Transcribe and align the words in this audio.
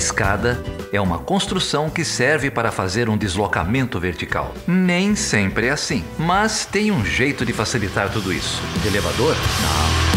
escada 0.00 0.58
é 0.90 0.98
uma 0.98 1.18
construção 1.18 1.90
que 1.90 2.06
serve 2.06 2.50
para 2.50 2.72
fazer 2.72 3.10
um 3.10 3.18
deslocamento 3.18 4.00
vertical. 4.00 4.54
Nem 4.66 5.14
sempre 5.14 5.66
é 5.66 5.70
assim, 5.70 6.02
mas 6.18 6.64
tem 6.64 6.90
um 6.90 7.04
jeito 7.04 7.44
de 7.44 7.52
facilitar 7.52 8.10
tudo 8.10 8.32
isso. 8.32 8.62
De 8.80 8.88
elevador? 8.88 9.36
Não. 9.36 10.10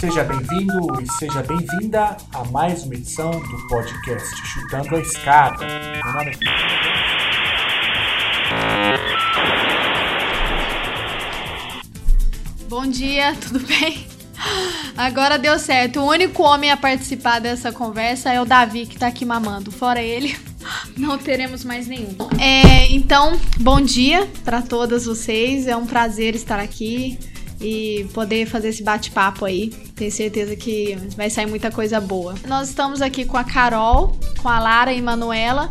Seja 0.00 0.24
bem-vindo 0.24 1.00
e 1.00 1.06
seja 1.18 1.40
bem-vinda 1.44 2.16
a 2.34 2.44
mais 2.46 2.82
uma 2.82 2.94
edição 2.94 3.30
do 3.30 3.68
podcast 3.68 4.36
Chutando 4.44 4.96
a 4.96 4.98
Escada. 4.98 5.64
Meu 6.04 6.12
nome 6.12 6.32
é... 6.32 6.36
Bom 12.68 12.86
dia, 12.88 13.36
tudo 13.36 13.60
bem? 13.60 14.15
Agora 14.96 15.38
deu 15.38 15.58
certo. 15.58 16.00
O 16.00 16.08
único 16.08 16.42
homem 16.42 16.70
a 16.70 16.76
participar 16.76 17.38
dessa 17.38 17.70
conversa 17.70 18.32
é 18.32 18.40
o 18.40 18.44
Davi, 18.44 18.86
que 18.86 18.98
tá 18.98 19.06
aqui 19.06 19.24
mamando. 19.24 19.70
Fora 19.70 20.02
ele, 20.02 20.36
não 20.96 21.18
teremos 21.18 21.64
mais 21.64 21.86
nenhum. 21.86 22.16
É, 22.38 22.90
então, 22.92 23.38
bom 23.60 23.80
dia 23.80 24.28
para 24.44 24.62
todas 24.62 25.04
vocês. 25.04 25.66
É 25.66 25.76
um 25.76 25.86
prazer 25.86 26.34
estar 26.34 26.58
aqui 26.58 27.18
e 27.60 28.06
poder 28.12 28.46
fazer 28.46 28.68
esse 28.68 28.82
bate-papo 28.82 29.44
aí. 29.44 29.68
Tenho 29.94 30.12
certeza 30.12 30.56
que 30.56 30.96
vai 31.16 31.30
sair 31.30 31.46
muita 31.46 31.70
coisa 31.70 32.00
boa. 32.00 32.34
Nós 32.46 32.68
estamos 32.68 33.00
aqui 33.02 33.24
com 33.24 33.36
a 33.36 33.44
Carol, 33.44 34.18
com 34.40 34.48
a 34.48 34.58
Lara 34.58 34.92
e 34.92 35.00
Manuela. 35.00 35.70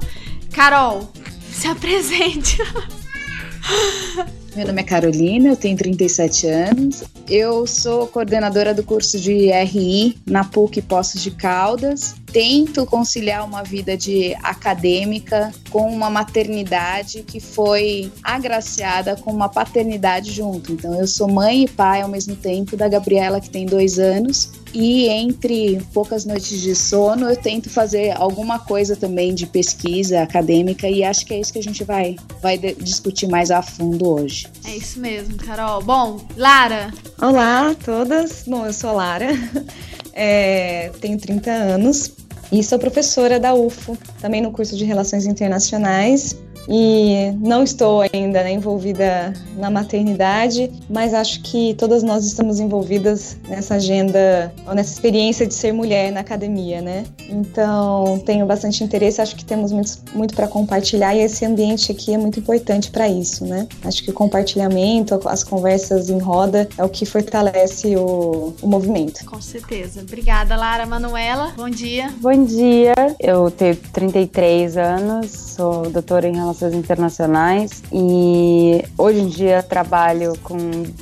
Carol, 0.51 1.11
se 1.51 1.67
apresente. 1.67 2.57
Meu 4.55 4.65
nome 4.65 4.81
é 4.81 4.85
Carolina, 4.85 5.49
eu 5.49 5.57
tenho 5.57 5.75
37 5.75 6.47
anos. 6.47 7.03
Eu 7.29 7.67
sou 7.67 8.07
coordenadora 8.07 8.73
do 8.73 8.83
curso 8.83 9.19
de 9.19 9.51
RI 9.51 10.17
na 10.25 10.45
PUC 10.45 10.81
Poços 10.81 11.21
de 11.21 11.31
Caldas. 11.31 12.15
Tento 12.35 12.85
conciliar 12.85 13.45
uma 13.45 13.63
vida 13.63 13.95
de 13.95 14.35
acadêmica 14.43 15.53
com 15.69 15.89
uma 15.89 16.09
maternidade 16.09 17.23
que 17.23 17.39
foi 17.39 18.11
agraciada 18.21 19.15
com 19.15 19.31
uma 19.31 19.47
paternidade 19.47 20.33
junto. 20.33 20.73
Então, 20.73 20.93
eu 20.99 21.07
sou 21.07 21.29
mãe 21.29 21.63
e 21.63 21.69
pai 21.69 22.01
ao 22.01 22.09
mesmo 22.09 22.35
tempo 22.35 22.75
da 22.75 22.89
Gabriela, 22.89 23.39
que 23.39 23.49
tem 23.49 23.65
dois 23.65 23.99
anos, 23.99 24.51
e 24.73 25.07
entre 25.07 25.81
poucas 25.93 26.25
noites 26.25 26.59
de 26.59 26.75
sono, 26.75 27.29
eu 27.29 27.37
tento 27.37 27.69
fazer 27.69 28.11
alguma 28.17 28.59
coisa 28.59 28.97
também 28.97 29.33
de 29.33 29.47
pesquisa 29.47 30.21
acadêmica 30.21 30.89
e 30.89 31.05
acho 31.05 31.25
que 31.25 31.33
é 31.33 31.39
isso 31.39 31.53
que 31.53 31.59
a 31.59 31.63
gente 31.63 31.85
vai, 31.85 32.17
vai 32.41 32.57
discutir 32.57 33.29
mais 33.29 33.49
a 33.49 33.61
fundo 33.61 34.09
hoje. 34.09 34.45
É 34.65 34.75
isso 34.75 34.99
mesmo, 34.99 35.37
Carol. 35.37 35.81
Bom, 35.81 36.19
Lara. 36.35 36.93
Olá 37.21 37.69
a 37.69 37.75
todas. 37.75 38.43
Bom, 38.45 38.65
eu 38.65 38.73
sou 38.73 38.89
a 38.89 38.93
Lara, 38.93 39.29
é, 40.11 40.91
tenho 40.99 41.17
30 41.17 41.49
anos 41.49 42.24
e 42.59 42.63
sou 42.63 42.79
professora 42.79 43.37
da 43.37 43.53
UFO, 43.53 43.97
também 44.21 44.41
no 44.41 44.49
curso 44.49 44.77
de 44.77 44.85
Relações 44.85 45.25
Internacionais 45.25 46.37
e 46.67 47.31
não 47.39 47.63
estou 47.63 48.01
ainda 48.13 48.43
né, 48.43 48.53
envolvida 48.53 49.33
na 49.57 49.69
maternidade, 49.69 50.71
mas 50.89 51.13
acho 51.13 51.41
que 51.41 51.73
todas 51.75 52.03
nós 52.03 52.25
estamos 52.25 52.59
envolvidas 52.59 53.37
nessa 53.47 53.75
agenda 53.75 54.53
ou 54.67 54.73
nessa 54.73 54.93
experiência 54.93 55.45
de 55.45 55.53
ser 55.53 55.71
mulher 55.71 56.11
na 56.11 56.21
academia, 56.21 56.81
né? 56.81 57.05
Então 57.29 58.21
tenho 58.25 58.45
bastante 58.45 58.83
interesse, 58.83 59.21
acho 59.21 59.35
que 59.35 59.45
temos 59.45 59.71
muito, 59.71 59.91
muito 60.13 60.35
para 60.35 60.47
compartilhar 60.47 61.15
e 61.15 61.19
esse 61.19 61.45
ambiente 61.45 61.91
aqui 61.91 62.13
é 62.13 62.17
muito 62.17 62.39
importante 62.39 62.89
para 62.91 63.07
isso, 63.07 63.45
né? 63.45 63.67
Acho 63.83 64.03
que 64.03 64.09
o 64.09 64.13
compartilhamento, 64.13 65.19
as 65.25 65.43
conversas 65.43 66.09
em 66.09 66.19
roda 66.19 66.67
é 66.77 66.83
o 66.83 66.89
que 66.89 67.05
fortalece 67.05 67.95
o, 67.95 68.53
o 68.61 68.67
movimento. 68.67 69.23
Com 69.25 69.41
certeza. 69.41 70.01
Obrigada, 70.01 70.55
Lara. 70.55 70.85
Manuela, 70.85 71.53
bom 71.55 71.69
dia. 71.69 72.13
Bom 72.21 72.43
dia, 72.45 72.93
eu 73.19 73.49
tenho 73.49 73.75
33 73.75 74.77
anos, 74.77 75.31
sou 75.31 75.89
doutora 75.89 76.27
em 76.27 76.35
relações 76.35 76.54
Internacionais 76.61 77.83
e 77.91 78.83
hoje 78.97 79.19
em 79.19 79.27
dia 79.27 79.61
trabalho 79.63 80.33
com 80.43 80.57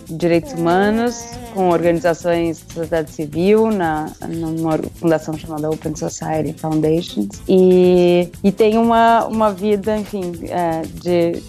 direitos 0.09 0.53
humanos, 0.53 1.23
com 1.53 1.69
organizações 1.69 2.57
de 2.65 2.73
sociedade 2.73 3.11
civil, 3.11 3.71
na, 3.71 4.11
numa 4.27 4.77
fundação 4.95 5.37
chamada 5.37 5.69
Open 5.69 5.95
Society 5.95 6.53
Foundations. 6.59 7.41
E, 7.47 8.29
e 8.43 8.51
tenho 8.51 8.81
uma, 8.81 9.25
uma 9.25 9.51
vida, 9.51 9.97
enfim, 9.97 10.31
é, 10.49 10.81
de 10.81 11.41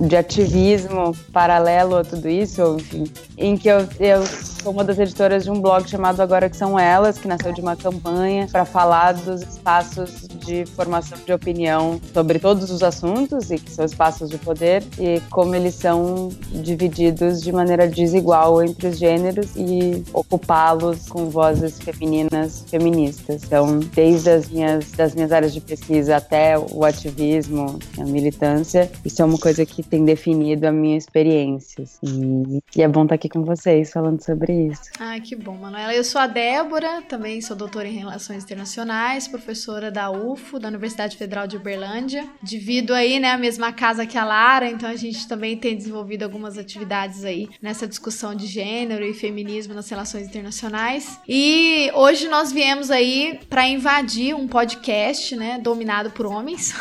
de 0.00 0.16
ativismo 0.16 1.14
paralelo 1.32 1.96
a 1.96 2.04
tudo 2.04 2.28
isso, 2.28 2.76
enfim, 2.78 3.04
em 3.36 3.56
que 3.56 3.68
eu, 3.68 3.86
eu 3.98 4.24
sou 4.26 4.72
uma 4.72 4.82
das 4.82 4.98
editoras 4.98 5.44
de 5.44 5.50
um 5.50 5.60
blog 5.60 5.88
chamado 5.88 6.20
Agora 6.20 6.48
Que 6.48 6.56
São 6.56 6.78
Elas, 6.78 7.18
que 7.18 7.28
nasceu 7.28 7.52
de 7.52 7.60
uma 7.60 7.76
campanha 7.76 8.46
para 8.50 8.64
falar 8.64 9.12
dos 9.12 9.42
espaços 9.42 10.28
de 10.44 10.64
formação 10.66 11.18
de 11.24 11.32
opinião 11.32 12.00
sobre 12.12 12.38
todos 12.38 12.70
os 12.70 12.82
assuntos 12.82 13.50
e 13.50 13.58
que 13.58 13.70
são 13.70 13.84
espaços 13.84 14.30
de 14.30 14.38
poder 14.38 14.82
e 14.98 15.20
como 15.30 15.54
eles 15.54 15.74
são 15.74 16.30
divididos 16.50 17.42
de 17.42 17.52
maneira 17.52 17.86
desigual 17.86 18.62
entre 18.62 18.88
os 18.88 18.98
gêneros 18.98 19.50
e 19.56 20.02
ocupá-los 20.12 21.08
com 21.08 21.28
vozes 21.28 21.78
femininas 21.78 22.64
feministas. 22.68 23.42
Então, 23.44 23.80
desde 23.94 24.30
as 24.30 24.48
minhas, 24.48 24.90
das 24.92 25.14
minhas 25.14 25.32
áreas 25.32 25.52
de 25.52 25.60
pesquisa 25.60 26.16
até 26.16 26.58
o 26.58 26.84
ativismo, 26.84 27.78
a 27.98 28.04
militância, 28.04 28.90
isso 29.04 29.20
é 29.20 29.24
uma 29.24 29.38
coisa 29.38 29.64
que 29.66 29.82
tem 29.90 30.04
definido 30.04 30.66
a 30.66 30.72
minha 30.72 30.96
experiência. 30.96 31.82
Assim. 31.82 32.60
E 32.74 32.82
é 32.82 32.88
bom 32.88 33.02
estar 33.02 33.16
aqui 33.16 33.28
com 33.28 33.44
vocês 33.44 33.90
falando 33.90 34.22
sobre 34.22 34.68
isso. 34.68 34.82
Ah, 34.98 35.18
que 35.18 35.34
bom, 35.34 35.56
Manuela. 35.56 35.92
Eu 35.92 36.04
sou 36.04 36.20
a 36.20 36.28
Débora, 36.28 37.02
também 37.02 37.40
sou 37.40 37.56
doutora 37.56 37.88
em 37.88 37.98
Relações 37.98 38.44
Internacionais, 38.44 39.26
professora 39.26 39.90
da 39.90 40.10
UFO, 40.10 40.60
da 40.60 40.68
Universidade 40.68 41.16
Federal 41.16 41.46
de 41.48 41.56
Uberlândia. 41.56 42.24
Divido 42.40 42.94
aí, 42.94 43.18
né, 43.18 43.32
a 43.32 43.38
mesma 43.38 43.72
casa 43.72 44.06
que 44.06 44.16
a 44.16 44.24
Lara, 44.24 44.70
então 44.70 44.88
a 44.88 44.94
gente 44.94 45.26
também 45.26 45.56
tem 45.56 45.76
desenvolvido 45.76 46.22
algumas 46.22 46.56
atividades 46.56 47.24
aí 47.24 47.48
nessa 47.60 47.88
discussão 47.88 48.34
de 48.34 48.46
gênero 48.46 49.04
e 49.04 49.12
feminismo 49.12 49.74
nas 49.74 49.90
relações 49.90 50.26
internacionais. 50.26 51.18
E 51.28 51.90
hoje 51.94 52.28
nós 52.28 52.52
viemos 52.52 52.90
aí 52.90 53.40
para 53.48 53.66
invadir 53.66 54.34
um 54.34 54.46
podcast, 54.46 55.34
né, 55.34 55.58
dominado 55.58 56.10
por 56.10 56.26
homens. 56.26 56.72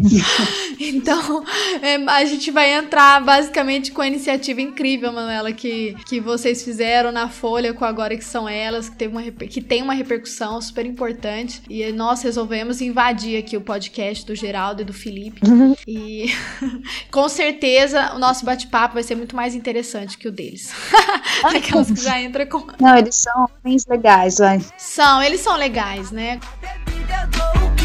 então, 0.78 1.42
é, 1.80 1.96
a 2.18 2.24
gente 2.24 2.50
vai 2.50 2.72
entrar 2.72 3.22
basicamente 3.22 3.92
com 3.92 4.02
a 4.02 4.06
iniciativa 4.06 4.60
incrível, 4.60 5.12
Manuela, 5.12 5.52
que, 5.52 5.94
que 6.06 6.20
vocês 6.20 6.64
fizeram 6.64 7.12
na 7.12 7.28
Folha 7.28 7.72
com 7.72 7.84
Agora 7.84 8.16
Que 8.16 8.24
São 8.24 8.48
Elas, 8.48 8.88
que, 8.88 8.96
teve 8.96 9.12
uma, 9.12 9.22
que 9.22 9.60
tem 9.60 9.82
uma 9.82 9.94
repercussão 9.94 10.60
super 10.60 10.84
importante. 10.84 11.62
E 11.70 11.92
nós 11.92 12.22
resolvemos 12.22 12.80
invadir 12.80 13.38
aqui 13.38 13.56
o 13.56 13.60
podcast 13.60 14.26
do 14.26 14.34
Geraldo 14.34 14.82
e 14.82 14.84
do 14.84 14.92
Felipe. 14.92 15.40
Uhum. 15.48 15.76
E 15.90 16.26
com 17.10 17.28
certeza 17.30 18.12
o 18.14 18.18
nosso 18.18 18.44
bate-papo 18.44 18.94
vai 18.94 19.02
ser 19.02 19.14
muito 19.14 19.34
mais 19.34 19.54
interessante 19.54 20.18
que 20.18 20.28
o 20.28 20.32
deles. 20.32 20.70
Aquelas 21.42 21.90
que 21.90 22.00
já 22.00 22.20
entram 22.20 22.44
com. 22.46 22.66
Não, 22.78 22.96
eles 22.96 23.16
são 23.16 23.48
bem 23.64 23.76
legais, 23.88 24.36
vai. 24.36 24.60
São, 24.76 25.22
eles 25.22 25.40
são 25.40 25.56
legais, 25.56 26.10
né? 26.10 26.38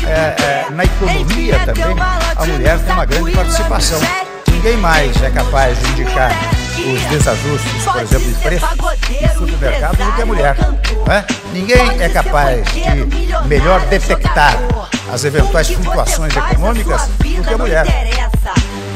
É, 0.05 0.35
é, 0.41 0.67
na 0.71 0.83
economia 0.83 1.59
também, 1.65 1.95
a 2.35 2.45
mulher 2.45 2.79
tem 2.79 2.93
uma 2.93 3.05
grande 3.05 3.31
participação. 3.31 3.99
Ninguém 4.47 4.77
mais 4.77 5.21
é 5.21 5.29
capaz 5.29 5.79
de 5.79 5.91
indicar 5.91 6.31
os 6.77 7.01
desajustes, 7.09 7.83
por 7.83 8.01
exemplo, 8.01 8.27
de 8.27 8.39
preço 8.39 8.67
no 9.39 9.49
supermercado 9.49 9.97
do 9.97 10.11
que 10.13 10.21
a 10.21 10.25
mulher. 10.25 10.55
Né? 11.07 11.25
Ninguém 11.53 12.01
é 12.01 12.09
capaz 12.09 12.65
de 12.71 13.47
melhor 13.47 13.81
detectar 13.87 14.57
as 15.11 15.23
eventuais 15.23 15.69
flutuações 15.69 16.35
econômicas 16.35 17.07
do 17.07 17.43
que 17.43 17.53
a 17.53 17.57
mulher. 17.57 17.85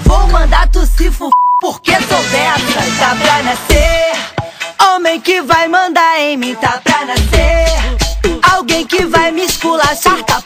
Vou 0.03 0.27
mandar 0.27 0.67
tu 0.69 0.85
se 0.85 1.07
f... 1.07 1.29
porque 1.61 1.91
sou 1.91 2.23
dessa, 2.23 2.99
tá 2.99 3.15
pra 3.15 3.43
nascer. 3.43 4.87
Homem 4.89 5.19
que 5.19 5.41
vai 5.41 5.67
mandar 5.67 6.19
em 6.19 6.37
mim, 6.37 6.55
tá 6.55 6.79
pra 6.83 7.05
nascer. 7.05 7.97
Alguém 8.53 8.85
que 8.85 9.05
vai 9.05 9.31
me 9.31 9.43
esculachar 9.43 10.23
tá 10.23 10.41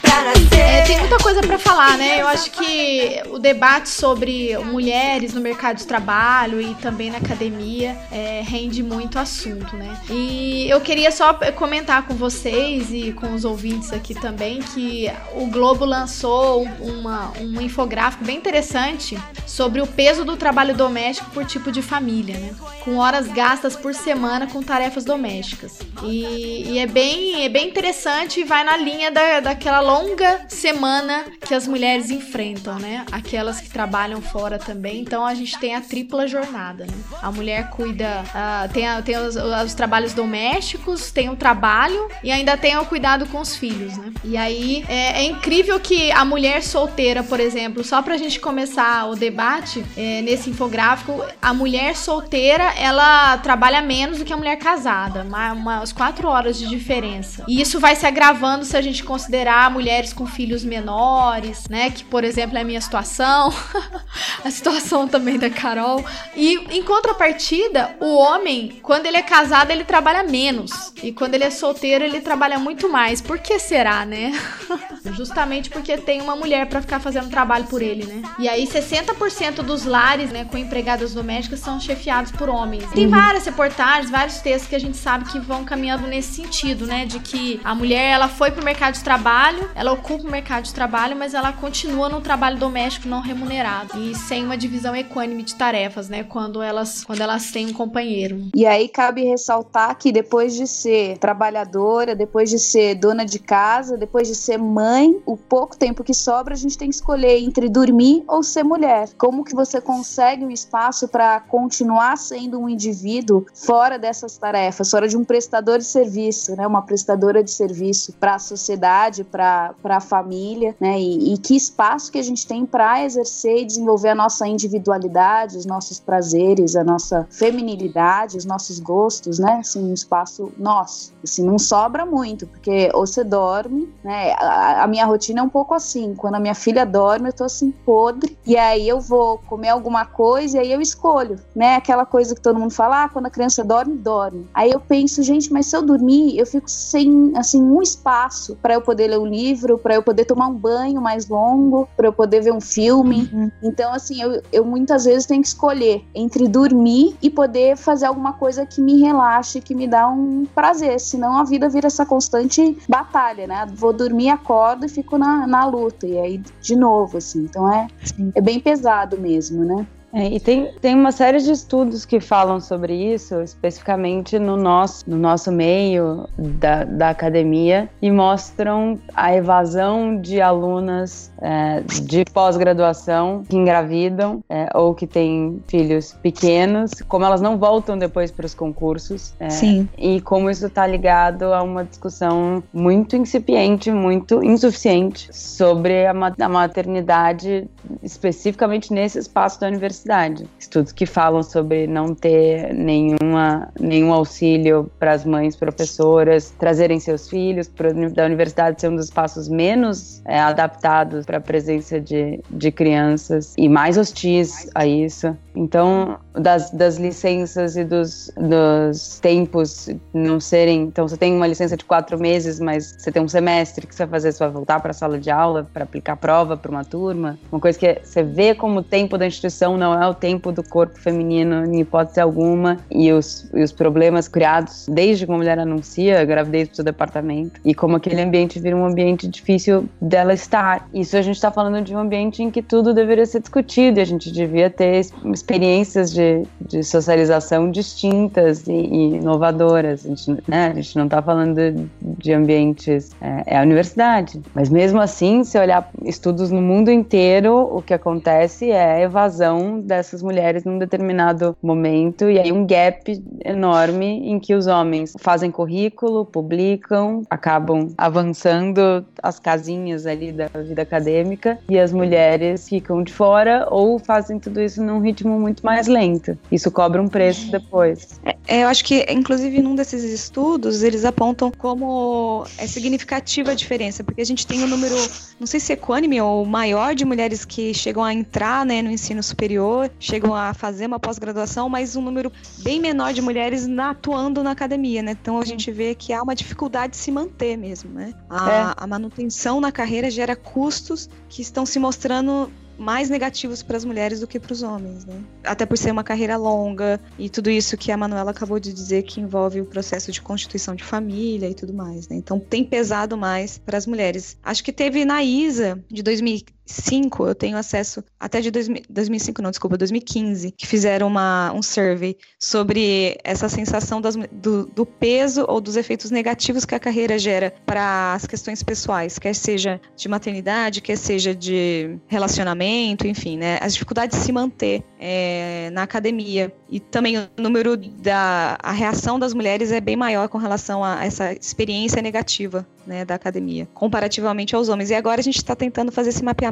falar, 1.82 1.98
né? 1.98 2.20
Eu 2.20 2.28
acho 2.28 2.50
que 2.50 3.22
o 3.28 3.38
debate 3.38 3.88
sobre 3.88 4.56
mulheres 4.58 5.34
no 5.34 5.40
mercado 5.40 5.78
de 5.78 5.86
trabalho 5.86 6.60
e 6.60 6.74
também 6.76 7.10
na 7.10 7.18
academia 7.18 7.96
é, 8.10 8.42
rende 8.44 8.82
muito 8.82 9.18
assunto, 9.18 9.76
né? 9.76 10.00
E 10.08 10.68
eu 10.68 10.80
queria 10.80 11.10
só 11.10 11.34
comentar 11.56 12.06
com 12.06 12.14
vocês 12.14 12.90
e 12.92 13.12
com 13.12 13.34
os 13.34 13.44
ouvintes 13.44 13.92
aqui 13.92 14.14
também 14.14 14.60
que 14.60 15.10
o 15.34 15.46
Globo 15.46 15.84
lançou 15.84 16.64
uma, 16.80 17.32
um 17.40 17.60
infográfico 17.60 18.24
bem 18.24 18.36
interessante 18.36 19.18
sobre 19.46 19.80
o 19.80 19.86
peso 19.86 20.24
do 20.24 20.36
trabalho 20.36 20.74
doméstico 20.74 21.30
por 21.30 21.44
tipo 21.44 21.72
de 21.72 21.82
família, 21.82 22.38
né? 22.38 22.54
Com 22.84 22.98
horas 22.98 23.28
gastas 23.28 23.74
por 23.74 23.94
semana 23.94 24.46
com 24.46 24.62
tarefas 24.62 25.04
domésticas. 25.04 25.78
E, 26.02 26.72
e 26.72 26.78
é 26.78 26.86
bem 26.86 27.44
é 27.44 27.48
bem 27.48 27.68
interessante 27.68 28.40
e 28.40 28.44
vai 28.44 28.64
na 28.64 28.76
linha 28.76 29.10
da, 29.10 29.40
daquela 29.40 29.80
longa 29.80 30.44
semana 30.48 31.24
que 31.40 31.54
as, 31.54 31.66
mulheres 31.72 32.10
enfrentam, 32.10 32.78
né? 32.78 33.06
Aquelas 33.10 33.58
que 33.58 33.70
trabalham 33.70 34.20
fora 34.20 34.58
também. 34.58 35.00
Então 35.00 35.24
a 35.24 35.34
gente 35.34 35.58
tem 35.58 35.74
a 35.74 35.80
tripla 35.80 36.28
jornada, 36.28 36.84
né? 36.84 36.92
A 37.22 37.32
mulher 37.32 37.70
cuida, 37.70 38.22
uh, 38.26 38.70
tem, 38.70 38.86
a, 38.86 39.00
tem 39.00 39.16
os, 39.16 39.36
os, 39.36 39.72
trabalhos 39.72 40.12
domésticos, 40.12 41.10
tem 41.10 41.30
o 41.30 41.36
trabalho 41.36 42.08
e 42.22 42.30
ainda 42.30 42.58
tem 42.58 42.76
o 42.76 42.84
cuidado 42.84 43.24
com 43.24 43.40
os 43.40 43.56
filhos, 43.56 43.96
né? 43.96 44.12
E 44.22 44.36
aí 44.36 44.84
é, 44.86 45.22
é 45.22 45.24
incrível 45.24 45.80
que 45.80 46.12
a 46.12 46.26
mulher 46.26 46.62
solteira, 46.62 47.22
por 47.22 47.40
exemplo, 47.40 47.82
só 47.82 48.02
pra 48.02 48.18
gente 48.18 48.38
começar 48.38 49.08
o 49.08 49.16
debate 49.16 49.82
é, 49.96 50.20
nesse 50.20 50.50
infográfico, 50.50 51.24
a 51.40 51.54
mulher 51.54 51.96
solteira 51.96 52.64
ela 52.76 53.38
trabalha 53.38 53.80
menos 53.80 54.18
do 54.18 54.26
que 54.26 54.32
a 54.32 54.36
mulher 54.36 54.56
casada, 54.56 55.22
uma, 55.22 55.52
umas 55.52 55.92
quatro 55.92 56.28
horas 56.28 56.58
de 56.58 56.66
diferença. 56.66 57.44
E 57.48 57.62
isso 57.62 57.80
vai 57.80 57.96
se 57.96 58.06
agravando 58.06 58.66
se 58.66 58.76
a 58.76 58.82
gente 58.82 59.02
considerar 59.02 59.70
mulheres 59.70 60.12
com 60.12 60.26
filhos 60.26 60.62
menores, 60.62 61.61
né? 61.68 61.90
Que, 61.90 62.04
por 62.04 62.24
exemplo, 62.24 62.56
é 62.56 62.60
a 62.60 62.64
minha 62.64 62.80
situação, 62.80 63.52
a 64.44 64.50
situação 64.50 65.08
também 65.08 65.38
da 65.38 65.50
Carol. 65.50 66.04
E 66.34 66.54
em 66.70 66.82
contrapartida, 66.82 67.96
o 68.00 68.16
homem, 68.16 68.80
quando 68.82 69.06
ele 69.06 69.16
é 69.16 69.22
casado, 69.22 69.70
ele 69.70 69.84
trabalha 69.84 70.22
menos. 70.22 70.92
E 71.02 71.12
quando 71.12 71.34
ele 71.34 71.44
é 71.44 71.50
solteiro, 71.50 72.04
ele 72.04 72.20
trabalha 72.20 72.58
muito 72.58 72.88
mais. 72.88 73.20
Por 73.20 73.38
que 73.38 73.58
será, 73.58 74.04
né? 74.04 74.32
Justamente 75.12 75.70
porque 75.70 75.96
tem 75.98 76.20
uma 76.20 76.36
mulher 76.36 76.66
para 76.66 76.80
ficar 76.80 77.00
fazendo 77.00 77.28
trabalho 77.28 77.64
por 77.64 77.82
ele, 77.82 78.04
né? 78.04 78.22
E 78.38 78.48
aí 78.48 78.66
60% 78.66 79.62
dos 79.62 79.84
lares, 79.84 80.30
né, 80.30 80.44
com 80.44 80.56
empregadas 80.56 81.14
domésticas 81.14 81.60
são 81.60 81.80
chefiados 81.80 82.32
por 82.32 82.48
homens. 82.48 82.84
Tem 82.90 83.04
uhum. 83.04 83.10
várias 83.10 83.44
reportagens, 83.44 84.10
vários 84.10 84.38
textos 84.38 84.68
que 84.68 84.76
a 84.76 84.80
gente 84.80 84.96
sabe 84.96 85.24
que 85.30 85.38
vão 85.38 85.64
caminhando 85.64 86.06
nesse 86.06 86.34
sentido, 86.34 86.86
né, 86.86 87.04
de 87.04 87.18
que 87.20 87.60
a 87.64 87.74
mulher 87.74 88.12
ela 88.12 88.28
foi 88.28 88.50
pro 88.50 88.64
mercado 88.64 88.94
de 88.94 89.04
trabalho, 89.04 89.70
ela 89.74 89.92
ocupa 89.92 90.26
o 90.26 90.30
mercado 90.30 90.64
de 90.64 90.74
trabalho, 90.74 91.16
mas 91.16 91.34
ela 91.34 91.51
continua 91.52 92.08
no 92.08 92.20
trabalho 92.20 92.58
doméstico 92.58 93.08
não 93.08 93.20
remunerado 93.20 93.98
e 93.98 94.14
sem 94.14 94.44
uma 94.44 94.56
divisão 94.56 94.94
equânime 94.94 95.42
de 95.42 95.54
tarefas, 95.54 96.08
né, 96.08 96.24
quando 96.24 96.62
elas 96.62 97.04
quando 97.04 97.20
elas 97.20 97.50
têm 97.50 97.66
um 97.66 97.72
companheiro. 97.72 98.48
E 98.54 98.66
aí 98.66 98.88
cabe 98.88 99.24
ressaltar 99.24 99.96
que 99.96 100.12
depois 100.12 100.54
de 100.54 100.66
ser 100.66 101.18
trabalhadora, 101.18 102.14
depois 102.14 102.50
de 102.50 102.58
ser 102.58 102.94
dona 102.94 103.24
de 103.24 103.38
casa, 103.38 103.96
depois 103.96 104.28
de 104.28 104.34
ser 104.34 104.58
mãe, 104.58 105.20
o 105.26 105.36
pouco 105.36 105.76
tempo 105.76 106.04
que 106.04 106.14
sobra 106.14 106.54
a 106.54 106.56
gente 106.56 106.78
tem 106.78 106.88
que 106.88 106.94
escolher 106.94 107.38
entre 107.38 107.68
dormir 107.68 108.24
ou 108.26 108.42
ser 108.42 108.62
mulher. 108.62 109.08
Como 109.16 109.44
que 109.44 109.54
você 109.54 109.80
consegue 109.80 110.44
um 110.44 110.50
espaço 110.50 111.08
para 111.08 111.40
continuar 111.40 112.16
sendo 112.16 112.58
um 112.58 112.68
indivíduo 112.68 113.46
fora 113.54 113.98
dessas 113.98 114.36
tarefas, 114.38 114.90
fora 114.90 115.08
de 115.08 115.16
um 115.16 115.24
prestador 115.24 115.78
de 115.78 115.84
serviço, 115.84 116.56
né, 116.56 116.66
uma 116.66 116.82
prestadora 116.82 117.42
de 117.42 117.50
serviço 117.50 118.12
para 118.14 118.34
a 118.34 118.38
sociedade, 118.38 119.24
para 119.24 119.74
a 119.84 120.00
família, 120.00 120.74
né, 120.80 120.98
e, 120.98 121.34
e 121.34 121.38
que 121.42 121.56
espaço 121.56 122.10
que 122.10 122.18
a 122.18 122.22
gente 122.22 122.46
tem 122.46 122.64
para 122.64 123.04
exercer 123.04 123.62
e 123.62 123.64
desenvolver 123.64 124.10
a 124.10 124.14
nossa 124.14 124.46
individualidade, 124.46 125.56
os 125.56 125.66
nossos 125.66 125.98
prazeres, 125.98 126.76
a 126.76 126.84
nossa 126.84 127.26
feminilidade, 127.30 128.36
os 128.36 128.44
nossos 128.44 128.78
gostos, 128.78 129.38
né, 129.38 129.58
assim, 129.60 129.90
um 129.90 129.94
espaço 129.94 130.52
nosso. 130.56 131.12
Assim, 131.22 131.44
não 131.44 131.58
sobra 131.58 132.06
muito, 132.06 132.46
porque 132.46 132.90
ou 132.94 133.06
você 133.06 133.24
dorme, 133.24 133.92
né, 134.04 134.32
a, 134.38 134.84
a 134.84 134.86
minha 134.86 135.04
rotina 135.04 135.40
é 135.40 135.42
um 135.42 135.48
pouco 135.48 135.74
assim, 135.74 136.14
quando 136.14 136.36
a 136.36 136.40
minha 136.40 136.54
filha 136.54 136.86
dorme, 136.86 137.28
eu 137.28 137.32
tô 137.32 137.44
assim 137.44 137.70
podre, 137.70 138.38
e 138.46 138.56
aí 138.56 138.88
eu 138.88 139.00
vou 139.00 139.38
comer 139.38 139.70
alguma 139.70 140.04
coisa 140.04 140.58
e 140.58 140.60
aí 140.60 140.72
eu 140.72 140.80
escolho, 140.80 141.38
né, 141.54 141.76
aquela 141.76 142.06
coisa 142.06 142.34
que 142.34 142.40
todo 142.40 142.58
mundo 142.58 142.72
fala, 142.72 143.04
ah, 143.04 143.08
quando 143.08 143.26
a 143.26 143.30
criança 143.30 143.64
dorme, 143.64 143.96
dorme. 143.96 144.46
Aí 144.54 144.70
eu 144.70 144.80
penso, 144.80 145.22
gente, 145.22 145.52
mas 145.52 145.66
se 145.66 145.76
eu 145.76 145.82
dormir, 145.82 146.38
eu 146.38 146.46
fico 146.46 146.70
sem, 146.70 147.32
assim, 147.36 147.60
um 147.60 147.82
espaço 147.82 148.56
para 148.60 148.74
eu 148.74 148.80
poder 148.80 149.08
ler 149.08 149.18
um 149.18 149.26
livro, 149.26 149.78
para 149.78 149.94
eu 149.94 150.02
poder 150.02 150.24
tomar 150.24 150.46
um 150.48 150.54
banho 150.54 151.00
mais 151.00 151.21
longo, 151.28 151.88
para 151.96 152.08
eu 152.08 152.12
poder 152.12 152.40
ver 152.40 152.52
um 152.52 152.60
filme. 152.60 153.30
Uhum. 153.32 153.50
Então, 153.62 153.92
assim, 153.92 154.20
eu, 154.20 154.42
eu 154.52 154.64
muitas 154.64 155.04
vezes 155.04 155.26
tenho 155.26 155.42
que 155.42 155.48
escolher 155.48 156.04
entre 156.14 156.48
dormir 156.48 157.16
e 157.22 157.30
poder 157.30 157.76
fazer 157.76 158.06
alguma 158.06 158.32
coisa 158.32 158.66
que 158.66 158.80
me 158.80 159.00
relaxe, 159.00 159.60
que 159.60 159.74
me 159.74 159.86
dá 159.86 160.08
um 160.08 160.46
prazer, 160.54 160.98
senão 161.00 161.36
a 161.36 161.44
vida 161.44 161.68
vira 161.68 161.86
essa 161.86 162.04
constante 162.04 162.76
batalha, 162.88 163.46
né? 163.46 163.66
Vou 163.74 163.92
dormir, 163.92 164.30
acordo 164.30 164.86
e 164.86 164.88
fico 164.88 165.18
na, 165.18 165.46
na 165.46 165.64
luta, 165.64 166.06
e 166.06 166.18
aí 166.18 166.42
de 166.60 166.76
novo, 166.76 167.18
assim. 167.18 167.44
Então 167.44 167.72
é, 167.72 167.88
é 168.34 168.40
bem 168.40 168.60
pesado 168.60 169.18
mesmo, 169.18 169.64
né? 169.64 169.86
É, 170.12 170.28
e 170.28 170.38
tem, 170.38 170.70
tem 170.80 170.94
uma 170.94 171.10
série 171.10 171.38
de 171.38 171.50
estudos 171.50 172.04
que 172.04 172.20
falam 172.20 172.60
sobre 172.60 172.94
isso, 173.14 173.40
especificamente 173.40 174.38
no 174.38 174.56
nosso, 174.56 175.08
no 175.08 175.16
nosso 175.16 175.50
meio 175.50 176.28
da, 176.36 176.84
da 176.84 177.10
academia, 177.10 177.88
e 178.00 178.10
mostram 178.10 178.98
a 179.14 179.34
evasão 179.34 180.20
de 180.20 180.40
alunas 180.40 181.32
é, 181.40 181.80
de 181.80 182.24
pós-graduação 182.26 183.42
que 183.48 183.56
engravidam 183.56 184.44
é, 184.50 184.68
ou 184.74 184.94
que 184.94 185.06
têm 185.06 185.62
filhos 185.66 186.12
pequenos, 186.22 186.90
como 187.08 187.24
elas 187.24 187.40
não 187.40 187.56
voltam 187.56 187.96
depois 187.96 188.30
para 188.30 188.44
os 188.44 188.54
concursos. 188.54 189.32
É, 189.40 189.48
Sim. 189.48 189.88
E 189.96 190.20
como 190.20 190.50
isso 190.50 190.66
está 190.66 190.86
ligado 190.86 191.54
a 191.54 191.62
uma 191.62 191.84
discussão 191.84 192.62
muito 192.72 193.16
incipiente, 193.16 193.90
muito 193.90 194.44
insuficiente 194.44 195.28
sobre 195.34 196.06
a, 196.06 196.10
a 196.10 196.48
maternidade, 196.48 197.66
especificamente 198.02 198.92
nesse 198.92 199.18
espaço 199.18 199.58
da 199.58 199.68
universidade 199.68 200.01
universidade. 200.02 200.48
Estudos 200.58 200.92
que 200.92 201.06
falam 201.06 201.42
sobre 201.42 201.86
não 201.86 202.14
ter 202.14 202.74
nenhuma, 202.74 203.68
nenhum 203.78 204.12
auxílio 204.12 204.90
para 204.98 205.12
as 205.12 205.24
mães 205.24 205.56
professoras 205.56 206.52
trazerem 206.58 206.98
seus 206.98 207.28
filhos, 207.28 207.68
para 207.68 207.92
da 207.92 208.24
universidade 208.24 208.80
ser 208.80 208.88
um 208.88 208.96
dos 208.96 209.06
espaços 209.06 209.48
menos 209.48 210.20
é, 210.24 210.38
adaptados 210.40 211.24
para 211.24 211.38
a 211.38 211.40
presença 211.40 212.00
de, 212.00 212.40
de 212.50 212.70
crianças 212.70 213.54
e 213.56 213.68
mais 213.68 213.96
hostis 213.96 214.68
a 214.74 214.86
isso. 214.86 215.36
Então, 215.54 216.18
das, 216.32 216.70
das 216.70 216.96
licenças 216.96 217.76
e 217.76 217.84
dos, 217.84 218.30
dos 218.36 219.20
tempos 219.20 219.88
não 220.12 220.40
serem. 220.40 220.82
Então, 220.82 221.06
você 221.06 221.16
tem 221.16 221.34
uma 221.34 221.46
licença 221.46 221.76
de 221.76 221.84
quatro 221.84 222.18
meses, 222.18 222.58
mas 222.58 222.96
você 222.98 223.12
tem 223.12 223.22
um 223.22 223.28
semestre 223.28 223.86
que 223.86 223.94
você 223.94 224.06
vai 224.06 224.12
fazer, 224.12 224.32
você 224.32 224.38
vai 224.38 224.52
voltar 224.52 224.80
para 224.80 224.90
a 224.90 224.94
sala 224.94 225.18
de 225.18 225.30
aula 225.30 225.68
para 225.72 225.84
aplicar 225.84 226.16
prova 226.16 226.56
para 226.56 226.70
uma 226.70 226.84
turma. 226.84 227.38
Uma 227.50 227.60
coisa 227.60 227.78
que 227.78 228.00
você 228.02 228.22
vê 228.22 228.54
como 228.54 228.80
o 228.80 228.82
tempo 228.82 229.18
da 229.18 229.26
instituição 229.26 229.76
não 229.76 229.91
é 230.00 230.06
o 230.06 230.14
tempo 230.14 230.52
do 230.52 230.62
corpo 230.62 230.98
feminino 230.98 231.64
em 231.64 231.80
hipótese 231.80 232.20
alguma 232.20 232.78
e 232.90 233.12
os, 233.12 233.48
e 233.54 233.62
os 233.62 233.72
problemas 233.72 234.28
criados 234.28 234.86
desde 234.88 235.24
que 235.24 235.30
uma 235.30 235.38
mulher 235.38 235.58
anuncia 235.58 236.20
a 236.20 236.24
gravidez 236.24 236.68
para 236.68 236.72
o 236.72 236.76
seu 236.76 236.84
departamento 236.84 237.60
e 237.64 237.74
como 237.74 237.96
aquele 237.96 238.20
ambiente 238.20 238.58
vira 238.58 238.76
um 238.76 238.84
ambiente 238.84 239.28
difícil 239.28 239.88
dela 240.00 240.32
estar. 240.32 240.88
Isso 240.92 241.16
a 241.16 241.22
gente 241.22 241.36
está 241.36 241.50
falando 241.50 241.82
de 241.82 241.94
um 241.94 241.98
ambiente 241.98 242.42
em 242.42 242.50
que 242.50 242.62
tudo 242.62 242.94
deveria 242.94 243.26
ser 243.26 243.40
discutido 243.40 243.98
e 243.98 244.02
a 244.02 244.06
gente 244.06 244.30
devia 244.32 244.70
ter 244.70 245.06
experiências 245.32 246.12
de, 246.12 246.42
de 246.60 246.82
socialização 246.82 247.70
distintas 247.70 248.66
e, 248.66 248.72
e 248.72 249.14
inovadoras. 249.16 250.04
A 250.04 250.08
gente, 250.08 250.42
né, 250.48 250.68
a 250.68 250.74
gente 250.74 250.96
não 250.96 251.04
está 251.04 251.20
falando 251.20 251.54
de, 251.54 251.86
de 252.00 252.32
ambientes. 252.32 253.10
É, 253.20 253.42
é, 253.46 253.58
a 253.58 253.62
universidade. 253.62 254.40
Mas 254.54 254.68
mesmo 254.68 255.00
assim, 255.00 255.44
se 255.44 255.58
olhar 255.58 255.88
estudos 256.04 256.50
no 256.50 256.60
mundo 256.60 256.90
inteiro, 256.90 257.54
o 257.54 257.82
que 257.82 257.94
acontece 257.94 258.70
é 258.70 259.02
evasão 259.02 259.80
dessas 259.82 260.22
mulheres 260.22 260.64
num 260.64 260.78
determinado 260.78 261.56
momento 261.62 262.30
e 262.30 262.38
aí 262.38 262.52
um 262.52 262.66
gap 262.66 263.22
enorme 263.44 264.30
em 264.30 264.38
que 264.38 264.54
os 264.54 264.66
homens 264.66 265.14
fazem 265.18 265.50
currículo, 265.50 266.24
publicam, 266.24 267.22
acabam 267.28 267.92
avançando 267.96 269.04
as 269.22 269.38
casinhas 269.38 270.06
ali 270.06 270.32
da 270.32 270.48
vida 270.48 270.82
acadêmica 270.82 271.58
e 271.68 271.78
as 271.78 271.92
mulheres 271.92 272.68
ficam 272.68 273.02
de 273.02 273.12
fora 273.12 273.66
ou 273.70 273.98
fazem 273.98 274.38
tudo 274.38 274.60
isso 274.60 274.82
num 274.82 275.00
ritmo 275.00 275.38
muito 275.38 275.64
mais 275.64 275.86
lento. 275.86 276.36
Isso 276.50 276.70
cobra 276.70 277.00
um 277.00 277.08
preço 277.08 277.50
depois. 277.50 278.20
É, 278.24 278.36
é, 278.46 278.62
eu 278.64 278.68
acho 278.68 278.84
que, 278.84 279.06
inclusive, 279.10 279.62
num 279.62 279.74
desses 279.74 280.02
estudos, 280.04 280.82
eles 280.82 281.04
apontam 281.04 281.50
como 281.50 282.44
é 282.58 282.66
significativa 282.66 283.52
a 283.52 283.54
diferença, 283.54 284.02
porque 284.02 284.20
a 284.20 284.26
gente 284.26 284.46
tem 284.46 284.62
um 284.62 284.66
número, 284.66 284.94
não 285.38 285.46
sei 285.46 285.60
se 285.60 285.72
é 285.72 285.74
equânime 285.74 286.20
ou 286.20 286.44
maior, 286.44 286.94
de 286.94 287.04
mulheres 287.04 287.44
que 287.44 287.72
chegam 287.72 288.02
a 288.02 288.12
entrar 288.12 288.66
né, 288.66 288.82
no 288.82 288.90
ensino 288.90 289.22
superior, 289.22 289.71
chegam 289.98 290.34
a 290.34 290.54
fazer 290.54 290.86
uma 290.86 290.98
pós-graduação, 290.98 291.68
mas 291.68 291.96
um 291.96 292.02
número 292.02 292.32
bem 292.58 292.80
menor 292.80 293.12
de 293.12 293.20
mulheres 293.20 293.66
na, 293.66 293.90
atuando 293.90 294.42
na 294.42 294.50
academia, 294.50 295.02
né? 295.02 295.16
Então 295.20 295.38
a 295.38 295.44
gente 295.44 295.70
vê 295.70 295.94
que 295.94 296.12
há 296.12 296.22
uma 296.22 296.34
dificuldade 296.34 296.92
de 296.92 296.96
se 296.96 297.10
manter 297.10 297.56
mesmo, 297.56 297.90
né? 297.90 298.14
A, 298.28 298.50
é. 298.50 298.74
a 298.76 298.86
manutenção 298.86 299.60
na 299.60 299.70
carreira 299.70 300.10
gera 300.10 300.34
custos 300.34 301.08
que 301.28 301.42
estão 301.42 301.64
se 301.64 301.78
mostrando 301.78 302.50
mais 302.78 303.08
negativos 303.08 303.62
para 303.62 303.76
as 303.76 303.84
mulheres 303.84 304.20
do 304.20 304.26
que 304.26 304.40
para 304.40 304.52
os 304.52 304.62
homens, 304.62 305.04
né? 305.04 305.20
Até 305.44 305.64
por 305.64 305.78
ser 305.78 305.90
uma 305.90 306.02
carreira 306.02 306.36
longa 306.36 307.00
e 307.18 307.28
tudo 307.28 307.50
isso 307.50 307.76
que 307.76 307.92
a 307.92 307.96
Manuela 307.96 308.30
acabou 308.30 308.58
de 308.58 308.72
dizer 308.72 309.02
que 309.02 309.20
envolve 309.20 309.60
o 309.60 309.64
processo 309.64 310.10
de 310.10 310.20
constituição 310.20 310.74
de 310.74 310.82
família 310.82 311.48
e 311.48 311.54
tudo 311.54 311.72
mais, 311.72 312.08
né? 312.08 312.16
Então 312.16 312.38
tem 312.40 312.64
pesado 312.64 313.16
mais 313.16 313.58
para 313.58 313.78
as 313.78 313.86
mulheres. 313.86 314.36
Acho 314.42 314.64
que 314.64 314.72
teve 314.72 315.04
na 315.04 315.22
ISA 315.22 315.82
de 315.88 316.02
2015 316.02 316.61
2005, 316.66 317.26
eu 317.26 317.34
tenho 317.34 317.56
acesso, 317.56 318.04
até 318.18 318.40
de 318.40 318.50
2000, 318.50 318.82
2005, 318.88 319.42
não, 319.42 319.50
desculpa, 319.50 319.76
2015, 319.76 320.52
que 320.52 320.66
fizeram 320.66 321.08
uma, 321.08 321.52
um 321.52 321.62
survey 321.62 322.16
sobre 322.38 323.18
essa 323.24 323.48
sensação 323.48 324.00
das, 324.00 324.16
do, 324.30 324.66
do 324.66 324.86
peso 324.86 325.44
ou 325.48 325.60
dos 325.60 325.76
efeitos 325.76 326.10
negativos 326.10 326.64
que 326.64 326.74
a 326.74 326.78
carreira 326.78 327.18
gera 327.18 327.52
para 327.66 328.14
as 328.14 328.26
questões 328.26 328.62
pessoais, 328.62 329.18
quer 329.18 329.34
seja 329.34 329.80
de 329.96 330.08
maternidade, 330.08 330.80
quer 330.80 330.96
seja 330.96 331.34
de 331.34 331.98
relacionamento, 332.06 333.06
enfim, 333.06 333.36
né? 333.36 333.58
As 333.60 333.72
dificuldades 333.72 334.18
de 334.18 334.24
se 334.24 334.32
manter 334.32 334.84
é, 334.98 335.70
na 335.72 335.82
academia. 335.82 336.52
E 336.70 336.80
também 336.80 337.18
o 337.18 337.28
número 337.36 337.76
da 337.76 338.56
a 338.62 338.72
reação 338.72 339.18
das 339.18 339.34
mulheres 339.34 339.72
é 339.72 339.80
bem 339.80 339.96
maior 339.96 340.28
com 340.28 340.38
relação 340.38 340.82
a 340.82 341.04
essa 341.04 341.32
experiência 341.32 342.00
negativa 342.00 342.66
né, 342.86 343.04
da 343.04 343.14
academia, 343.14 343.68
comparativamente 343.74 344.54
aos 344.54 344.68
homens. 344.68 344.90
E 344.90 344.94
agora 344.94 345.20
a 345.20 345.24
gente 345.24 345.36
está 345.36 345.54
tentando 345.54 345.92
fazer 345.92 346.10
esse 346.10 346.24
mapeamento 346.24 346.51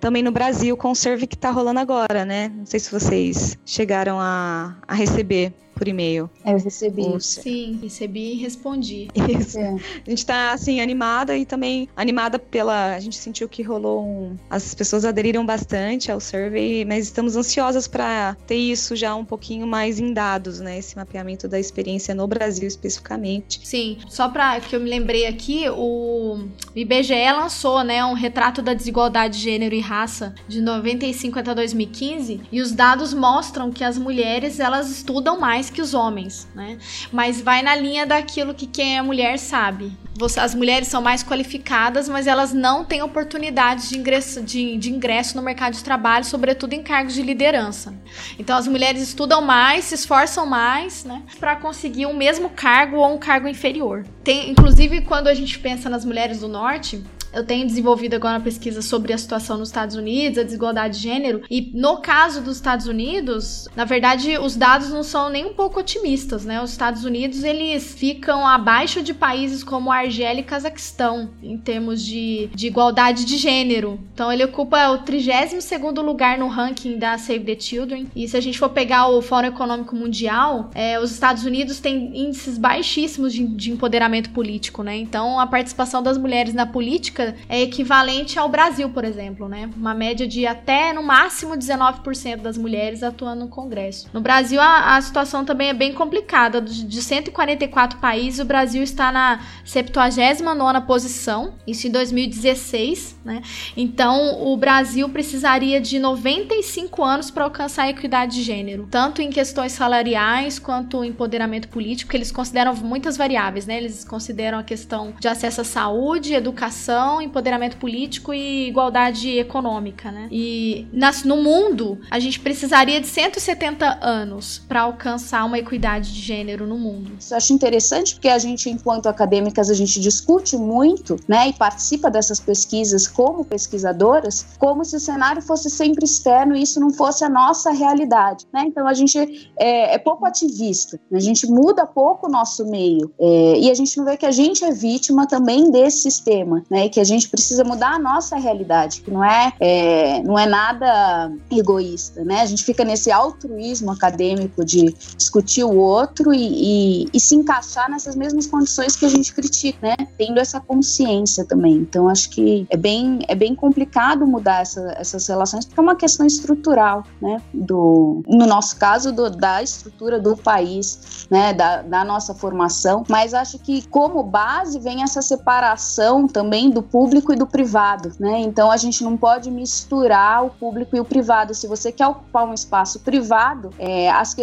também 0.00 0.22
no 0.22 0.30
Brasil 0.30 0.76
com 0.76 0.90
o 0.90 0.94
survey 0.94 1.26
que 1.26 1.34
está 1.34 1.50
rolando 1.50 1.80
agora, 1.80 2.24
né? 2.24 2.52
Não 2.54 2.66
sei 2.66 2.80
se 2.80 2.90
vocês 2.90 3.58
chegaram 3.64 4.18
a, 4.20 4.76
a 4.86 4.94
receber 4.94 5.52
por 5.76 5.86
e-mail. 5.86 6.28
É, 6.42 6.54
eu 6.54 6.58
recebi. 6.58 7.04
Sim, 7.20 7.78
recebi 7.82 8.32
e 8.32 8.36
respondi. 8.36 9.08
Isso. 9.14 9.58
É. 9.58 9.76
A 10.06 10.10
gente 10.10 10.24
tá, 10.24 10.52
assim, 10.52 10.80
animada 10.80 11.36
e 11.36 11.44
também 11.44 11.88
animada 11.94 12.38
pela. 12.38 12.94
A 12.94 12.98
gente 12.98 13.16
sentiu 13.16 13.48
que 13.48 13.62
rolou 13.62 14.02
um. 14.02 14.36
As 14.48 14.74
pessoas 14.74 15.04
aderiram 15.04 15.44
bastante 15.44 16.10
ao 16.10 16.18
survey, 16.18 16.84
mas 16.84 17.04
estamos 17.04 17.36
ansiosas 17.36 17.86
para 17.86 18.34
ter 18.46 18.56
isso 18.56 18.96
já 18.96 19.14
um 19.14 19.24
pouquinho 19.24 19.66
mais 19.66 20.00
em 20.00 20.12
dados, 20.12 20.60
né? 20.60 20.78
Esse 20.78 20.96
mapeamento 20.96 21.46
da 21.46 21.60
experiência 21.60 22.14
no 22.14 22.26
Brasil 22.26 22.66
especificamente. 22.66 23.60
Sim, 23.62 23.98
só 24.08 24.28
para 24.28 24.58
que 24.60 24.74
eu 24.74 24.80
me 24.80 24.88
lembrei 24.88 25.26
aqui, 25.26 25.68
o 25.68 26.46
IBGE 26.74 27.32
lançou, 27.32 27.84
né, 27.84 28.04
um 28.04 28.14
retrato 28.14 28.62
da 28.62 28.72
desigualdade 28.72 29.36
de 29.36 29.44
gênero 29.44 29.74
e 29.74 29.80
raça 29.80 30.34
de 30.48 30.60
95 30.60 31.38
até 31.38 31.54
2015, 31.54 32.40
e 32.50 32.60
os 32.60 32.72
dados 32.72 33.12
mostram 33.12 33.70
que 33.70 33.84
as 33.84 33.98
mulheres 33.98 34.58
elas 34.58 34.90
estudam 34.90 35.38
mais 35.38 35.65
mais 35.66 35.70
que 35.70 35.82
os 35.82 35.94
homens, 35.94 36.48
né? 36.54 36.78
Mas 37.12 37.40
vai 37.40 37.62
na 37.62 37.74
linha 37.74 38.06
daquilo 38.06 38.54
que 38.54 38.66
quem 38.66 38.96
é 38.96 39.02
mulher 39.02 39.38
sabe. 39.38 39.92
As 40.38 40.54
mulheres 40.54 40.88
são 40.88 41.02
mais 41.02 41.22
qualificadas, 41.22 42.08
mas 42.08 42.26
elas 42.26 42.52
não 42.52 42.84
têm 42.84 43.02
oportunidades 43.02 43.88
de 43.88 43.98
ingresso, 43.98 44.42
de, 44.42 44.76
de 44.76 44.90
ingresso 44.90 45.36
no 45.36 45.42
mercado 45.42 45.74
de 45.74 45.84
trabalho, 45.84 46.24
sobretudo 46.24 46.72
em 46.72 46.82
cargos 46.82 47.14
de 47.14 47.22
liderança. 47.22 47.94
Então 48.38 48.56
as 48.56 48.66
mulheres 48.66 49.02
estudam 49.02 49.42
mais, 49.42 49.84
se 49.84 49.94
esforçam 49.94 50.46
mais, 50.46 51.04
né, 51.04 51.22
para 51.38 51.56
conseguir 51.56 52.06
o 52.06 52.14
mesmo 52.14 52.48
cargo 52.50 52.96
ou 52.96 53.14
um 53.14 53.18
cargo 53.18 53.46
inferior. 53.46 54.06
Tem, 54.24 54.50
inclusive, 54.50 55.02
quando 55.02 55.28
a 55.28 55.34
gente 55.34 55.58
pensa 55.58 55.90
nas 55.90 56.04
mulheres 56.04 56.40
do 56.40 56.48
norte, 56.48 57.04
eu 57.32 57.44
tenho 57.44 57.66
desenvolvido 57.66 58.14
agora 58.14 58.38
uma 58.38 58.44
pesquisa 58.44 58.82
sobre 58.82 59.12
a 59.12 59.18
situação 59.18 59.58
nos 59.58 59.68
Estados 59.68 59.96
Unidos, 59.96 60.38
a 60.38 60.42
desigualdade 60.42 60.96
de 60.96 61.02
gênero, 61.02 61.42
e 61.50 61.70
no 61.74 61.98
caso 61.98 62.40
dos 62.40 62.56
Estados 62.56 62.86
Unidos, 62.86 63.68
na 63.76 63.84
verdade, 63.84 64.38
os 64.38 64.56
dados 64.56 64.90
não 64.90 65.02
são 65.02 65.28
nem 65.28 65.46
um 65.46 65.54
pouco 65.54 65.80
otimistas, 65.80 66.44
né? 66.44 66.62
Os 66.62 66.70
Estados 66.70 67.04
Unidos, 67.04 67.44
eles 67.44 67.94
ficam 67.94 68.46
abaixo 68.46 69.02
de 69.02 69.12
países 69.12 69.62
como 69.62 69.92
Argélia 69.92 70.40
e 70.40 70.44
Cazaquistão, 70.44 71.30
em 71.42 71.58
termos 71.58 72.02
de, 72.02 72.48
de 72.54 72.66
igualdade 72.66 73.24
de 73.24 73.36
gênero. 73.36 74.00
Então, 74.14 74.32
ele 74.32 74.44
ocupa 74.44 74.90
o 74.90 74.98
32º 75.04 76.00
lugar 76.00 76.38
no 76.38 76.48
ranking 76.48 76.98
da 76.98 77.18
Save 77.18 77.44
the 77.44 77.58
Children, 77.58 78.06
e 78.14 78.26
se 78.28 78.36
a 78.36 78.40
gente 78.40 78.58
for 78.58 78.70
pegar 78.70 79.08
o 79.08 79.20
Fórum 79.20 79.48
Econômico 79.48 79.94
Mundial, 79.94 80.70
é, 80.74 80.98
os 80.98 81.10
Estados 81.10 81.44
Unidos 81.44 81.80
têm 81.80 82.26
índices 82.26 82.58
baixíssimos 82.58 83.32
de, 83.32 83.46
de 83.46 83.70
empoderamento 83.70 84.30
político, 84.30 84.82
né? 84.82 84.96
Então, 84.96 85.38
a 85.38 85.46
participação 85.46 86.02
das 86.02 86.18
mulheres 86.18 86.54
na 86.54 86.66
política 86.66 87.25
é 87.48 87.60
equivalente 87.60 88.38
ao 88.38 88.48
Brasil, 88.48 88.90
por 88.90 89.04
exemplo, 89.04 89.48
né? 89.48 89.70
Uma 89.76 89.94
média 89.94 90.26
de 90.26 90.46
até 90.46 90.92
no 90.92 91.02
máximo 91.02 91.54
19% 91.54 92.36
das 92.36 92.58
mulheres 92.58 93.02
atuando 93.02 93.44
no 93.44 93.48
Congresso. 93.48 94.08
No 94.12 94.20
Brasil, 94.20 94.60
a, 94.60 94.96
a 94.96 95.00
situação 95.00 95.44
também 95.44 95.68
é 95.68 95.74
bem 95.74 95.92
complicada. 95.92 96.60
De 96.60 97.02
144 97.02 97.98
países, 97.98 98.40
o 98.40 98.44
Brasil 98.44 98.82
está 98.82 99.10
na 99.12 99.40
79 99.64 100.80
posição, 100.86 101.54
isso 101.66 101.86
em 101.86 101.90
2016, 101.90 103.20
né? 103.24 103.42
Então, 103.76 104.42
o 104.46 104.56
Brasil 104.56 105.08
precisaria 105.08 105.80
de 105.80 105.98
95 105.98 107.04
anos 107.04 107.30
para 107.30 107.44
alcançar 107.44 107.84
a 107.84 107.90
equidade 107.90 108.36
de 108.36 108.42
gênero, 108.42 108.86
tanto 108.90 109.22
em 109.22 109.30
questões 109.30 109.72
salariais 109.72 110.58
quanto 110.58 111.04
empoderamento 111.04 111.68
político, 111.68 112.10
que 112.10 112.16
eles 112.16 112.32
consideram 112.32 112.74
muitas 112.74 113.16
variáveis, 113.16 113.66
né? 113.66 113.76
Eles 113.78 114.04
consideram 114.04 114.58
a 114.58 114.62
questão 114.62 115.14
de 115.18 115.28
acesso 115.28 115.60
à 115.60 115.64
saúde, 115.64 116.34
educação, 116.34 117.05
empoderamento 117.20 117.76
político 117.76 118.32
e 118.32 118.68
igualdade 118.68 119.38
econômica, 119.38 120.10
né? 120.10 120.28
E 120.30 120.86
nas, 120.92 121.24
no 121.24 121.36
mundo, 121.36 121.98
a 122.10 122.18
gente 122.18 122.40
precisaria 122.40 123.00
de 123.00 123.06
170 123.06 123.98
anos 124.02 124.62
para 124.68 124.82
alcançar 124.82 125.44
uma 125.44 125.58
equidade 125.58 126.12
de 126.12 126.20
gênero 126.20 126.66
no 126.66 126.78
mundo. 126.78 127.12
Isso 127.18 127.32
eu 127.32 127.36
acho 127.36 127.52
interessante 127.52 128.14
porque 128.14 128.28
a 128.28 128.38
gente, 128.38 128.68
enquanto 128.70 129.06
acadêmicas, 129.06 129.70
a 129.70 129.74
gente 129.74 130.00
discute 130.00 130.56
muito, 130.56 131.16
né, 131.28 131.48
e 131.48 131.52
participa 131.52 132.10
dessas 132.10 132.40
pesquisas 132.40 133.06
como 133.06 133.44
pesquisadoras, 133.44 134.46
como 134.58 134.84
se 134.84 134.96
o 134.96 135.00
cenário 135.00 135.42
fosse 135.42 135.70
sempre 135.70 136.04
externo 136.04 136.56
e 136.56 136.62
isso 136.62 136.80
não 136.80 136.90
fosse 136.90 137.24
a 137.24 137.28
nossa 137.28 137.70
realidade, 137.70 138.46
né? 138.52 138.64
Então 138.66 138.86
a 138.86 138.94
gente 138.94 139.50
é, 139.58 139.94
é 139.94 139.98
pouco 139.98 140.26
ativista, 140.26 140.98
a 141.12 141.20
gente 141.20 141.46
muda 141.46 141.86
pouco 141.86 142.26
o 142.26 142.30
nosso 142.30 142.66
meio 142.66 143.12
é, 143.18 143.58
e 143.60 143.70
a 143.70 143.74
gente 143.74 143.96
não 143.96 144.04
vê 144.04 144.16
que 144.16 144.26
a 144.26 144.30
gente 144.30 144.64
é 144.64 144.70
vítima 144.70 145.26
também 145.26 145.70
desse 145.70 145.98
sistema, 145.98 146.62
né? 146.70 146.88
Que 146.96 147.00
a 147.00 147.04
gente 147.04 147.28
precisa 147.28 147.62
mudar 147.62 147.90
a 147.90 147.98
nossa 147.98 148.36
realidade, 148.36 149.02
que 149.02 149.10
não 149.10 149.22
é, 149.22 149.52
é, 149.60 150.22
não 150.22 150.38
é 150.38 150.46
nada 150.46 151.30
egoísta, 151.50 152.24
né? 152.24 152.40
A 152.40 152.46
gente 152.46 152.64
fica 152.64 152.82
nesse 152.86 153.12
altruísmo 153.12 153.92
acadêmico 153.92 154.64
de 154.64 154.94
discutir 155.14 155.62
o 155.62 155.76
outro 155.76 156.32
e, 156.32 157.02
e, 157.02 157.08
e 157.12 157.20
se 157.20 157.34
encaixar 157.34 157.90
nessas 157.90 158.16
mesmas 158.16 158.46
condições 158.46 158.96
que 158.96 159.04
a 159.04 159.10
gente 159.10 159.34
critica, 159.34 159.88
né? 159.88 159.94
Tendo 160.16 160.40
essa 160.40 160.58
consciência 160.58 161.44
também. 161.44 161.74
Então, 161.74 162.08
acho 162.08 162.30
que 162.30 162.66
é 162.70 162.78
bem, 162.78 163.18
é 163.28 163.34
bem 163.34 163.54
complicado 163.54 164.26
mudar 164.26 164.62
essa, 164.62 164.94
essas 164.96 165.26
relações, 165.26 165.66
porque 165.66 165.78
é 165.78 165.82
uma 165.82 165.96
questão 165.96 166.24
estrutural, 166.24 167.04
né? 167.20 167.42
Do, 167.52 168.22
no 168.26 168.46
nosso 168.46 168.74
caso, 168.78 169.12
do, 169.12 169.28
da 169.28 169.62
estrutura 169.62 170.18
do 170.18 170.34
país, 170.34 171.26
né? 171.30 171.52
Da, 171.52 171.82
da 171.82 172.02
nossa 172.06 172.32
formação. 172.32 173.04
Mas 173.06 173.34
acho 173.34 173.58
que, 173.58 173.86
como 173.88 174.22
base, 174.22 174.78
vem 174.78 175.02
essa 175.02 175.20
separação 175.20 176.26
também 176.26 176.70
do 176.70 176.85
público 176.86 177.32
e 177.32 177.36
do 177.36 177.46
privado, 177.46 178.12
né? 178.18 178.40
Então 178.40 178.70
a 178.70 178.76
gente 178.76 179.02
não 179.02 179.16
pode 179.16 179.50
misturar 179.50 180.44
o 180.44 180.50
público 180.50 180.96
e 180.96 181.00
o 181.00 181.04
privado. 181.04 181.54
Se 181.54 181.66
você 181.66 181.92
quer 181.92 182.06
ocupar 182.06 182.44
um 182.44 182.54
espaço 182.54 183.00
privado, 183.00 183.70
é, 183.78 184.10
as 184.10 184.34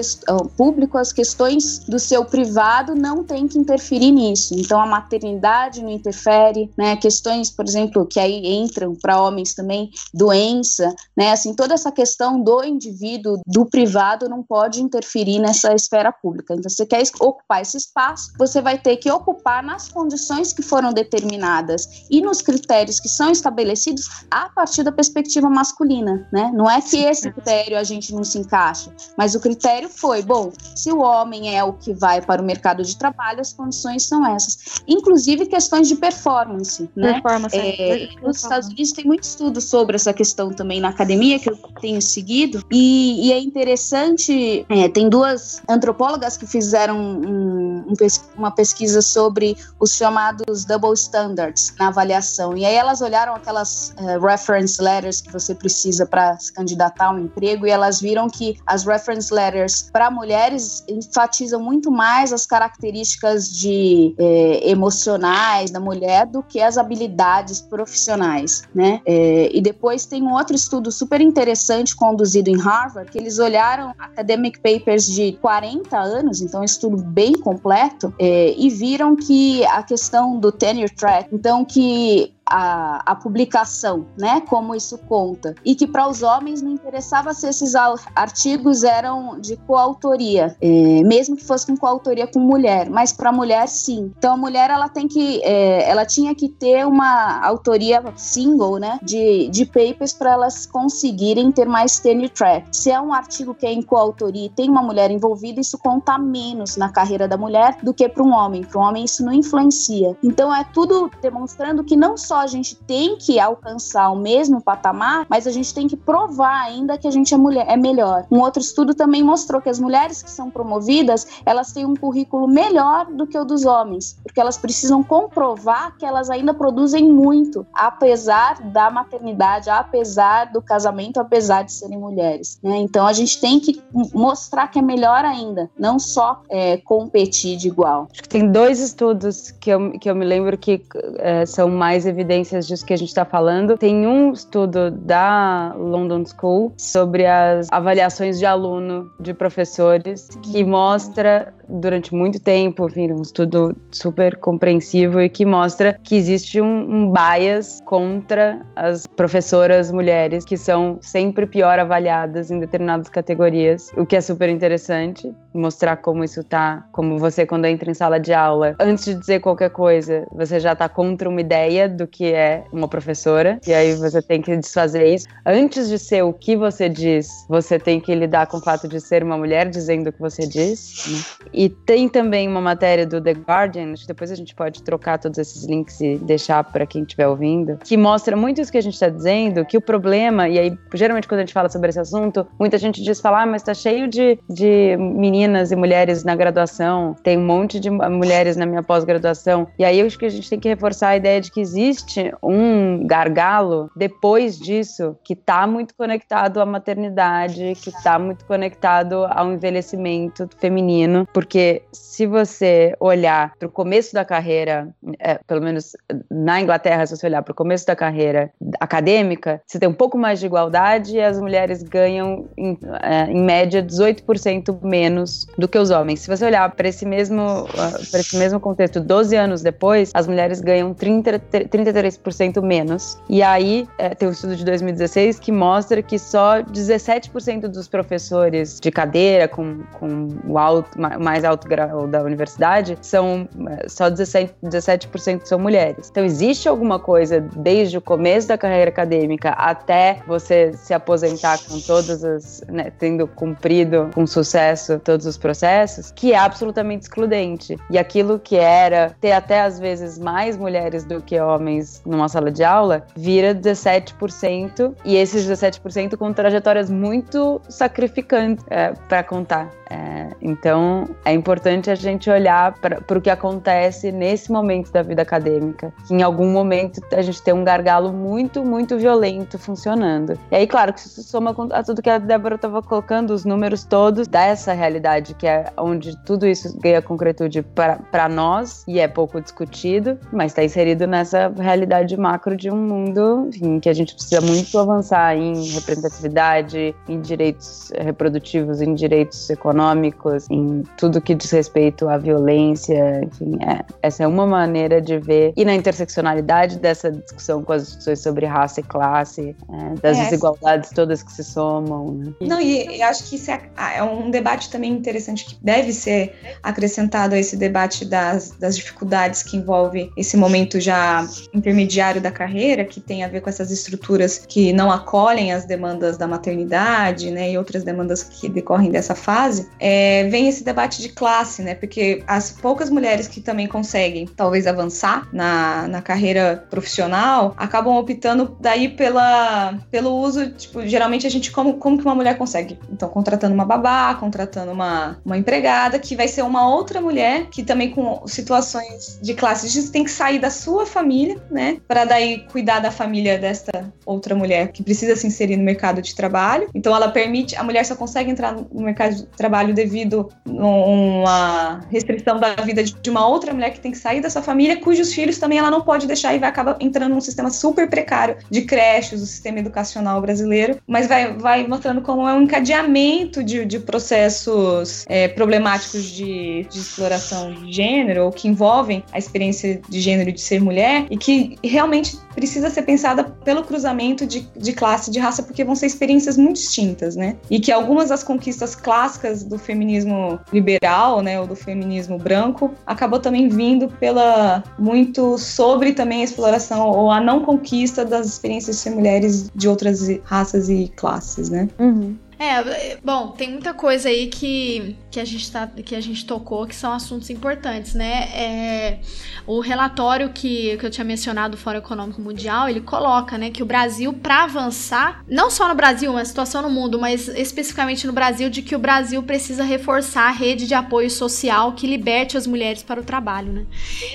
público, 0.58 0.98
as 0.98 1.14
questões 1.14 1.80
do 1.80 2.00
seu 2.00 2.26
privado 2.26 2.96
não 2.96 3.24
tem 3.24 3.48
que 3.48 3.58
interferir 3.58 4.12
nisso. 4.12 4.54
Então 4.56 4.80
a 4.80 4.86
maternidade 4.86 5.82
não 5.82 5.90
interfere, 5.90 6.70
né? 6.78 6.96
Questões, 6.98 7.50
por 7.50 7.66
exemplo, 7.66 8.06
que 8.06 8.20
aí 8.20 8.54
entram 8.54 8.96
para 8.96 9.22
homens 9.22 9.54
também, 9.54 9.92
doença, 10.14 10.94
né? 11.16 11.32
Assim, 11.32 11.54
toda 11.54 11.74
essa 11.74 11.92
questão 11.92 12.42
do 12.42 12.64
indivíduo, 12.64 13.40
do 13.46 13.66
privado, 13.66 14.28
não 14.28 14.44
pode 14.44 14.82
interferir 14.82 15.40
nessa 15.40 15.74
esfera 15.74 16.12
pública. 16.12 16.54
Então, 16.54 16.70
você 16.70 16.86
quer 16.86 17.04
ocupar 17.20 17.62
esse 17.62 17.78
espaço, 17.78 18.32
você 18.38 18.62
vai 18.62 18.78
ter 18.78 18.98
que 18.98 19.12
ocupar 19.12 19.64
nas 19.64 19.88
condições 19.90 20.54
que 20.54 20.62
foram 20.62 20.92
determinadas 20.92 22.06
e 22.10 22.22
nos 22.34 22.42
critérios 22.42 23.00
que 23.00 23.08
são 23.08 23.30
estabelecidos 23.30 24.10
a 24.32 24.50
partir 24.50 24.82
da 24.82 24.92
perspectiva 24.92 25.48
masculina, 25.50 26.28
né? 26.34 26.52
Não 26.54 26.70
é 26.70 26.82
que 26.82 26.98
esse 26.98 27.32
critério 27.32 27.78
a 27.78 27.84
gente 27.84 28.13
não 28.13 28.24
se 28.24 28.40
encaixa, 28.40 28.92
mas 29.16 29.36
o 29.36 29.40
critério 29.40 29.88
foi, 29.88 30.24
bom, 30.24 30.52
se 30.75 30.92
o 30.92 31.00
homem 31.00 31.56
é 31.56 31.63
o 31.63 31.74
que 31.74 31.94
vai 31.94 32.22
para 32.22 32.42
o 32.42 32.46
mercado 32.46 32.82
de 32.82 32.98
trabalho, 32.98 33.40
as 33.40 33.54
condições 33.54 34.04
são 34.04 34.25
essas. 34.25 34.82
Inclusive 34.88 35.46
questões 35.46 35.88
de 35.88 35.96
performance, 35.96 36.90
né? 36.96 37.13
Performance, 37.13 37.56
é, 37.56 38.06
é, 38.06 38.10
nos 38.22 38.38
Estados 38.38 38.68
Unidos 38.68 38.92
tem 38.94 39.06
muito 39.06 39.24
estudo 39.24 39.62
sobre 39.62 39.96
essa 39.96 40.12
questão 40.12 40.52
também 40.52 40.82
na 40.82 40.90
academia, 40.90 41.38
que 41.38 41.52
eu 41.52 41.58
tenho 41.80 42.02
seguido, 42.02 42.63
e, 42.72 43.28
e 43.28 43.32
é 43.32 43.40
interessante, 43.40 44.66
é, 44.70 44.90
tem 44.90 45.08
duas 45.08 45.62
antropólogas 45.70 46.36
que 46.36 46.48
fizeram 46.48 46.98
um, 46.98 47.86
um, 47.90 47.94
uma 48.36 48.50
pesquisa 48.50 49.04
sobre 49.04 49.56
os 49.80 49.96
chamados 49.96 50.66
double 50.66 50.94
standards 50.94 51.74
na 51.78 51.90
avaliação. 51.90 52.23
E 52.56 52.65
aí 52.65 52.75
elas 52.75 53.01
olharam 53.01 53.36
aquelas 53.36 53.94
uh, 54.00 54.20
reference 54.20 54.82
letters 54.82 55.22
que 55.22 55.32
você 55.32 55.53
precisa 55.53 56.06
para 56.06 56.38
se 56.38 56.51
candidatar 56.53 57.08
a 57.08 57.12
um 57.12 57.20
emprego 57.20 57.65
e 57.65 57.70
elas 57.70 58.00
viram 58.00 58.30
que 58.30 58.58
as 58.65 58.86
reference 58.86 59.34
letters 59.34 59.89
para 59.92 60.10
mulheres 60.10 60.84
enfatizam 60.88 61.62
muito 61.62 61.92
mais 61.92 62.32
as 62.32 62.46
características 62.46 63.51
de 63.51 64.15
eh, 64.18 64.70
emocionais 64.70 65.72
da 65.72 65.80
mulher 65.80 66.25
do 66.27 66.44
que 66.44 66.62
as 66.62 66.77
habilidades 66.77 67.62
profissionais, 67.62 68.63
né? 68.74 69.01
Eh, 69.06 69.50
e 69.53 69.62
depois 69.62 70.06
tem 70.06 70.22
um 70.24 70.34
outro 70.34 70.56
estudo 70.56 70.92
super 70.92 71.22
interessante 71.22 71.96
conduzido 71.96 72.50
em 72.50 72.58
Harvard 72.58 73.12
que 73.12 73.18
eles 73.18 73.39
olharam 73.39 73.94
academic 73.98 74.60
papers 74.60 75.06
de 75.06 75.34
40 75.42 75.98
anos, 75.98 76.42
então 76.42 76.62
um 76.62 76.65
estudo 76.65 76.98
bem 76.98 77.34
completo, 77.34 78.13
eh, 78.20 78.53
e 78.58 78.70
viram 78.70 79.15
que 79.15 79.65
a 79.65 79.84
questão 79.84 80.39
do 80.39 80.51
tenure 80.51 80.89
track, 80.89 81.30
então 81.34 81.65
que 81.65 82.12
a, 82.46 83.02
a 83.12 83.16
publicação, 83.16 84.06
né? 84.18 84.42
Como 84.42 84.76
isso 84.76 84.98
conta. 84.98 85.56
E 85.66 85.76
que 85.76 85.88
para 85.88 86.08
os 86.08 86.22
homens 86.22 86.62
não 86.62 86.72
interessava 86.72 87.34
se 87.34 87.48
esses 87.48 87.74
artigos 88.16 88.84
eram 88.84 89.40
de 89.40 89.56
coautoria, 89.58 90.56
é, 90.62 91.04
mesmo 91.04 91.36
que 91.36 91.44
fosse 91.44 91.68
com 91.68 91.78
coautoria 91.78 92.28
com 92.28 92.40
mulher, 92.40 92.90
mas 92.90 93.12
para 93.12 93.30
a 93.30 93.34
mulher 93.34 93.68
sim. 93.68 94.12
Então 94.18 94.34
a 94.34 94.38
mulher 94.38 94.70
ela 94.70 94.90
tem 94.90 95.08
que, 95.08 95.42
é, 95.44 95.90
ela 95.90 96.06
tinha 96.06 96.36
que 96.36 96.50
ter 96.50 96.86
uma 96.86 97.40
autoria 97.46 98.04
single, 98.16 98.78
né? 98.78 99.00
De, 99.02 99.50
de 99.50 99.66
papers 99.66 100.14
para 100.14 100.34
elas 100.34 100.66
conseguirem 100.66 101.52
ter 101.52 101.66
mais 101.66 102.00
tenure 102.00 102.30
track. 102.30 102.68
Se 102.72 102.92
é 102.92 103.00
um 103.00 103.14
artigo 103.14 103.54
que 103.54 103.66
é 103.66 103.72
em 103.72 103.82
coautoria 103.82 104.46
e 104.46 104.50
tem 104.50 104.70
uma 104.70 104.82
mulher 104.82 105.10
envolvida, 105.12 105.60
isso 105.60 105.78
conta 105.78 106.18
menos 106.18 106.78
na 106.78 106.90
carreira 106.90 107.28
da 107.28 107.38
mulher 107.38 107.78
do 107.82 107.94
que 107.94 108.08
para 108.08 108.24
um 108.24 108.32
homem. 108.32 108.64
Para 108.64 108.80
um 108.80 108.84
homem 108.84 109.06
isso 109.06 109.24
não 109.24 109.34
influencia. 109.34 110.16
Então 110.24 110.54
é 110.54 110.64
tudo 110.64 111.10
demonstrando 111.22 111.84
que 111.84 111.96
não 111.96 112.18
só 112.18 112.43
a 112.44 112.48
gente 112.48 112.76
tem 112.76 113.18
que 113.18 113.40
alcançar 113.40 114.10
o 114.10 114.16
mesmo 114.16 114.62
patamar, 114.62 115.26
mas 115.30 115.48
a 115.48 115.52
gente 115.52 115.74
tem 115.74 115.88
que 115.88 115.98
provar 115.98 116.64
ainda 116.66 116.98
que 116.98 117.08
a 117.08 117.12
gente 117.12 117.34
é 117.34 117.38
mulher 117.38 117.66
é 117.68 117.78
melhor. 117.78 118.26
Um 118.30 118.40
outro 118.40 118.62
estudo 118.62 118.94
também 118.94 119.24
mostrou 119.24 119.62
que 119.62 119.70
as 119.70 119.80
mulheres 119.80 120.22
que 120.22 120.30
são 120.30 120.50
promovidas, 120.50 121.28
elas 121.46 121.72
têm 121.72 121.86
um 121.86 121.96
currículo 121.96 122.48
melhor 122.48 123.06
do 123.06 123.26
que 123.26 123.38
o 123.38 123.46
dos 123.46 123.66
homens, 123.66 124.18
porque 124.24 124.40
elas 124.40 124.58
precisam 124.58 125.04
comprovar 125.04 125.98
que 125.98 126.06
elas 126.06 126.30
ainda 126.30 126.54
produzem 126.54 127.10
muito, 127.10 127.66
apesar 127.74 128.62
da 128.62 128.90
maternidade, 128.90 129.70
apesar 129.70 130.52
do 130.52 130.62
casamento, 130.62 131.20
apesar 131.20 131.64
de 131.64 131.72
serem 131.72 131.98
mulheres. 131.98 132.60
Né? 132.62 132.78
Então 132.78 133.08
a 133.08 133.14
gente 133.14 133.40
tem 133.40 133.60
que 133.60 133.82
mostrar 134.14 134.68
que 134.68 134.80
é 134.80 134.82
melhor 134.82 135.24
ainda, 135.26 135.70
não 135.78 135.98
só 135.98 136.42
é, 136.50 136.78
competir 136.78 137.58
de 137.58 137.68
igual. 137.68 138.08
Acho 138.12 138.24
que 138.24 138.30
tem 138.30 138.52
dois 138.52 138.80
estudos 138.80 139.52
que 139.52 139.70
eu, 139.70 139.92
que 140.00 140.10
eu 140.10 140.16
me 140.16 140.26
lembro 140.26 140.58
que 140.58 140.82
é, 141.18 141.46
são 141.46 141.70
mais 141.70 142.06
evidências 142.24 142.65
disso 142.65 142.86
que 142.86 142.94
a 142.94 142.98
gente 142.98 143.10
está 143.10 143.25
falando. 143.25 143.77
Tem 143.77 144.08
um 144.08 144.32
estudo 144.32 144.89
da 144.89 145.74
London 145.77 146.24
School 146.25 146.74
sobre 146.77 147.25
as 147.25 147.68
avaliações 147.72 148.39
de 148.39 148.46
aluno 148.46 149.12
de 149.20 149.34
professores 149.34 150.30
que 150.42 150.63
mostra 150.63 151.53
durante 151.68 152.13
muito 152.13 152.39
tempo, 152.39 152.88
enfim, 152.88 153.12
um 153.12 153.22
estudo 153.22 153.75
super 153.92 154.38
compreensivo 154.38 155.22
e 155.22 155.30
que 155.30 155.46
mostra 155.46 156.00
que 156.03 156.15
existe 156.15 156.62
um, 156.62 156.65
um 156.65 157.12
bias 157.12 157.82
contra 157.86 158.62
as 158.75 159.08
professoras 159.08 159.92
mulheres 159.92 160.46
que 160.46 160.58
são 160.58 160.98
sempre 161.01 161.46
pior 161.46 161.80
avaliadas 161.80 162.51
em 162.51 162.60
determinadas 162.60 163.10
categorias, 163.10 163.92
o 163.98 164.06
que 164.06 164.15
é 164.15 164.22
super 164.22 164.50
interessante, 164.50 165.34
mostrar 165.53 165.98
como 165.98 166.24
isso 166.24 166.44
tá, 166.44 166.86
como 166.92 167.18
você 167.18 167.46
quando 167.46 167.65
entra 167.65 167.89
em 167.89 167.94
sala 167.94 168.20
de 168.20 168.34
aula, 168.34 168.75
antes 168.80 169.06
de 169.06 169.15
dizer 169.15 169.39
qualquer 169.39 169.70
coisa, 169.70 170.25
você 170.32 170.60
já 170.60 170.75
tá 170.75 170.89
contra 170.89 171.30
uma 171.30 171.42
ideia 171.42 171.88
do 171.88 172.08
que 172.13 172.32
é 172.32 172.63
uma 172.72 172.88
professora, 172.88 173.60
e 173.67 173.74
aí 173.74 173.96
você 173.96 174.22
tem 174.22 174.41
que 174.41 174.55
desfazer 174.55 175.15
isso. 175.15 175.25
Antes 175.46 175.89
de 175.89 175.98
ser 175.98 176.24
o 176.24 176.32
que 176.32 176.55
você 176.55 176.88
diz, 176.88 177.27
você 177.50 177.79
tem 177.79 178.00
que 178.00 178.13
lidar 178.13 178.46
com 178.48 178.58
o 178.58 178.62
fato 178.62 178.88
de 178.88 179.01
ser 179.01 179.24
uma 179.24 179.36
mulher 179.36 179.67
dizendo 179.67 180.10
o 180.10 180.13
que 180.13 180.22
você 180.22 180.48
diz, 180.48 181.05
né? 181.08 181.20
E 181.51 181.70
tem 181.70 182.08
também 182.08 182.48
uma 182.48 182.62
matéria 182.62 183.05
do 183.05 183.20
The 183.20 183.32
Guardian, 183.32 183.93
depois 184.08 184.32
a 184.32 184.36
gente 184.36 184.53
pode 184.53 184.84
trocar 184.84 185.17
todos 185.17 185.39
esses 185.39 185.65
links 185.65 186.00
e 186.01 186.17
deixar 186.17 186.63
para 186.63 186.86
quem 186.86 187.01
estiver 187.01 187.27
ouvindo, 187.27 187.77
que 187.84 187.98
mostra 187.98 188.38
muito 188.38 188.62
isso 188.62 188.72
que 188.72 188.77
a 188.77 188.82
gente 188.82 188.93
está 188.93 189.10
dizendo, 189.10 189.65
que 189.65 189.77
o 189.77 189.82
problema, 189.82 190.48
e 190.48 190.60
aí 190.60 190.77
geralmente 190.93 191.27
quando 191.27 191.39
a 191.39 191.43
gente 191.43 191.53
fala 191.53 191.70
sobre 191.70 191.89
esse 191.89 192.00
assunto, 192.00 192.46
muita 192.60 192.77
gente 192.77 193.01
diz 193.01 193.20
falar, 193.20 193.43
ah, 193.43 193.46
mas 193.48 193.63
tá 193.63 193.74
cheio 193.74 194.08
de, 194.08 194.38
de 194.48 194.96
meninas 194.98 195.72
e 195.72 195.75
mulheres 195.75 196.24
na 196.24 196.36
graduação, 196.36 197.15
tem 197.24 197.38
um 197.38 197.46
monte 197.46 197.79
de 197.79 197.89
mulheres 197.89 198.55
na 198.55 198.65
minha 198.67 198.84
pós-graduação, 198.84 199.67
e 199.79 199.84
aí 199.84 200.00
eu 200.00 200.05
acho 200.05 200.20
que 200.20 200.25
a 200.25 200.29
gente 200.29 200.48
tem 200.48 200.60
que 200.60 200.70
reforçar 200.70 201.10
a 201.10 201.17
ideia 201.17 201.41
de 201.41 201.51
que 201.51 201.60
existe 201.60 202.02
um 202.41 203.05
gargalo 203.05 203.89
depois 203.95 204.57
disso 204.57 205.17
que 205.24 205.33
está 205.33 205.65
muito 205.67 205.95
conectado 205.95 206.62
à 206.62 206.65
maternidade, 206.65 207.74
que 207.81 207.89
está 207.89 208.17
muito 208.19 208.45
conectado 208.45 209.25
ao 209.29 209.51
envelhecimento 209.51 210.48
feminino, 210.57 211.27
porque 211.33 211.83
se 212.13 212.27
você 212.27 212.96
olhar 213.00 213.55
para 213.58 213.67
o 213.67 213.72
começo 213.72 214.13
da 214.13 214.24
carreira, 214.24 214.88
é, 215.17 215.39
pelo 215.48 215.63
menos 215.63 215.93
na 216.29 216.62
Inglaterra, 216.62 217.08
se 217.08 217.17
você 217.17 217.25
olhar 217.25 217.41
para 217.41 217.53
o 217.53 217.55
começo 217.55 217.88
da 217.88 217.96
carreira 217.96 218.51
acadêmica, 218.79 219.60
você 219.65 219.79
tem 219.79 219.89
um 219.89 219.93
pouco 219.96 220.15
mais 220.15 220.39
de 220.39 220.46
igualdade 220.46 221.15
e 221.15 221.22
as 221.22 221.39
mulheres 221.39 221.82
ganham, 221.82 222.48
em, 222.55 222.77
é, 223.01 223.32
em 223.32 223.43
média, 223.43 223.82
18% 223.82 224.77
menos 224.84 225.48
do 225.58 225.67
que 225.67 225.75
os 225.75 225.89
homens. 225.89 226.20
Se 226.20 226.27
você 226.27 226.46
olhar 226.46 226.70
para 226.75 226.88
esse, 226.88 227.03
mesmo, 227.03 227.63
uh, 227.63 228.00
esse 228.00 228.38
mesmo 228.38 228.60
contexto, 228.60 229.00
12 229.00 229.35
anos 229.35 229.64
depois, 229.64 230.11
as 230.14 230.27
mulheres 230.27 230.61
ganham 230.61 230.94
30, 230.94 231.40
33% 231.40 232.61
menos. 232.61 233.18
E 233.27 233.42
aí, 233.42 233.88
é, 233.98 234.09
tem 234.09 234.27
um 234.27 234.31
estudo 234.31 234.55
de 234.55 234.64
2016 234.64 235.40
que 235.40 235.51
mostra 235.51 236.03
que 236.03 236.20
só 236.20 236.61
17% 236.61 237.61
dos 237.70 237.88
professores 237.88 238.79
de 238.79 238.92
cadeira 238.92 239.48
com, 239.48 239.79
com 239.94 240.27
o 240.48 240.59
alto, 240.59 240.92
mais 241.01 241.44
alto 241.44 241.68
grau 241.68 242.02
da 242.07 242.22
universidade, 242.22 242.98
são 243.01 243.48
é, 243.70 243.87
só 243.87 244.09
17%, 244.09 244.51
17 244.61 245.09
são 245.44 245.59
mulheres. 245.59 246.09
Então 246.09 246.24
existe 246.24 246.68
alguma 246.68 247.00
coisa 247.00 247.42
desde 247.55 247.98
o 247.98 248.01
começo 248.01 248.48
da 248.48 248.57
carreira 248.57 248.89
acadêmica 248.89 249.51
até 249.51 250.20
você 250.27 250.74
se 250.74 250.94
aposentar 250.94 251.59
com 251.68 251.79
todas 251.79 252.24
as, 252.24 252.63
né, 252.68 252.92
tendo 252.98 253.27
cumprido 253.27 254.09
com 254.13 254.25
sucesso 254.25 255.00
todos 255.00 255.25
os 255.25 255.37
processos, 255.37 256.11
que 256.11 256.33
é 256.33 256.37
absolutamente 256.37 257.03
excludente. 257.03 257.77
E 257.89 257.98
aquilo 257.98 258.39
que 258.39 258.55
era 258.55 259.16
ter 259.20 259.31
até 259.31 259.61
às 259.61 259.79
vezes 259.79 260.18
mais 260.18 260.57
mulheres 260.57 261.03
do 261.03 261.22
que 261.22 261.39
homens 261.39 262.01
numa 262.05 262.27
sala 262.27 262.51
de 262.51 262.63
aula, 262.63 263.05
vira 263.16 263.53
17%, 263.53 264.94
e 265.05 265.16
esses 265.16 265.48
17% 265.48 266.18
com 266.18 266.31
trajetórias 266.33 266.89
muito 266.89 267.61
sacrificantes 267.70 268.63
é, 268.70 268.94
para 269.07 269.24
contar. 269.24 269.70
É, 269.89 270.29
então, 270.42 271.07
é 271.24 271.33
importante 271.33 271.89
a 271.94 271.96
gente 271.96 272.29
olhar 272.29 272.74
para 272.79 273.18
o 273.18 273.22
que 273.22 273.29
acontece 273.29 274.12
nesse 274.12 274.51
momento 274.51 274.92
da 274.92 275.01
vida 275.01 275.22
acadêmica. 275.22 275.94
Que 276.08 276.14
em 276.14 276.22
algum 276.22 276.51
momento 276.51 277.01
a 277.14 277.22
gente 277.22 277.42
tem 277.42 277.53
um 277.53 277.64
gargalo 277.64 278.12
muito, 278.12 278.64
muito 278.64 278.98
violento 278.98 279.58
funcionando. 279.58 280.38
E 280.51 280.56
aí, 280.56 280.68
claro, 280.68 280.94
que 280.94 281.00
isso 281.00 281.24
soma 281.24 281.56
a 281.72 281.84
tudo 281.84 282.01
que 282.01 282.10
a 282.10 282.18
Débora 282.18 282.56
estava 282.56 282.82
colocando, 282.82 283.32
os 283.32 283.46
números 283.46 283.84
todos 283.84 284.27
dessa 284.27 284.74
realidade, 284.74 285.34
que 285.34 285.48
é 285.48 285.72
onde 285.77 286.18
tudo 286.24 286.48
isso 286.48 286.77
ganha 286.79 287.01
concretude 287.01 287.64
para 287.64 288.29
nós 288.29 288.84
e 288.88 289.00
é 289.00 289.08
pouco 289.08 289.40
discutido, 289.42 290.18
mas 290.32 290.51
está 290.51 290.64
inserido 290.64 291.08
nessa 291.08 291.51
realidade 291.58 292.18
macro 292.18 292.56
de 292.56 292.70
um 292.70 292.77
mundo 292.77 293.44
enfim, 293.48 293.79
que 293.79 293.90
a 293.90 293.94
gente 293.94 294.14
precisa 294.14 294.42
muito 294.42 294.77
avançar 294.77 295.36
em 295.36 295.72
representatividade, 295.72 296.96
em 297.08 297.22
direitos 297.22 297.92
reprodutivos, 297.98 298.82
em 298.82 298.94
direitos 298.94 299.50
econômicos, 299.50 300.48
em 300.50 300.84
tudo 300.98 301.22
que 301.22 301.36
diz 301.36 301.51
respeito 301.51 301.82
à 302.09 302.17
violência, 302.17 303.22
enfim, 303.24 303.57
é, 303.61 303.83
essa 304.01 304.24
é 304.24 304.27
uma 304.27 304.46
maneira 304.46 305.01
de 305.01 305.17
ver. 305.19 305.53
E 305.55 305.65
na 305.65 305.74
interseccionalidade 305.74 306.77
dessa 306.79 307.11
discussão 307.11 307.63
com 307.63 307.74
as 307.74 307.87
discussões 307.87 308.19
sobre 308.19 308.46
raça 308.46 308.79
e 308.79 308.83
classe, 308.83 309.55
é, 309.69 310.01
das 310.01 310.17
é. 310.17 310.24
desigualdades 310.25 310.89
todas 310.91 311.24
que 311.24 311.31
se 311.31 311.43
somam. 311.43 312.13
Né? 312.13 312.33
Não, 312.41 312.59
e, 312.59 312.98
e 312.98 313.01
acho 313.01 313.29
que 313.29 313.35
isso 313.35 313.51
é, 313.51 313.61
ah, 313.75 313.93
é, 313.93 314.03
um 314.03 314.29
debate 314.29 314.69
também 314.69 314.91
interessante 314.91 315.46
que 315.46 315.57
deve 315.61 315.93
ser 315.93 316.33
acrescentado 316.61 317.35
a 317.35 317.39
esse 317.39 317.55
debate 317.57 318.05
das, 318.05 318.51
das 318.51 318.75
dificuldades 318.75 319.43
que 319.43 319.57
envolve 319.57 320.11
esse 320.17 320.37
momento 320.37 320.79
já 320.79 321.27
intermediário 321.53 322.22
da 322.22 322.31
carreira, 322.31 322.85
que 322.85 323.00
tem 323.00 323.24
a 323.24 323.27
ver 323.27 323.41
com 323.41 323.50
essas 323.50 323.72
estruturas 323.72 324.46
que 324.48 324.74
não 324.74 324.91
acolhem 324.91 325.53
as 325.53 325.65
demandas 325.65 326.17
da 326.17 326.27
maternidade, 326.27 327.31
né, 327.31 327.51
e 327.51 327.57
outras 327.57 327.83
demandas 327.83 328.24
que 328.24 328.50
decorrem 328.50 328.91
dessa 328.91 329.15
fase, 329.15 329.69
é, 329.79 330.27
vem 330.29 330.48
esse 330.48 330.63
debate 330.63 331.01
de 331.01 331.09
classe, 331.09 331.61
né? 331.61 331.73
Porque 331.74 332.24
as 332.27 332.51
poucas 332.51 332.90
mulheres 332.90 333.27
que 333.27 333.42
também 333.42 333.68
conseguem, 333.68 334.25
talvez, 334.25 334.68
avançar 334.68 335.27
na, 335.31 335.88
na 335.88 336.01
carreira 336.01 336.66
profissional, 336.70 337.53
acabam 337.57 337.96
optando 337.96 338.55
daí 338.59 338.90
pela, 338.90 339.75
pelo 339.90 340.16
uso, 340.16 340.50
tipo, 340.51 340.86
geralmente 340.86 341.25
a 341.27 341.29
gente, 341.29 341.51
como, 341.51 341.75
como 341.75 341.98
que 341.98 342.05
uma 342.05 342.16
mulher 342.16 342.38
consegue? 342.38 342.77
Então, 342.92 343.09
contratando 343.09 343.53
uma 343.53 343.66
babá, 343.66 344.16
contratando 344.16 344.72
uma, 344.72 345.18
uma 345.25 345.38
empregada, 345.38 346.00
que 346.00 346.16
vai 346.16 346.27
ser 346.27 346.44
uma 346.44 346.68
outra 346.68 347.01
mulher, 347.01 347.48
que 347.50 347.64
também 347.64 347.92
com 347.92 348.25
situações 348.27 349.20
de 349.22 349.33
classe, 349.33 349.66
a 349.66 349.70
gente 349.70 349.92
tem 349.92 350.03
que 350.03 350.12
sair 350.12 350.40
da 350.40 350.50
sua 350.50 350.86
família, 350.86 351.42
né? 351.50 351.77
Para 351.88 352.05
daí 352.05 352.46
cuidar 352.51 352.79
da 352.79 352.92
família 352.92 353.38
desta 353.38 353.92
outra 354.05 354.36
mulher 354.36 354.72
que 354.72 354.83
precisa 354.83 355.16
se 355.16 355.27
inserir 355.27 355.57
no 355.57 355.64
mercado 355.64 356.01
de 356.01 356.16
trabalho. 356.16 356.70
Então, 356.74 356.96
ela 356.96 357.09
permite, 357.09 357.55
a 357.55 357.64
mulher 357.64 357.86
só 357.86 357.96
consegue 357.96 358.29
entrar 358.29 358.53
no 358.53 358.81
mercado 358.81 359.16
de 359.16 359.24
trabalho 359.25 359.74
devido 359.74 360.29
a 360.48 360.51
uma 360.51 361.63
restrição 361.92 362.40
da 362.40 362.56
vida 362.56 362.84
de 362.84 363.10
uma 363.10 363.28
outra 363.28 363.54
mulher 363.54 363.72
que 363.72 363.80
tem 363.80 363.92
que 363.92 363.98
sair 363.98 364.22
da 364.22 364.30
sua 364.30 364.42
família, 364.42 364.80
cujos 364.80 365.14
filhos 365.14 365.38
também 365.38 365.58
ela 365.58 365.72
não 365.72 365.82
pode 365.82 366.08
deixar 366.08 366.34
e 366.34 366.40
vai 366.40 366.50
acabar 366.50 366.78
entrando 366.80 367.14
num 367.14 367.22
sistema 367.22 367.50
super 367.50 367.90
precário 367.90 368.38
de 368.50 368.62
creches, 368.62 369.22
o 369.22 369.26
sistema 369.26 369.60
educacional 369.60 370.22
brasileiro, 370.22 370.80
mas 370.88 371.08
vai, 371.08 371.34
vai 371.34 371.68
mostrando 371.68 372.02
como 372.02 372.28
é 372.28 372.34
um 372.34 372.44
encadeamento 372.44 373.44
de, 373.44 373.66
de 373.66 373.80
processos 373.80 375.06
é, 375.08 375.28
problemáticos 375.28 376.04
de, 376.04 376.66
de 376.70 376.78
exploração 376.78 377.54
de 377.54 377.72
gênero, 377.72 378.26
ou 378.26 378.32
que 378.32 378.48
envolvem 378.48 379.04
a 379.12 379.18
experiência 379.18 379.82
de 379.88 380.00
gênero 380.00 380.32
de 380.32 380.42
ser 380.42 380.62
mulher, 380.62 381.06
e 381.10 381.18
que 381.18 381.58
realmente 381.64 382.18
precisa 382.35 382.69
ser 382.69 382.83
pensada 382.83 383.24
pelo 383.24 383.63
cruzamento 383.63 384.25
de, 384.25 384.48
de 384.55 384.74
classe 384.74 385.11
de 385.11 385.19
raça, 385.19 385.43
porque 385.43 385.63
vão 385.63 385.75
ser 385.75 385.85
experiências 385.85 386.37
muito 386.37 386.57
distintas, 386.57 387.15
né? 387.15 387.35
E 387.50 387.59
que 387.59 387.72
algumas 387.72 388.09
das 388.09 388.24
conquistas 388.24 388.75
clássicas 388.75 389.43
do 389.43 389.57
feminismo 389.57 390.39
liberal, 390.51 391.22
né, 391.22 391.39
ou 391.39 391.48
do 391.48 391.55
feminismo 391.55 392.17
branco, 392.17 392.72
acabou 392.85 393.19
também 393.19 393.50
vindo 393.50 393.87
pela 393.87 394.63
muito 394.77 395.37
sobre 395.37 395.93
também 395.93 396.22
a 396.22 396.24
exploração 396.24 396.87
ou 396.87 397.11
a 397.11 397.19
não 397.19 397.41
conquista 397.41 398.05
das 398.05 398.27
experiências 398.27 398.83
de 398.83 398.89
mulheres 398.89 399.50
de 399.53 399.67
outras 399.67 400.07
raças 400.24 400.69
e 400.69 400.91
classes, 400.96 401.50
né? 401.50 401.67
Uhum. 401.79 402.15
É, 402.44 402.98
bom, 403.03 403.29
tem 403.29 403.51
muita 403.51 403.74
coisa 403.74 404.10
aí 404.10 404.27
que, 404.27 404.96
que, 405.10 405.20
a 405.20 405.25
gente 405.25 405.51
tá, 405.51 405.68
que 405.68 405.96
a 405.96 406.01
gente 406.01 406.25
tocou 406.25 406.66
que 406.68 406.75
são 406.75 406.92
assuntos 406.92 407.29
importantes, 407.29 407.94
né? 407.94 408.29
É, 408.34 409.00
o 409.46 409.60
relatório 409.60 410.29
que, 410.29 410.77
que 410.77 410.86
eu 410.86 410.90
tinha 410.90 411.06
mencionado 411.06 411.56
do 411.56 411.58
Fórum 411.58 411.77
Econômico 411.79 412.22
Mundial, 412.22 412.68
ele 412.70 412.82
coloca, 412.82 413.38
né, 413.38 413.50
que 413.50 413.62
o 413.62 413.66
Brasil, 413.66 414.14
para 414.14 414.44
avançar, 414.44 415.24
não 415.27 415.50
só 415.50 415.68
no 415.68 415.75
Brasil, 415.75 416.12
mas 416.14 416.29
situação 416.29 416.62
no 416.62 416.70
mundo, 416.70 417.00
mas 417.00 417.27
especificamente 417.27 418.08
no 418.08 418.14
Brasil, 418.14 418.50
de 418.50 418.62
que 418.62 418.75
o 418.75 418.79
Brasil 418.79 419.22
precisa 419.24 419.64
reforçar 419.64 420.27
a 420.27 420.32
rede 420.32 420.68
de 420.68 420.74
apoio 420.74 421.10
social 421.10 421.74
que 421.74 421.86
liberte 421.86 422.38
as 422.38 422.48
mulheres 422.48 422.84
para 422.84 423.00
o 423.00 423.03
trabalho, 423.03 423.51
né? 423.51 423.66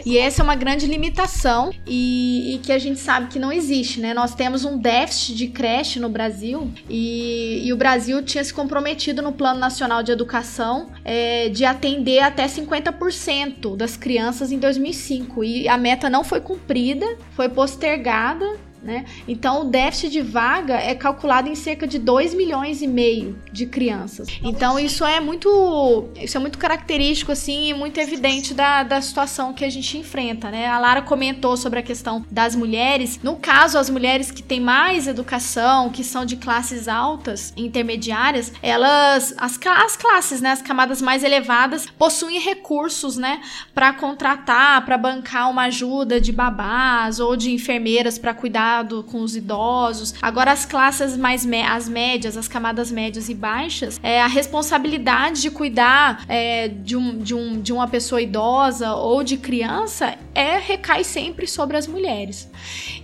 E 0.05 0.19
essa 0.19 0.43
é 0.43 0.45
uma 0.45 0.55
grande 0.55 0.87
limitação 0.87 1.73
e, 1.87 2.55
e 2.55 2.59
que 2.59 2.73
a 2.73 2.79
gente 2.79 2.99
sabe 2.99 3.29
que 3.29 3.39
não 3.39 3.53
existe, 3.53 4.01
né? 4.01 4.15
Nós 4.15 4.35
temos 4.35 4.65
um 4.65 4.77
déficit 4.79 5.35
de 5.35 5.49
creche 5.49 6.01
no 6.01 6.09
Brasil 6.09 6.71
e, 6.89 7.63
e 7.65 7.73
o 7.73 7.77
Brasil 7.77 8.18
Brasil 8.19 8.23
tinha 8.23 8.45
se 8.45 8.53
comprometido 8.53 9.23
no 9.23 9.33
Plano 9.33 9.59
Nacional 9.59 10.03
de 10.03 10.13
Educação 10.13 10.91
é, 11.05 11.49
de 11.49 11.65
atender 11.65 12.21
até 12.21 12.47
50% 12.47 13.77
das 13.77 13.97
crianças 13.97 14.53
em 14.53 14.59
2005 14.59 15.45
e 15.45 15.69
a 15.69 15.77
meta 15.77 16.11
não 16.11 16.25
foi 16.25 16.41
cumprida, 16.41 17.07
foi 17.33 17.49
postergada 17.49 18.68
né? 18.83 19.05
Então, 19.27 19.63
o 19.63 19.65
déficit 19.65 20.11
de 20.11 20.21
vaga 20.21 20.75
é 20.75 20.95
calculado 20.95 21.49
em 21.49 21.55
cerca 21.55 21.87
de 21.87 21.99
2 21.99 22.35
milhões 22.35 22.81
e 22.81 22.87
meio 22.87 23.37
de 23.53 23.67
crianças. 23.67 24.29
Então, 24.43 24.79
isso 24.79 25.05
é 25.05 25.21
muito, 25.21 26.09
isso 26.17 26.37
é 26.37 26.41
muito 26.41 26.59
característico 26.59 27.33
assim 27.33 27.71
e 27.71 27.75
muito 27.75 27.99
evidente 27.99 28.55
da, 28.55 28.83
da 28.83 29.01
situação 29.01 29.53
que 29.53 29.65
a 29.65 29.71
gente 29.71 29.99
enfrenta. 29.99 30.51
Né? 30.51 30.67
A 30.67 30.79
Lara 30.79 31.03
comentou 31.03 31.57
sobre 31.57 31.81
a 31.81 31.83
questão 31.83 32.25
das 32.31 32.55
mulheres. 32.55 33.19
No 33.23 33.37
caso, 33.37 33.79
as 33.79 33.91
mulheres 33.91 34.31
que 34.31 34.43
têm 34.43 34.61
mais 34.61 35.07
educação, 35.07 35.91
que 35.91 36.05
são 36.05 36.25
de 36.25 36.37
classes 36.37 36.89
altas, 36.89 37.53
intermediárias, 37.57 38.53
elas, 38.63 39.35
as, 39.37 39.59
as 39.65 39.97
classes, 39.97 40.41
né, 40.41 40.51
as 40.53 40.63
camadas 40.63 41.03
mais 41.03 41.25
elevadas, 41.25 41.87
possuem 41.87 42.41
recursos 42.41 43.17
né, 43.17 43.41
para 43.75 43.93
contratar, 43.93 44.85
para 44.85 44.97
bancar 44.97 45.51
uma 45.51 45.65
ajuda 45.65 46.21
de 46.21 46.33
babás 46.33 47.19
ou 47.21 47.37
de 47.37 47.51
enfermeiras 47.53 48.19
para 48.19 48.35
cuidar 48.35 48.68
cuidado 48.69 49.03
com 49.05 49.23
os 49.23 49.35
idosos. 49.35 50.15
Agora, 50.21 50.53
as 50.53 50.67
classes 50.67 51.17
mais 51.17 51.47
as 51.67 51.89
médias, 51.89 52.37
as 52.37 52.47
camadas 52.47 52.91
médias 52.91 53.29
e 53.29 53.35
baixas, 53.35 53.99
é, 54.03 54.21
a 54.21 54.27
responsabilidade 54.27 55.41
de 55.41 55.51
cuidar 55.51 56.25
é, 56.29 56.69
de, 56.69 56.95
um, 56.97 57.19
de, 57.19 57.35
um, 57.35 57.61
de 57.61 57.73
uma 57.73 57.89
pessoa 57.89 58.21
idosa 58.21 58.93
ou 58.93 59.23
de 59.25 59.39
criança 59.39 60.17
é 60.35 60.59
recai 60.59 61.03
sempre 61.03 61.47
sobre 61.47 61.77
as 61.77 61.87
mulheres. 61.87 62.49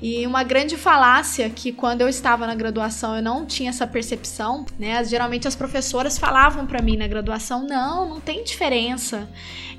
E 0.02 0.26
uma 0.26 0.42
grande 0.42 0.76
falácia 0.76 1.48
que 1.50 1.72
quando 1.72 2.00
eu 2.00 2.08
estava 2.08 2.46
na 2.46 2.54
graduação 2.54 3.16
eu 3.16 3.22
não 3.22 3.46
tinha 3.46 3.70
essa 3.70 3.86
percepção, 3.86 4.66
né? 4.78 5.02
Geralmente 5.04 5.48
as 5.48 5.54
professoras 5.54 6.18
falavam 6.18 6.66
para 6.66 6.82
mim 6.82 6.96
na 6.96 7.06
graduação: 7.06 7.66
"Não, 7.66 8.08
não 8.08 8.20
tem 8.20 8.44
diferença 8.44 9.28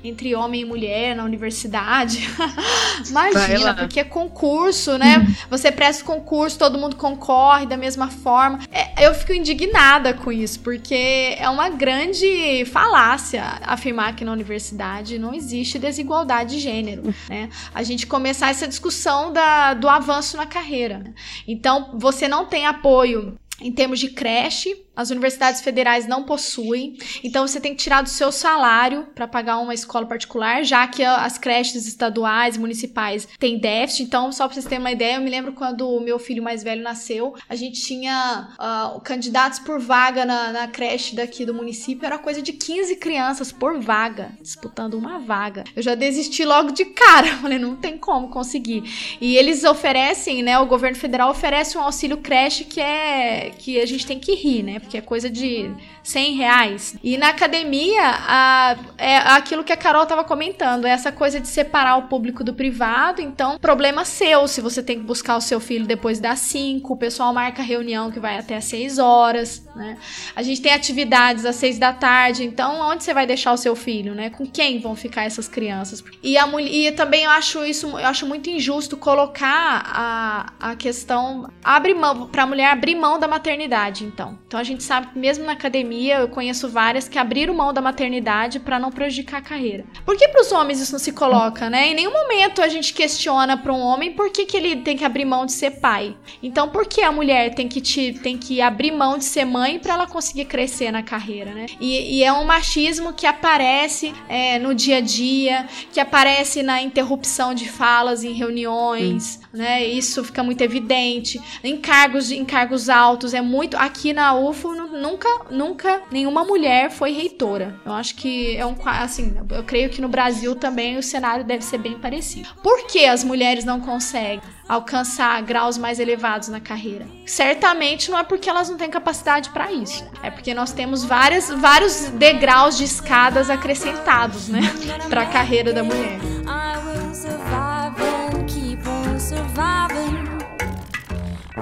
entre 0.02 0.34
homem 0.34 0.62
e 0.62 0.64
mulher 0.64 1.16
na 1.16 1.24
universidade". 1.24 2.28
Imagina, 3.08 3.74
porque 3.74 4.00
é 4.00 4.04
concurso, 4.04 4.98
né? 4.98 5.18
Uhum. 5.18 5.34
Você 5.50 5.70
presta 5.70 6.04
concurso, 6.04 6.58
todo 6.58 6.78
mundo 6.78 6.96
concorre 6.96 7.66
da 7.66 7.76
mesma 7.76 8.08
forma. 8.08 8.60
É, 8.70 9.06
eu 9.06 9.14
fico 9.14 9.32
indignada 9.32 10.14
com 10.14 10.32
isso, 10.32 10.60
porque 10.60 11.36
é 11.38 11.48
uma 11.48 11.68
grande 11.68 12.64
falácia 12.66 13.44
afirmar 13.62 14.14
que 14.14 14.24
na 14.24 14.32
universidade 14.32 15.18
não 15.18 15.34
existe 15.34 15.78
desigualdade 15.78 16.56
de 16.56 16.58
gênero, 16.60 17.14
né? 17.28 17.48
A 17.74 17.82
gente 17.82 18.06
começar 18.06 18.50
essa 18.50 18.66
discussão 18.66 19.32
da, 19.32 19.65
do 19.74 19.88
avanço 19.88 20.36
na 20.36 20.46
carreira. 20.46 21.14
Então, 21.46 21.98
você 21.98 22.28
não 22.28 22.46
tem 22.46 22.66
apoio 22.66 23.38
em 23.60 23.72
termos 23.72 23.98
de 23.98 24.10
creche, 24.10 24.85
as 24.96 25.10
universidades 25.10 25.60
federais 25.60 26.06
não 26.06 26.24
possuem, 26.24 26.96
então 27.22 27.46
você 27.46 27.60
tem 27.60 27.74
que 27.74 27.82
tirar 27.82 28.02
do 28.02 28.08
seu 28.08 28.32
salário 28.32 29.06
para 29.14 29.28
pagar 29.28 29.58
uma 29.58 29.74
escola 29.74 30.06
particular, 30.06 30.64
já 30.64 30.86
que 30.86 31.04
as 31.04 31.36
creches 31.36 31.86
estaduais, 31.86 32.56
municipais 32.56 33.28
têm 33.38 33.58
déficit. 33.58 34.04
Então, 34.04 34.32
só 34.32 34.46
para 34.46 34.54
vocês 34.54 34.64
terem 34.64 34.80
uma 34.80 34.90
ideia, 34.90 35.16
eu 35.16 35.20
me 35.20 35.30
lembro 35.30 35.52
quando 35.52 35.88
o 35.88 36.00
meu 36.00 36.18
filho 36.18 36.42
mais 36.42 36.62
velho 36.62 36.82
nasceu, 36.82 37.34
a 37.48 37.54
gente 37.54 37.80
tinha 37.82 38.48
uh, 38.58 39.00
candidatos 39.00 39.58
por 39.58 39.78
vaga 39.78 40.24
na, 40.24 40.52
na, 40.52 40.68
creche 40.68 41.14
daqui 41.14 41.44
do 41.44 41.54
município, 41.54 42.06
era 42.06 42.18
coisa 42.18 42.40
de 42.40 42.52
15 42.52 42.96
crianças 42.96 43.52
por 43.52 43.78
vaga, 43.80 44.30
disputando 44.40 44.94
uma 44.94 45.18
vaga. 45.18 45.64
Eu 45.74 45.82
já 45.82 45.94
desisti 45.94 46.44
logo 46.44 46.72
de 46.72 46.86
cara, 46.86 47.28
falei, 47.38 47.58
não 47.58 47.76
tem 47.76 47.98
como 47.98 48.28
conseguir. 48.28 48.82
E 49.20 49.36
eles 49.36 49.64
oferecem, 49.64 50.42
né, 50.42 50.58
o 50.58 50.66
governo 50.66 50.96
federal 50.96 51.30
oferece 51.30 51.76
um 51.76 51.80
auxílio 51.80 52.16
creche 52.18 52.64
que 52.64 52.80
é 52.80 53.52
que 53.58 53.80
a 53.80 53.86
gente 53.86 54.06
tem 54.06 54.18
que 54.18 54.34
rir, 54.34 54.62
né? 54.62 54.80
Porque 54.86 54.96
é 54.96 55.00
coisa 55.00 55.28
de 55.28 55.70
100 56.02 56.34
reais. 56.36 56.96
E 57.02 57.18
na 57.18 57.30
academia, 57.30 58.02
a, 58.02 58.76
é 58.96 59.16
aquilo 59.16 59.64
que 59.64 59.72
a 59.72 59.76
Carol 59.76 60.04
estava 60.04 60.22
comentando, 60.22 60.86
é 60.86 60.90
essa 60.90 61.10
coisa 61.10 61.40
de 61.40 61.48
separar 61.48 61.96
o 61.96 62.02
público 62.02 62.44
do 62.44 62.54
privado. 62.54 63.20
Então, 63.20 63.58
problema 63.58 64.04
seu 64.04 64.46
se 64.46 64.60
você 64.60 64.82
tem 64.82 64.98
que 64.98 65.04
buscar 65.04 65.36
o 65.36 65.40
seu 65.40 65.58
filho 65.58 65.86
depois 65.86 66.20
das 66.20 66.38
5, 66.38 66.92
o 66.92 66.96
pessoal 66.96 67.34
marca 67.34 67.62
reunião 67.62 68.10
que 68.10 68.20
vai 68.20 68.38
até 68.38 68.56
às 68.56 68.64
6 68.64 68.98
horas, 68.98 69.66
né? 69.74 69.98
A 70.34 70.42
gente 70.42 70.62
tem 70.62 70.72
atividades 70.72 71.44
às 71.44 71.56
6 71.56 71.78
da 71.78 71.92
tarde, 71.92 72.44
então 72.44 72.80
onde 72.80 73.02
você 73.02 73.12
vai 73.12 73.26
deixar 73.26 73.52
o 73.52 73.56
seu 73.56 73.74
filho, 73.74 74.14
né? 74.14 74.30
Com 74.30 74.46
quem 74.46 74.78
vão 74.78 74.94
ficar 74.94 75.24
essas 75.24 75.48
crianças? 75.48 76.02
E, 76.22 76.38
a, 76.38 76.46
e 76.60 76.92
também 76.92 77.24
eu 77.24 77.30
acho 77.30 77.64
isso, 77.64 77.88
eu 77.88 78.06
acho 78.06 78.24
muito 78.24 78.48
injusto 78.48 78.96
colocar 78.96 79.82
a, 79.84 80.52
a 80.60 80.76
questão, 80.76 81.50
abre 81.64 81.92
mão, 81.92 82.28
pra 82.28 82.46
mulher 82.46 82.70
abrir 82.70 82.94
mão 82.94 83.18
da 83.18 83.26
maternidade, 83.26 84.04
então. 84.04 84.38
Então 84.46 84.60
a 84.60 84.64
gente 84.64 84.75
sabe 84.82 85.08
que 85.08 85.18
mesmo 85.18 85.44
na 85.44 85.52
academia, 85.52 86.18
eu 86.18 86.28
conheço 86.28 86.68
várias 86.68 87.08
que 87.08 87.18
abriram 87.18 87.54
mão 87.54 87.72
da 87.72 87.80
maternidade 87.80 88.60
para 88.60 88.78
não 88.78 88.90
prejudicar 88.90 89.38
a 89.38 89.42
carreira. 89.42 89.84
Por 90.04 90.16
que 90.16 90.28
para 90.28 90.40
os 90.40 90.52
homens 90.52 90.80
isso 90.80 90.92
não 90.92 90.98
se 90.98 91.12
coloca, 91.12 91.68
né? 91.70 91.88
Em 91.88 91.94
nenhum 91.94 92.12
momento 92.12 92.62
a 92.62 92.68
gente 92.68 92.92
questiona 92.92 93.56
para 93.56 93.72
um 93.72 93.80
homem 93.80 94.12
por 94.12 94.30
que, 94.30 94.46
que 94.46 94.56
ele 94.56 94.76
tem 94.76 94.96
que 94.96 95.04
abrir 95.04 95.24
mão 95.24 95.46
de 95.46 95.52
ser 95.52 95.72
pai. 95.72 96.16
Então, 96.42 96.68
por 96.68 96.86
que 96.86 97.02
a 97.02 97.12
mulher 97.12 97.54
tem 97.54 97.68
que, 97.68 97.80
te, 97.80 98.12
tem 98.22 98.36
que 98.36 98.60
abrir 98.60 98.92
mão 98.92 99.18
de 99.18 99.24
ser 99.24 99.44
mãe 99.44 99.78
para 99.78 99.94
ela 99.94 100.06
conseguir 100.06 100.46
crescer 100.46 100.90
na 100.90 101.02
carreira, 101.02 101.52
né? 101.52 101.66
E, 101.80 102.18
e 102.18 102.24
é 102.24 102.32
um 102.32 102.44
machismo 102.44 103.12
que 103.12 103.26
aparece 103.26 104.14
é, 104.28 104.58
no 104.58 104.74
dia 104.74 104.98
a 104.98 105.00
dia, 105.00 105.66
que 105.92 106.00
aparece 106.00 106.62
na 106.62 106.80
interrupção 106.82 107.54
de 107.54 107.68
falas 107.68 108.24
em 108.24 108.32
reuniões. 108.32 109.40
Né? 109.52 109.84
Isso 109.84 110.24
fica 110.24 110.42
muito 110.42 110.60
evidente. 110.62 111.40
Em 111.62 111.76
cargos, 111.76 112.30
em 112.30 112.44
cargos 112.44 112.88
altos, 112.88 113.34
é 113.34 113.40
muito. 113.40 113.76
Aqui 113.76 114.12
na 114.12 114.34
UFO 114.34 114.74
nunca, 114.74 115.28
nunca 115.50 116.02
nenhuma 116.10 116.44
mulher 116.44 116.90
foi 116.90 117.12
reitora. 117.12 117.78
Eu 117.84 117.92
acho 117.92 118.14
que 118.14 118.56
é 118.56 118.64
um 118.64 118.76
assim, 118.84 119.36
eu 119.50 119.64
creio 119.64 119.90
que 119.90 120.00
no 120.00 120.08
Brasil 120.08 120.54
também 120.54 120.96
o 120.96 121.02
cenário 121.02 121.44
deve 121.44 121.64
ser 121.64 121.78
bem 121.78 121.98
parecido. 121.98 122.48
Por 122.62 122.86
que 122.86 123.04
as 123.04 123.24
mulheres 123.24 123.64
não 123.64 123.80
conseguem 123.80 124.40
alcançar 124.68 125.40
graus 125.42 125.78
mais 125.78 125.98
elevados 125.98 126.48
na 126.48 126.60
carreira? 126.60 127.06
Certamente 127.24 128.10
não 128.10 128.18
é 128.18 128.24
porque 128.24 128.48
elas 128.48 128.68
não 128.68 128.76
têm 128.76 128.90
capacidade 128.90 129.50
para 129.50 129.72
isso. 129.72 130.04
É 130.22 130.30
porque 130.30 130.54
nós 130.54 130.72
temos 130.72 131.04
várias, 131.04 131.48
vários 131.50 132.08
degraus 132.10 132.76
de 132.76 132.84
escadas 132.84 133.50
acrescentados, 133.50 134.48
né, 134.48 134.60
para 135.08 135.22
a 135.22 135.26
carreira 135.26 135.72
da 135.72 135.82
mulher. 135.82 136.18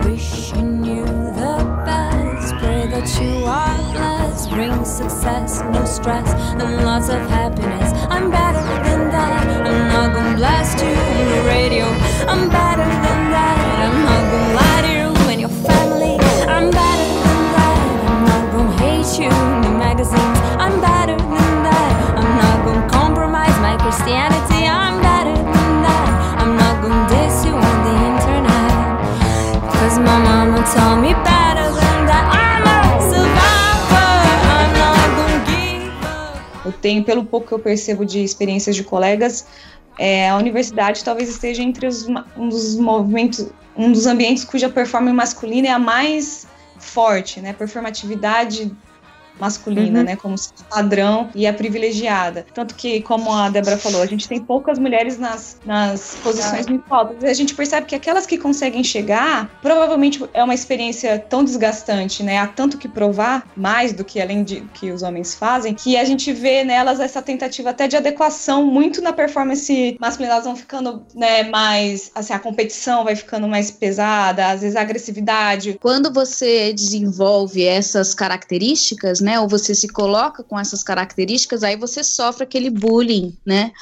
Wishing 0.02 0.84
you 0.84 1.04
the 1.04 1.82
best, 1.86 2.54
pray 2.56 2.88
that 2.88 3.08
you 3.22 3.44
are 3.44 3.92
blessed. 3.92 4.50
Bring 4.50 4.84
success, 4.84 5.62
no 5.72 5.84
stress, 5.84 6.28
and 6.60 6.84
lots 6.84 7.08
of 7.08 7.20
happiness. 7.30 7.92
I'm 8.10 8.28
better 8.28 8.60
than 8.82 9.10
that. 9.10 9.46
I'm 9.64 9.88
not 9.88 10.12
gonna 10.12 10.36
blast 10.36 10.78
you 10.82 10.90
on 10.90 11.26
the 11.30 11.42
radio. 11.46 11.84
I'm 12.26 12.48
better 12.48 12.84
than 12.84 13.23
tenho, 36.84 37.02
pelo 37.02 37.24
pouco 37.24 37.46
que 37.46 37.54
eu 37.54 37.58
percebo 37.58 38.04
de 38.04 38.22
experiências 38.22 38.76
de 38.76 38.84
colegas, 38.84 39.46
é, 39.98 40.28
a 40.28 40.36
universidade 40.36 41.02
talvez 41.02 41.30
esteja 41.30 41.62
entre 41.62 41.86
os, 41.86 42.06
um 42.36 42.46
dos 42.46 42.76
movimentos, 42.76 43.48
um 43.74 43.90
dos 43.90 44.06
ambientes 44.06 44.44
cuja 44.44 44.68
performance 44.68 45.16
masculina 45.16 45.68
é 45.68 45.70
a 45.70 45.78
mais 45.78 46.46
forte, 46.78 47.40
né? 47.40 47.54
Performatividade 47.54 48.70
masculina, 49.38 50.00
uhum. 50.00 50.04
né, 50.04 50.16
como 50.16 50.34
padrão 50.70 51.30
e 51.34 51.46
é 51.46 51.52
privilegiada. 51.52 52.46
Tanto 52.54 52.74
que, 52.74 53.00
como 53.02 53.32
a 53.32 53.48
Débora 53.50 53.76
falou, 53.76 54.02
a 54.02 54.06
gente 54.06 54.28
tem 54.28 54.40
poucas 54.40 54.78
mulheres 54.78 55.18
nas, 55.18 55.58
nas 55.64 56.16
posições 56.22 56.66
muito 56.66 56.84
altas. 56.92 57.22
E 57.22 57.26
a 57.26 57.34
gente 57.34 57.54
percebe 57.54 57.86
que 57.86 57.94
aquelas 57.94 58.26
que 58.26 58.38
conseguem 58.38 58.84
chegar, 58.84 59.50
provavelmente 59.60 60.24
é 60.32 60.42
uma 60.42 60.54
experiência 60.54 61.18
tão 61.18 61.44
desgastante, 61.44 62.22
né, 62.22 62.38
há 62.38 62.46
tanto 62.46 62.78
que 62.78 62.88
provar, 62.88 63.46
mais 63.56 63.92
do 63.92 64.04
que 64.04 64.20
além 64.20 64.44
de 64.44 64.60
que 64.74 64.90
os 64.90 65.02
homens 65.02 65.34
fazem, 65.34 65.74
que 65.74 65.96
a 65.96 66.04
gente 66.04 66.32
vê 66.32 66.64
nelas 66.64 67.00
essa 67.00 67.20
tentativa 67.20 67.70
até 67.70 67.88
de 67.88 67.96
adequação 67.96 68.64
muito 68.64 69.00
na 69.02 69.12
performance 69.12 69.96
masculina, 70.00 70.34
elas 70.34 70.44
vão 70.44 70.56
ficando, 70.56 71.04
né, 71.14 71.44
mais, 71.44 72.10
assim, 72.14 72.32
a 72.32 72.38
competição 72.38 73.04
vai 73.04 73.16
ficando 73.16 73.48
mais 73.48 73.70
pesada, 73.70 74.48
às 74.48 74.60
vezes 74.60 74.76
a 74.76 74.80
agressividade. 74.80 75.78
Quando 75.80 76.12
você 76.12 76.72
desenvolve 76.72 77.64
essas 77.64 78.14
características, 78.14 79.20
né? 79.24 79.40
Ou 79.40 79.48
você 79.48 79.74
se 79.74 79.88
coloca 79.88 80.44
com 80.44 80.60
essas 80.60 80.82
características, 80.82 81.64
aí 81.64 81.76
você 81.76 82.04
sofre 82.04 82.44
aquele 82.44 82.68
bullying, 82.68 83.34
né? 83.44 83.72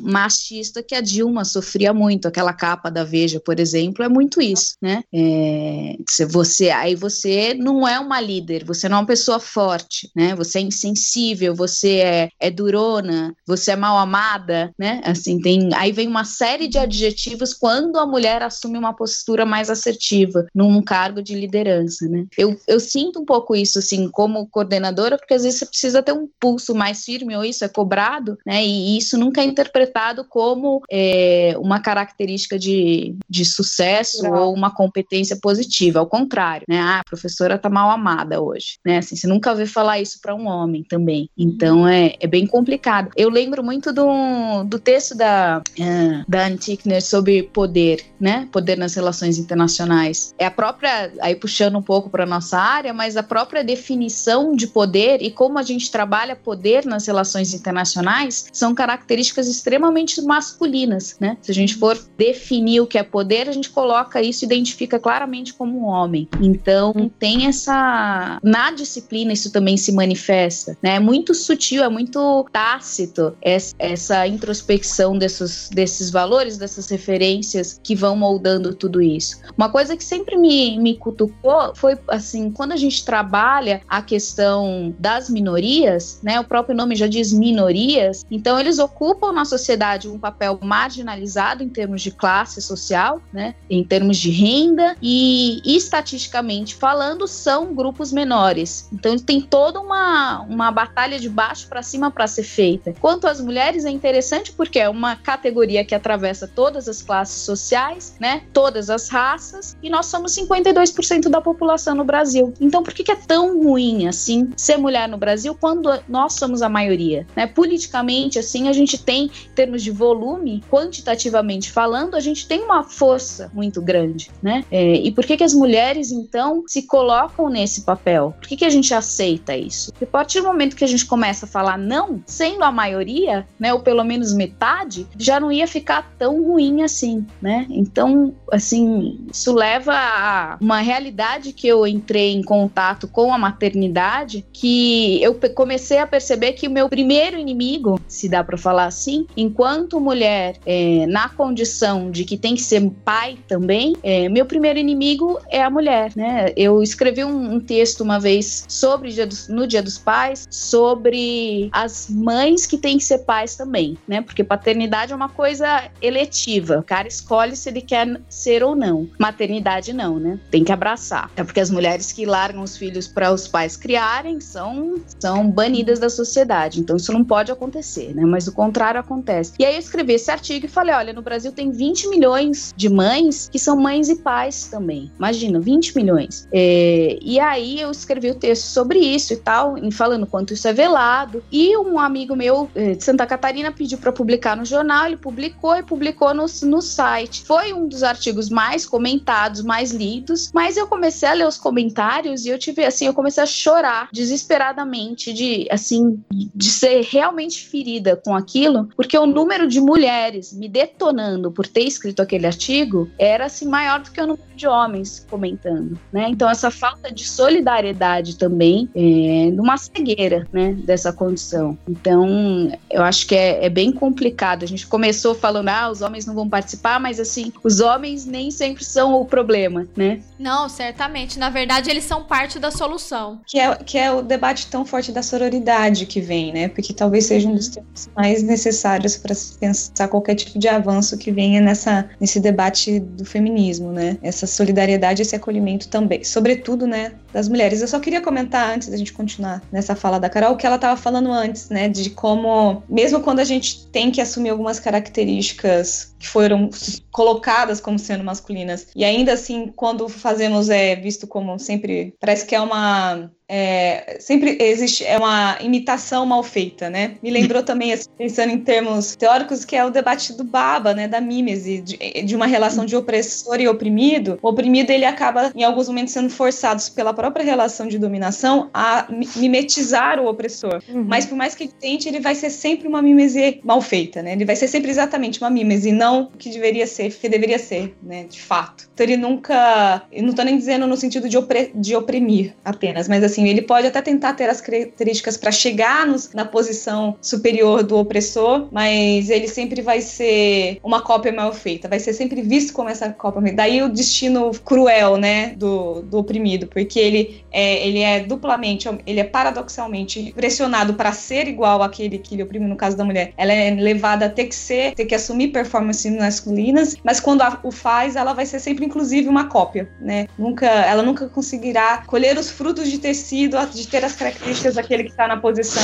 Machista 0.00 0.80
que 0.80 0.94
a 0.94 1.00
Dilma 1.00 1.44
sofria 1.44 1.92
muito, 1.92 2.28
aquela 2.28 2.52
capa 2.52 2.88
da 2.88 3.02
Veja, 3.02 3.40
por 3.40 3.58
exemplo, 3.58 4.04
é 4.04 4.08
muito 4.08 4.40
isso, 4.40 4.76
né? 4.80 5.02
É, 5.12 5.96
você, 6.30 6.70
aí 6.70 6.94
você 6.94 7.52
não 7.52 7.86
é 7.86 7.98
uma 7.98 8.20
líder, 8.20 8.64
você 8.64 8.88
não 8.88 8.98
é 8.98 9.00
uma 9.00 9.06
pessoa 9.06 9.40
forte, 9.40 10.08
né? 10.14 10.36
Você 10.36 10.58
é 10.58 10.62
insensível, 10.62 11.52
você 11.52 11.96
é, 11.96 12.28
é 12.38 12.48
durona, 12.48 13.34
você 13.44 13.72
é 13.72 13.76
mal 13.76 13.98
amada, 13.98 14.72
né? 14.78 15.00
Assim, 15.04 15.40
tem, 15.40 15.70
aí 15.74 15.90
vem 15.90 16.06
uma 16.06 16.24
série 16.24 16.68
de 16.68 16.78
adjetivos 16.78 17.52
quando 17.52 17.98
a 17.98 18.06
mulher 18.06 18.40
assume 18.40 18.78
uma 18.78 18.94
postura 18.94 19.44
mais 19.44 19.68
assertiva 19.68 20.46
num 20.54 20.80
cargo 20.80 21.20
de 21.20 21.34
liderança, 21.34 22.06
né? 22.06 22.24
Eu, 22.38 22.56
eu 22.68 22.78
sinto 22.78 23.20
um 23.20 23.24
pouco 23.24 23.56
isso, 23.56 23.80
assim, 23.80 24.08
como 24.08 24.46
coordenadora 24.46 24.91
porque 25.18 25.34
às 25.34 25.42
vezes 25.42 25.58
você 25.58 25.66
precisa 25.66 26.02
ter 26.02 26.12
um 26.12 26.28
pulso 26.38 26.74
mais 26.74 27.04
firme, 27.04 27.36
ou 27.36 27.44
isso 27.44 27.64
é 27.64 27.68
cobrado, 27.68 28.38
né? 28.46 28.64
E 28.64 28.96
isso 28.96 29.18
nunca 29.18 29.40
é 29.40 29.44
interpretado 29.44 30.24
como 30.24 30.82
é, 30.90 31.54
uma 31.58 31.80
característica 31.80 32.58
de, 32.58 33.16
de 33.28 33.44
sucesso 33.44 34.22
Não. 34.22 34.34
ou 34.34 34.54
uma 34.54 34.70
competência 34.70 35.36
positiva. 35.40 36.00
Ao 36.00 36.06
contrário, 36.06 36.64
né? 36.68 36.78
Ah, 36.80 37.00
a 37.00 37.04
professora 37.04 37.58
tá 37.58 37.68
mal 37.68 37.90
amada 37.90 38.40
hoje, 38.40 38.78
né? 38.84 38.98
Assim, 38.98 39.16
você 39.16 39.26
nunca 39.26 39.54
vê 39.54 39.66
falar 39.66 40.00
isso 40.00 40.20
para 40.20 40.34
um 40.34 40.46
homem 40.46 40.84
também. 40.84 41.28
Então 41.36 41.86
é, 41.86 42.14
é 42.20 42.26
bem 42.26 42.46
complicado. 42.46 43.10
Eu 43.16 43.28
lembro 43.28 43.62
muito 43.62 43.92
do, 43.92 44.64
do 44.64 44.78
texto 44.78 45.16
da, 45.16 45.62
uh, 45.78 46.24
da 46.28 46.46
Antickner 46.46 47.02
sobre 47.02 47.42
poder, 47.42 48.04
né? 48.20 48.48
Poder 48.52 48.76
nas 48.76 48.94
relações 48.94 49.38
internacionais. 49.38 50.34
É 50.38 50.46
a 50.46 50.50
própria, 50.50 51.12
aí 51.20 51.34
puxando 51.34 51.76
um 51.76 51.82
pouco 51.82 52.10
para 52.10 52.26
nossa 52.26 52.58
área, 52.58 52.92
mas 52.92 53.16
a 53.16 53.22
própria 53.22 53.64
definição 53.64 54.54
de 54.54 54.66
poder 54.66 54.81
e 55.20 55.30
como 55.30 55.58
a 55.58 55.62
gente 55.62 55.90
trabalha 55.90 56.34
poder 56.34 56.84
nas 56.84 57.06
relações 57.06 57.54
internacionais 57.54 58.46
são 58.52 58.74
características 58.74 59.48
extremamente 59.48 60.20
masculinas, 60.22 61.16
né? 61.20 61.36
Se 61.40 61.50
a 61.50 61.54
gente 61.54 61.76
for 61.76 61.98
definir 62.16 62.80
o 62.80 62.86
que 62.86 62.98
é 62.98 63.02
poder, 63.02 63.48
a 63.48 63.52
gente 63.52 63.70
coloca 63.70 64.20
isso, 64.20 64.44
identifica 64.44 64.98
claramente 64.98 65.54
como 65.54 65.78
um 65.78 65.84
homem. 65.84 66.28
Então, 66.40 67.10
tem 67.18 67.46
essa. 67.46 68.38
Na 68.42 68.70
disciplina, 68.70 69.32
isso 69.32 69.52
também 69.52 69.76
se 69.76 69.92
manifesta, 69.92 70.76
né? 70.82 70.96
É 70.96 71.00
muito 71.00 71.34
sutil, 71.34 71.82
é 71.82 71.88
muito 71.88 72.46
tácito 72.52 73.36
essa 73.40 74.26
introspecção 74.26 75.16
desses, 75.16 75.68
desses 75.70 76.10
valores, 76.10 76.56
dessas 76.56 76.88
referências 76.88 77.80
que 77.82 77.94
vão 77.94 78.16
moldando 78.16 78.74
tudo 78.74 79.00
isso. 79.00 79.38
Uma 79.56 79.70
coisa 79.70 79.96
que 79.96 80.04
sempre 80.04 80.36
me, 80.36 80.78
me 80.78 80.96
cutucou 80.96 81.74
foi 81.74 81.98
assim, 82.08 82.50
quando 82.50 82.72
a 82.72 82.76
gente 82.76 83.04
trabalha 83.04 83.82
a 83.88 84.02
questão 84.02 84.71
das 84.98 85.28
minorias, 85.28 86.18
né? 86.22 86.40
O 86.40 86.44
próprio 86.44 86.76
nome 86.76 86.96
já 86.96 87.06
diz 87.06 87.32
minorias, 87.32 88.24
então 88.30 88.58
eles 88.58 88.78
ocupam 88.78 89.32
na 89.32 89.44
sociedade 89.44 90.08
um 90.08 90.18
papel 90.18 90.58
marginalizado 90.62 91.62
em 91.62 91.68
termos 91.68 92.02
de 92.02 92.10
classe 92.10 92.60
social, 92.60 93.20
né? 93.32 93.54
Em 93.68 93.84
termos 93.84 94.16
de 94.16 94.30
renda 94.30 94.96
e 95.02 95.60
estatisticamente 95.64 96.74
falando 96.74 97.26
são 97.26 97.74
grupos 97.74 98.12
menores. 98.12 98.88
Então 98.92 99.16
tem 99.18 99.40
toda 99.40 99.80
uma, 99.80 100.40
uma 100.42 100.70
batalha 100.70 101.18
de 101.18 101.28
baixo 101.28 101.68
para 101.68 101.82
cima 101.82 102.10
para 102.10 102.26
ser 102.26 102.42
feita. 102.42 102.94
Quanto 103.00 103.26
às 103.26 103.40
mulheres 103.40 103.84
é 103.84 103.90
interessante 103.90 104.52
porque 104.52 104.78
é 104.78 104.88
uma 104.88 105.16
categoria 105.16 105.84
que 105.84 105.94
atravessa 105.94 106.46
todas 106.46 106.88
as 106.88 107.02
classes 107.02 107.42
sociais, 107.42 108.14
né? 108.20 108.42
Todas 108.52 108.90
as 108.90 109.08
raças 109.08 109.76
e 109.82 109.90
nós 109.90 110.06
somos 110.06 110.34
52% 110.36 111.28
da 111.28 111.40
população 111.40 111.94
no 111.94 112.04
Brasil. 112.04 112.52
Então 112.60 112.82
por 112.82 112.92
que, 112.92 113.04
que 113.04 113.12
é 113.12 113.16
tão 113.16 113.62
ruim 113.62 114.06
assim 114.06 114.50
ser 114.62 114.76
mulher 114.76 115.08
no 115.08 115.16
Brasil 115.16 115.56
quando 115.58 115.90
nós 116.08 116.34
somos 116.34 116.62
a 116.62 116.68
maioria, 116.68 117.26
né? 117.34 117.46
Politicamente, 117.46 118.38
assim, 118.38 118.68
a 118.68 118.72
gente 118.72 118.96
tem, 118.96 119.24
em 119.24 119.54
termos 119.54 119.82
de 119.82 119.90
volume, 119.90 120.62
quantitativamente 120.70 121.70
falando, 121.72 122.14
a 122.14 122.20
gente 122.20 122.46
tem 122.46 122.62
uma 122.62 122.84
força 122.84 123.50
muito 123.52 123.82
grande, 123.82 124.30
né? 124.40 124.64
É, 124.70 124.94
e 124.94 125.10
por 125.10 125.26
que 125.26 125.36
que 125.36 125.42
as 125.42 125.52
mulheres, 125.52 126.12
então, 126.12 126.62
se 126.66 126.82
colocam 126.82 127.48
nesse 127.48 127.82
papel? 127.82 128.34
Por 128.38 128.48
que 128.48 128.56
que 128.56 128.64
a 128.64 128.70
gente 128.70 128.94
aceita 128.94 129.56
isso? 129.56 129.90
Porque 129.90 130.04
a 130.04 130.08
partir 130.08 130.40
do 130.40 130.46
momento 130.46 130.76
que 130.76 130.84
a 130.84 130.88
gente 130.88 131.06
começa 131.06 131.44
a 131.44 131.48
falar 131.48 131.76
não, 131.76 132.22
sendo 132.24 132.62
a 132.62 132.70
maioria, 132.70 133.46
né, 133.58 133.74
ou 133.74 133.80
pelo 133.80 134.04
menos 134.04 134.32
metade, 134.32 135.08
já 135.18 135.40
não 135.40 135.50
ia 135.50 135.66
ficar 135.66 136.12
tão 136.16 136.40
ruim 136.42 136.82
assim, 136.82 137.26
né? 137.40 137.66
Então, 137.68 138.32
assim, 138.52 139.26
isso 139.32 139.52
leva 139.52 139.92
a 139.92 140.56
uma 140.60 140.78
realidade 140.80 141.52
que 141.52 141.66
eu 141.66 141.84
entrei 141.86 142.32
em 142.32 142.42
contato 142.42 143.08
com 143.08 143.32
a 143.32 143.38
maternidade 143.38 144.46
que 144.52 145.22
eu 145.22 145.34
comecei 145.54 145.98
a 145.98 146.06
perceber 146.06 146.52
que 146.52 146.68
o 146.68 146.70
meu 146.70 146.88
primeiro 146.88 147.38
inimigo, 147.38 148.00
se 148.06 148.28
dá 148.28 148.44
para 148.44 148.58
falar 148.58 148.86
assim, 148.86 149.26
enquanto 149.36 150.00
mulher 150.00 150.56
é, 150.66 151.06
na 151.06 151.28
condição 151.28 152.10
de 152.10 152.24
que 152.24 152.36
tem 152.36 152.54
que 152.54 152.62
ser 152.62 152.82
pai 153.04 153.38
também, 153.48 153.96
é, 154.02 154.28
meu 154.28 154.44
primeiro 154.44 154.78
inimigo 154.78 155.40
é 155.48 155.62
a 155.62 155.70
mulher, 155.70 156.12
né? 156.14 156.52
Eu 156.56 156.82
escrevi 156.82 157.24
um, 157.24 157.54
um 157.54 157.60
texto 157.60 158.02
uma 158.02 158.18
vez 158.18 158.64
sobre 158.68 159.10
dia 159.10 159.26
dos, 159.26 159.48
no 159.48 159.66
Dia 159.66 159.82
dos 159.82 159.98
Pais 159.98 160.46
sobre 160.50 161.70
as 161.72 162.08
mães 162.10 162.66
que 162.66 162.76
têm 162.76 162.98
que 162.98 163.04
ser 163.04 163.18
pais 163.18 163.56
também, 163.56 163.96
né? 164.06 164.20
Porque 164.20 164.44
paternidade 164.44 165.12
é 165.12 165.16
uma 165.16 165.28
coisa 165.28 165.90
eletiva, 166.00 166.78
o 166.78 166.82
cara 166.82 167.08
escolhe 167.08 167.56
se 167.56 167.68
ele 167.68 167.80
quer 167.80 168.20
ser 168.28 168.62
ou 168.62 168.74
não. 168.74 169.08
Maternidade 169.18 169.92
não, 169.92 170.18
né? 170.18 170.38
Tem 170.50 170.64
que 170.64 170.72
abraçar. 170.72 171.30
É 171.36 171.44
porque 171.44 171.60
as 171.60 171.70
mulheres 171.70 172.12
que 172.12 172.26
largam 172.26 172.62
os 172.62 172.76
filhos 172.76 173.06
para 173.06 173.32
os 173.32 173.48
pais 173.48 173.76
criarem 173.76 174.40
são, 174.42 174.96
são 175.18 175.50
banidas 175.50 175.98
da 175.98 176.10
sociedade. 176.10 176.80
Então 176.80 176.96
isso 176.96 177.12
não 177.12 177.24
pode 177.24 177.50
acontecer, 177.50 178.14
né? 178.14 178.24
Mas 178.24 178.46
o 178.46 178.52
contrário 178.52 179.00
acontece. 179.00 179.52
E 179.58 179.64
aí 179.64 179.74
eu 179.74 179.80
escrevi 179.80 180.14
esse 180.14 180.30
artigo 180.30 180.66
e 180.66 180.68
falei: 180.68 180.94
olha, 180.94 181.12
no 181.12 181.22
Brasil 181.22 181.52
tem 181.52 181.70
20 181.70 182.08
milhões 182.08 182.72
de 182.76 182.88
mães 182.88 183.48
que 183.50 183.58
são 183.58 183.76
mães 183.76 184.08
e 184.08 184.16
pais 184.16 184.66
também. 184.66 185.10
Imagina, 185.18 185.60
20 185.60 185.96
milhões. 185.96 186.48
É, 186.52 187.18
e 187.20 187.38
aí 187.38 187.80
eu 187.80 187.90
escrevi 187.90 188.30
o 188.30 188.34
texto 188.34 188.64
sobre 188.64 188.98
isso 188.98 189.32
e 189.32 189.36
tal, 189.36 189.76
falando 189.92 190.26
quanto 190.26 190.52
isso 190.52 190.66
é 190.68 190.72
velado. 190.72 191.42
E 191.50 191.76
um 191.76 191.98
amigo 191.98 192.34
meu 192.34 192.70
é, 192.74 192.94
de 192.94 193.04
Santa 193.04 193.26
Catarina 193.26 193.72
pediu 193.72 193.98
para 193.98 194.12
publicar 194.12 194.56
no 194.56 194.64
jornal, 194.64 195.06
ele 195.06 195.16
publicou 195.16 195.76
e 195.76 195.82
publicou 195.82 196.34
no, 196.34 196.46
no 196.64 196.82
site. 196.82 197.44
Foi 197.46 197.72
um 197.72 197.86
dos 197.86 198.02
artigos 198.02 198.48
mais 198.48 198.86
comentados, 198.86 199.62
mais 199.62 199.92
lidos, 199.92 200.50
mas 200.52 200.76
eu 200.76 200.86
comecei 200.86 201.28
a 201.28 201.32
ler 201.32 201.46
os 201.46 201.56
comentários 201.56 202.44
e 202.44 202.48
eu 202.48 202.58
tive 202.58 202.84
assim, 202.84 203.06
eu 203.06 203.14
comecei 203.14 203.42
a 203.42 203.46
chorar 203.46 204.08
de 204.12 204.22
desesperadamente 204.32 205.32
de 205.32 205.66
assim 205.70 206.22
de 206.30 206.70
ser 206.70 207.04
realmente 207.04 207.66
ferida 207.66 208.16
com 208.16 208.34
aquilo, 208.34 208.88
porque 208.96 209.16
o 209.18 209.26
número 209.26 209.68
de 209.68 209.80
mulheres 209.80 210.52
me 210.52 210.68
detonando 210.68 211.52
por 211.52 211.66
ter 211.66 211.84
escrito 211.84 212.22
aquele 212.22 212.46
artigo 212.46 213.10
era 213.18 213.46
assim 213.46 213.68
maior 213.68 214.00
do 214.00 214.10
que 214.10 214.20
o 214.20 214.26
número 214.26 214.52
de 214.56 214.66
homens 214.66 215.26
comentando, 215.28 215.98
né? 216.12 216.28
Então 216.28 216.48
essa 216.48 216.70
falta 216.70 217.12
de 217.12 217.28
solidariedade 217.28 218.36
também 218.38 218.88
é 218.94 219.50
numa 219.50 219.76
cegueira, 219.76 220.46
né, 220.52 220.72
dessa 220.72 221.12
condição. 221.12 221.76
Então 221.86 222.72
eu 222.90 223.02
acho 223.02 223.26
que 223.26 223.34
é, 223.34 223.66
é 223.66 223.68
bem 223.68 223.92
complicado. 223.92 224.62
A 224.62 224.68
gente 224.68 224.86
começou 224.86 225.34
falando 225.34 225.68
ah 225.68 225.90
os 225.90 226.00
homens 226.00 226.26
não 226.26 226.34
vão 226.34 226.48
participar, 226.48 226.98
mas 226.98 227.20
assim 227.20 227.52
os 227.62 227.80
homens 227.80 228.24
nem 228.24 228.50
sempre 228.50 228.84
são 228.84 229.14
o 229.14 229.24
problema, 229.24 229.86
né? 229.94 230.22
Não, 230.38 230.68
certamente. 230.68 231.38
Na 231.38 231.50
verdade 231.50 231.90
eles 231.90 232.04
são 232.04 232.24
parte 232.24 232.58
da 232.58 232.70
solução. 232.70 233.40
Que 233.46 233.58
é 233.58 233.74
que 233.76 233.98
é 233.98 234.10
o 234.10 234.21
debate 234.22 234.66
tão 234.68 234.84
forte 234.84 235.12
da 235.12 235.22
sororidade 235.22 236.06
que 236.06 236.20
vem, 236.20 236.52
né? 236.52 236.68
Porque 236.68 236.92
talvez 236.92 237.26
seja 237.26 237.48
um 237.48 237.54
dos 237.54 237.68
uhum. 237.68 237.74
temas 237.74 238.10
mais 238.16 238.42
necessários 238.42 239.16
para 239.16 239.34
pensar 239.60 240.08
qualquer 240.08 240.34
tipo 240.34 240.58
de 240.58 240.68
avanço 240.68 241.16
que 241.18 241.30
venha 241.30 241.60
nessa, 241.60 242.08
nesse 242.20 242.40
debate 242.40 243.00
do 243.00 243.24
feminismo, 243.24 243.92
né? 243.92 244.18
Essa 244.22 244.46
solidariedade, 244.46 245.22
esse 245.22 245.36
acolhimento 245.36 245.88
também. 245.88 246.24
Sobretudo, 246.24 246.86
né? 246.86 247.12
Das 247.32 247.48
mulheres. 247.48 247.80
Eu 247.80 247.88
só 247.88 247.98
queria 247.98 248.20
comentar 248.20 248.74
antes 248.74 248.88
da 248.88 248.96
gente 248.96 249.12
continuar 249.12 249.62
nessa 249.70 249.94
fala 249.94 250.18
da 250.18 250.28
Carol, 250.28 250.52
o 250.52 250.56
que 250.56 250.66
ela 250.66 250.76
estava 250.76 250.96
falando 250.96 251.30
antes, 251.30 251.68
né, 251.68 251.88
de 251.88 252.10
como 252.10 252.82
mesmo 252.88 253.20
quando 253.20 253.40
a 253.40 253.44
gente 253.44 253.86
tem 253.88 254.10
que 254.10 254.20
assumir 254.20 254.50
algumas 254.50 254.78
características 254.78 256.14
que 256.18 256.28
foram 256.28 256.70
colocadas 257.10 257.80
como 257.80 257.98
sendo 257.98 258.24
masculinas 258.24 258.88
e 258.94 259.04
ainda 259.04 259.32
assim 259.32 259.72
quando 259.74 260.08
fazemos 260.08 260.70
é 260.70 260.94
visto 260.96 261.26
como 261.26 261.58
sempre 261.58 262.14
parece 262.20 262.46
que 262.46 262.54
é 262.54 262.60
uma 262.60 263.30
é, 263.54 264.16
sempre 264.18 264.56
existe 264.58 265.04
é 265.04 265.18
uma 265.18 265.58
imitação 265.60 266.24
mal 266.24 266.42
feita, 266.42 266.88
né? 266.88 267.16
Me 267.22 267.30
lembrou 267.30 267.60
também, 267.62 267.92
assim, 267.92 268.08
pensando 268.16 268.50
em 268.50 268.58
termos 268.58 269.14
teóricos, 269.14 269.62
que 269.62 269.76
é 269.76 269.84
o 269.84 269.90
debate 269.90 270.32
do 270.32 270.42
Baba, 270.42 270.94
né? 270.94 271.06
Da 271.06 271.20
mímese, 271.20 271.82
de, 271.82 271.98
de, 271.98 272.34
uma 272.34 272.46
relação 272.46 272.86
de 272.86 272.96
opressor 272.96 273.60
e 273.60 273.68
oprimido. 273.68 274.38
O 274.40 274.48
oprimido 274.48 274.90
ele 274.90 275.04
acaba, 275.04 275.52
em 275.54 275.64
alguns 275.64 275.86
momentos, 275.86 276.14
sendo 276.14 276.30
forçado 276.30 276.80
pela 276.94 277.12
própria 277.22 277.44
relação 277.44 277.86
de 277.86 277.98
dominação 277.98 278.70
a 278.72 279.06
mimetizar 279.36 280.20
o 280.20 280.26
opressor. 280.26 280.82
Uhum. 280.88 281.04
Mas 281.06 281.26
por 281.26 281.36
mais 281.36 281.54
que 281.54 281.64
ele 281.64 281.72
tente, 281.78 282.08
ele 282.08 282.20
vai 282.20 282.34
ser 282.34 282.50
sempre 282.50 282.88
uma 282.88 283.02
mímese 283.02 283.60
mal 283.62 283.80
feita, 283.80 284.22
né? 284.22 284.32
Ele 284.32 284.44
vai 284.44 284.56
ser 284.56 284.68
sempre 284.68 284.90
exatamente 284.90 285.40
uma 285.40 285.50
mímese, 285.50 285.92
não 285.92 286.30
o 286.34 286.36
que 286.38 286.48
deveria 286.48 286.86
ser, 286.86 287.12
que 287.12 287.28
deveria 287.28 287.58
ser, 287.58 287.94
né? 288.02 288.24
De 288.24 288.40
fato. 288.40 288.88
Então 288.94 289.04
ele 289.04 289.16
nunca. 289.16 290.02
Eu 290.10 290.22
não 290.22 290.32
tô 290.32 290.42
nem 290.42 290.56
dizendo 290.56 290.86
no 290.86 290.96
sentido 290.96 291.28
de, 291.28 291.36
opre, 291.36 291.70
de 291.74 291.94
oprimir 291.94 292.54
apenas, 292.64 293.08
mas 293.08 293.22
assim 293.22 293.42
assim, 293.42 293.48
ele 293.48 293.62
pode 293.62 293.86
até 293.86 294.00
tentar 294.00 294.34
ter 294.34 294.48
as 294.48 294.60
características 294.60 295.36
para 295.36 295.50
chegar 295.50 296.06
nos, 296.06 296.32
na 296.32 296.44
posição 296.44 297.16
superior 297.20 297.82
do 297.82 297.96
opressor, 297.96 298.68
mas 298.70 299.28
ele 299.28 299.48
sempre 299.48 299.82
vai 299.82 300.00
ser 300.00 300.78
uma 300.82 301.00
cópia 301.00 301.32
mal 301.32 301.52
feita, 301.52 301.88
vai 301.88 301.98
ser 301.98 302.12
sempre 302.12 302.42
visto 302.42 302.72
como 302.72 302.88
essa 302.88 303.10
cópia. 303.10 303.52
Daí 303.52 303.82
o 303.82 303.88
destino 303.88 304.52
cruel, 304.64 305.16
né, 305.16 305.54
do, 305.56 306.02
do 306.02 306.18
oprimido, 306.18 306.66
porque 306.66 306.98
ele 306.98 307.11
é, 307.50 307.86
ele 307.86 308.00
é 308.00 308.20
duplamente, 308.20 308.88
ele 309.06 309.20
é 309.20 309.24
paradoxalmente 309.24 310.32
pressionado 310.34 310.94
para 310.94 311.12
ser 311.12 311.46
igual 311.48 311.82
àquele 311.82 312.18
que 312.18 312.34
ele 312.34 312.42
oprime, 312.42 312.66
no 312.66 312.76
caso 312.76 312.96
da 312.96 313.04
mulher. 313.04 313.32
Ela 313.36 313.52
é 313.52 313.70
levada 313.70 314.26
a 314.26 314.28
ter 314.28 314.46
que 314.46 314.54
ser, 314.54 314.94
ter 314.94 315.04
que 315.04 315.14
assumir 315.14 315.48
performances 315.48 316.12
masculinas, 316.12 316.96
mas 317.04 317.20
quando 317.20 317.42
a, 317.42 317.58
o 317.62 317.70
faz, 317.70 318.16
ela 318.16 318.32
vai 318.32 318.46
ser 318.46 318.58
sempre, 318.58 318.84
inclusive, 318.84 319.28
uma 319.28 319.48
cópia, 319.48 319.88
né? 320.00 320.26
Nunca, 320.38 320.66
ela 320.66 321.02
nunca 321.02 321.28
conseguirá 321.28 322.02
colher 322.06 322.38
os 322.38 322.50
frutos 322.50 322.90
de 322.90 322.98
ter 322.98 323.14
sido, 323.14 323.56
de 323.66 323.86
ter 323.86 324.04
as 324.04 324.14
características 324.14 324.74
daquele 324.74 325.04
que 325.04 325.10
está 325.10 325.26
na 325.28 325.36
posição 325.36 325.82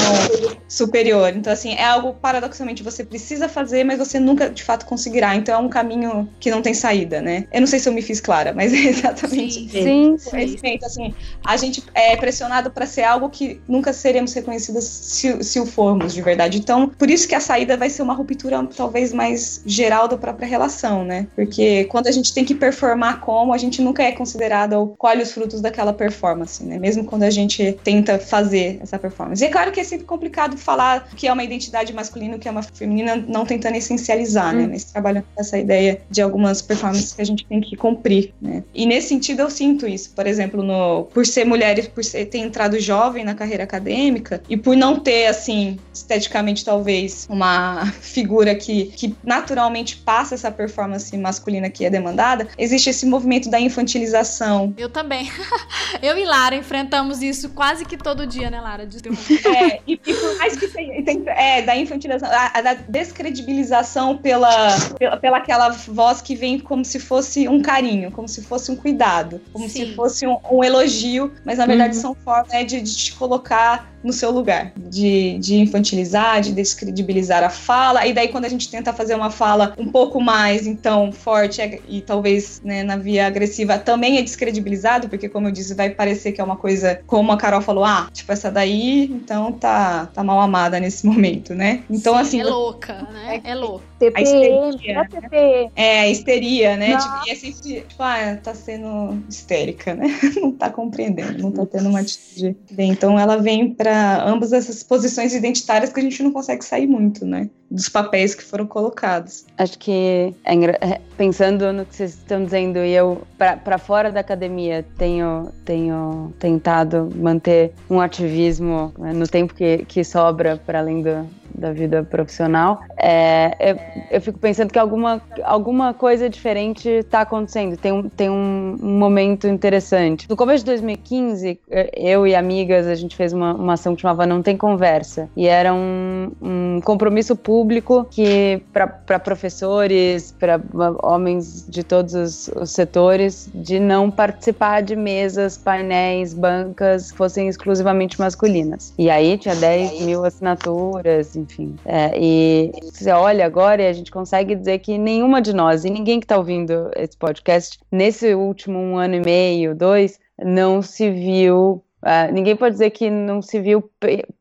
superior. 0.69 1.33
Então, 1.35 1.53
assim, 1.53 1.75
é 1.75 1.85
algo 1.85 2.15
paradoxalmente 2.15 2.83
você 2.83 3.05
precisa 3.05 3.49
fazer, 3.49 3.85
mas 3.85 3.99
você 3.99 4.19
nunca 4.19 4.49
de 4.49 4.63
fato 4.63 4.87
conseguirá. 4.87 5.35
Então, 5.35 5.55
é 5.55 5.59
um 5.59 5.69
caminho 5.69 6.29
que 6.41 6.51
não 6.51 6.63
tem 6.63 6.75
saída, 6.75 7.21
né? 7.21 7.47
Eu 7.53 7.61
não 7.61 7.67
sei 7.67 7.79
se 7.79 7.89
eu 7.89 7.93
me 7.93 8.03
fiz 8.03 8.21
clara, 8.21 8.53
mas 8.53 8.73
é 8.75 8.77
exatamente 8.77 9.55
sim, 9.55 9.69
sim, 9.69 10.19
sim. 10.19 10.37
Respeito, 10.37 10.87
assim, 10.87 11.15
a 11.45 11.57
gente 11.57 11.83
é 11.95 12.17
pressionado 12.17 12.71
para 12.71 12.87
ser 12.87 13.03
algo 13.03 13.29
que 13.29 13.61
nunca 13.69 13.93
seremos 13.93 14.33
reconhecidas 14.33 14.85
se, 14.85 15.43
se 15.43 15.61
o 15.61 15.67
formos 15.67 16.13
de 16.13 16.23
verdade. 16.23 16.59
Então, 16.59 16.89
por 16.89 17.11
isso 17.11 17.27
que 17.29 17.35
a 17.35 17.41
saída 17.41 17.77
vai 17.77 17.91
ser 17.91 18.03
uma 18.03 18.15
ruptura 18.15 18.67
talvez 18.77 19.13
mais 19.13 19.63
geral 19.65 20.09
da 20.09 20.17
própria 20.17 20.47
relação, 20.47 21.05
né? 21.05 21.27
Porque 21.35 21.85
quando 21.85 22.07
a 22.07 22.11
gente 22.11 22.33
tem 22.33 22.45
que 22.45 22.55
performar 22.55 23.21
como, 23.21 23.53
a 23.53 23.59
gente 23.59 23.81
nunca 23.81 24.03
é 24.03 24.13
considerado 24.13 24.75
ou 24.75 24.89
colhe 24.89 25.23
os 25.23 25.33
frutos 25.33 25.61
daquela 25.61 25.93
performance, 25.93 26.65
né? 26.65 26.79
Mesmo 26.79 27.05
quando 27.05 27.23
a 27.23 27.31
gente 27.31 27.79
tenta 27.85 28.19
fazer 28.19 28.79
essa 28.83 28.99
performance. 28.99 29.43
E 29.43 29.47
é 29.47 29.51
claro 29.51 29.73
que 29.73 29.81
é 29.81 29.85
sempre 29.85 30.07
complicado 30.07 30.57
falar 30.57 31.09
que 31.17 31.27
é 31.27 31.33
uma 31.33 31.45
identidade 31.45 31.93
masculina, 31.93 32.37
o 32.37 32.39
que 32.39 32.49
é 32.49 32.51
uma 32.51 32.63
feminina, 32.63 33.17
não 33.17 33.45
tentando 33.45 33.77
essencializar, 33.77 34.55
né? 34.55 34.65
hum. 34.65 34.67
né? 34.67 34.69
Mas 34.73 34.85
trabalhando 34.85 35.25
com 35.35 35.41
essa 35.41 35.59
ideia 35.59 36.01
de 36.11 36.21
algumas 36.21 36.63
performances 36.63 37.13
que 37.13 37.23
a 37.23 37.27
gente 37.27 37.47
tem 37.47 37.61
que 37.61 37.77
cumprir, 37.77 38.33
né? 38.41 38.63
E 38.75 38.87
nesse 38.87 39.09
sentido 39.09 39.41
eu 39.41 39.51
sinto 39.51 39.87
isso, 39.87 40.11
por 40.15 40.27
exemplo, 40.27 40.63
no 40.63 41.05
por 41.13 41.27
ser 41.27 41.45
mulher, 41.45 41.89
por 41.91 42.05
ser, 42.05 42.27
ter 42.27 42.39
entrado 42.39 42.79
jovem 42.79 43.25
na 43.25 43.35
carreira 43.35 43.65
acadêmica 43.65 44.43
e 44.49 44.57
por 44.57 44.77
não 44.77 45.01
ter, 45.01 45.27
assim, 45.27 45.79
esteticamente 45.93 46.65
talvez, 46.65 47.27
uma 47.31 47.87
figura 48.01 48.55
que, 48.55 48.87
que 48.87 49.15
naturalmente 49.25 49.97
passa 49.97 50.35
essa 50.35 50.51
performance 50.51 51.17
masculina 51.17 51.69
que 51.71 51.85
é 51.85 51.91
demandada, 51.91 52.49
existe 52.57 52.91
esse 52.91 53.07
movimento 53.07 53.51
da 53.51 53.61
infantilização. 53.61 54.75
Eu 54.77 54.89
também. 54.89 55.31
eu 56.03 56.17
e 56.17 56.25
Lara 56.25 56.55
enfrentamos 56.55 57.23
isso 57.23 57.51
quase 57.51 57.85
que 57.85 57.97
todo 57.97 58.27
dia, 58.27 58.51
né, 58.51 58.61
Lara? 58.61 58.87
De 58.87 58.99
é, 59.09 59.81
e, 59.87 60.01
e, 60.07 60.15
por 60.15 60.39
mais 60.39 60.57
que 60.57 60.69
tem, 60.69 61.03
tem 61.03 61.23
é, 61.27 61.63
da 61.63 61.77
infantilização, 61.77 62.29
a, 62.31 62.59
a, 62.59 62.63
da 62.63 62.75
descredibilização 62.75 64.17
pela, 64.17 64.51
pela, 64.99 65.17
pela 65.17 65.39
aquela 65.39 65.71
voz 65.71 66.21
que 66.21 66.35
vem 66.35 66.59
como 66.59 66.85
se 66.85 67.01
fosse 67.01 67.49
um 67.49 67.63
carinho, 67.63 68.11
como 68.11 68.29
se 68.29 68.43
fosse 68.43 68.71
um 68.71 68.77
cuidado, 68.77 69.41
como 69.53 69.69
Sim. 69.69 69.87
se 69.87 69.95
fosse 69.95 70.27
um, 70.27 70.37
um 70.51 70.63
elogio, 70.63 70.98
mas 71.45 71.59
na 71.59 71.67
verdade 71.67 71.97
uhum. 71.97 72.03
são 72.03 72.15
formas 72.15 72.49
né, 72.49 72.65
de, 72.65 72.81
de 72.81 72.97
te 72.97 73.15
colocar 73.15 73.91
no 74.03 74.13
seu 74.13 74.31
lugar, 74.31 74.73
de, 74.77 75.39
de 75.39 75.57
infantilizar, 75.57 76.41
de 76.41 76.53
descredibilizar 76.53 77.43
a 77.43 77.51
fala, 77.51 78.07
e 78.07 78.13
daí 78.13 78.29
quando 78.29 78.45
a 78.45 78.49
gente 78.49 78.71
tenta 78.71 78.93
fazer 78.93 79.15
uma 79.15 79.31
fala 79.31 79.75
um 79.79 79.91
pouco 79.91 80.21
mais, 80.21 80.67
então, 80.67 81.13
forte 81.13 81.81
e 81.89 82.01
talvez 82.01 82.61
né, 82.65 82.83
na 82.83 82.97
via 82.97 83.27
agressiva, 83.27 83.79
também 83.79 84.19
é 84.19 84.23
descredibilizado, 84.23 85.09
porque 85.09 85.29
como 85.29 85.49
eu 85.49 85.53
disse, 85.53 85.75
vai 85.75 85.91
parecer 85.91 86.33
que 86.33 86.41
é 86.41 86.45
uma 86.45 86.57
coisa, 86.57 87.01
como 87.07 87.33
a 87.33 87.37
Carol 87.37 87.61
falou, 87.61 87.85
ah, 87.85 88.09
tipo, 88.13 88.31
essa 88.33 88.51
daí, 88.51 89.05
então 89.05 89.53
tá, 89.53 90.07
tá 90.07 90.23
mal 90.23 90.41
amada 90.41 90.79
nesse 90.79 91.05
momento, 91.07 91.55
né? 91.55 91.83
Então, 91.91 92.15
Sim, 92.15 92.21
assim... 92.21 92.41
É 92.41 92.45
louca, 92.45 92.95
né? 93.13 93.41
É, 93.45 93.51
é 93.51 93.55
louca. 93.55 93.85
a 94.15 94.23
histeria, 94.23 94.95
né? 94.95 95.71
É, 95.75 96.01
a 96.01 96.09
histeria, 96.09 96.77
né? 96.77 96.97
Tipo, 96.97 97.27
e 97.27 97.31
é 97.31 97.35
sempre, 97.35 97.81
tipo, 97.89 98.03
ah, 98.03 98.39
tá 98.43 98.55
sendo 98.55 99.23
histérica, 99.29 99.95
né? 99.95 100.07
Não 100.41 100.53
tá 100.53 100.71
compreendendo, 100.71 101.43
não 101.43 101.53
tá 101.53 101.67
tendo 101.67 101.89
uma 101.89 102.01
atitude 102.01 102.57
bem. 102.71 102.91
Então, 102.91 103.19
ela 103.19 103.37
vem 103.37 103.73
pra 103.75 103.88
para 103.89 104.29
ambas 104.29 104.53
essas 104.53 104.83
posições 104.83 105.35
identitárias 105.35 105.91
que 105.91 105.99
a 105.99 106.03
gente 106.03 106.23
não 106.23 106.31
consegue 106.31 106.63
sair 106.63 106.87
muito, 106.87 107.25
né? 107.25 107.49
Dos 107.71 107.89
papéis 107.89 108.35
que 108.35 108.43
foram 108.43 108.67
colocados. 108.67 109.47
Acho 109.57 109.79
que, 109.79 110.35
é 110.45 110.55
é, 110.55 111.01
pensando 111.17 111.73
no 111.73 111.87
que 111.87 111.97
vocês 111.97 112.11
estão 112.11 112.45
dizendo, 112.45 112.81
e 112.81 112.93
eu, 112.93 113.23
para 113.39 113.79
fora 113.79 114.13
da 114.13 114.21
academia, 114.21 114.85
tenho, 114.99 115.51
tenho 115.65 116.35
tentado 116.39 117.09
manter 117.17 117.73
um 117.89 117.99
ativismo 117.99 118.93
né, 118.99 119.15
no 119.15 119.27
tempo 119.27 119.55
que, 119.55 119.79
que 119.87 120.05
sobra 120.05 120.59
para 120.59 120.81
além 120.81 121.01
do, 121.03 121.27
da 121.59 121.73
vida 121.73 122.03
profissional, 122.03 122.81
é, 122.97 123.77
eu, 124.11 124.21
fico 124.21 124.39
pensando 124.39 124.73
que 124.73 124.79
alguma, 124.79 125.21
alguma 125.45 125.93
coisa 125.93 126.29
diferente 126.29 126.89
está 126.89 127.23
acontecendo. 127.23 127.77
Tem, 127.77 127.93
um, 127.93 128.09
tem 128.09 128.31
um, 128.31 128.77
um, 128.81 128.99
momento 128.99 129.47
interessante. 129.47 130.29
No 130.29 130.37
começo 130.37 130.65
de 130.65 130.71
2015, 130.71 131.61
eu 131.95 132.27
e 132.27 132.35
amigas, 132.35 132.87
a 132.87 132.95
gente 132.95 133.17
fez 133.17 133.33
uma, 133.33 133.55
uma 133.55 133.75
ação 133.75 133.95
que 133.95 134.03
chamava 134.03 134.27
Não 134.27 134.43
Tem 134.43 134.57
Conversa. 134.57 135.29
E 135.37 135.47
era 135.47 135.75
um, 135.75 136.31
um 136.41 136.81
compromisso 136.83 137.37
público 137.37 138.07
que, 138.11 138.63
para 138.73 139.19
professores, 139.19 140.35
para 140.39 140.61
homens 141.03 141.67
de 141.69 141.83
todos 141.83 142.15
os, 142.15 142.49
os 142.49 142.71
setores, 142.71 143.51
de 143.55 143.81
não 143.81 144.11
participar 144.11 144.83
de 144.83 144.97
mesas, 144.97 145.57
painéis, 145.57 146.33
bancas 146.35 147.11
que 147.11 147.19
fossem 147.19 147.49
exclusivamente 147.49 148.19
masculinas. 148.19 148.93
E 148.99 149.11
aí 149.11 149.37
tinha 149.39 149.55
10 149.55 150.03
mil 150.03 150.25
assinaturas, 150.25 151.37
enfim. 151.49 151.77
É, 151.85 152.13
e 152.19 152.71
você 152.83 153.11
olha 153.11 153.45
agora 153.45 153.83
e 153.83 153.87
a 153.87 153.93
gente 153.93 154.11
consegue 154.11 154.55
dizer 154.55 154.79
que 154.79 154.99
nenhuma 154.99 155.41
de 155.41 155.53
nós, 155.53 155.85
e 155.85 155.91
ninguém 155.91 156.21
que 156.21 156.25
está 156.25 156.37
ouvindo 156.37 156.91
esse 156.97 157.17
podcast, 157.17 157.79
nesse 157.91 158.35
último 158.35 158.79
um 158.79 158.97
ano 158.97 159.17
e 159.17 159.21
meio, 159.21 159.75
dois, 159.75 160.19
não 160.39 160.83
se 160.83 161.11
viu 161.11 161.83
Uh, 162.01 162.33
ninguém 162.33 162.55
pode 162.55 162.75
dizer 162.75 162.91
que 162.91 163.11
não 163.11 163.43
se 163.43 163.61
viu 163.61 163.91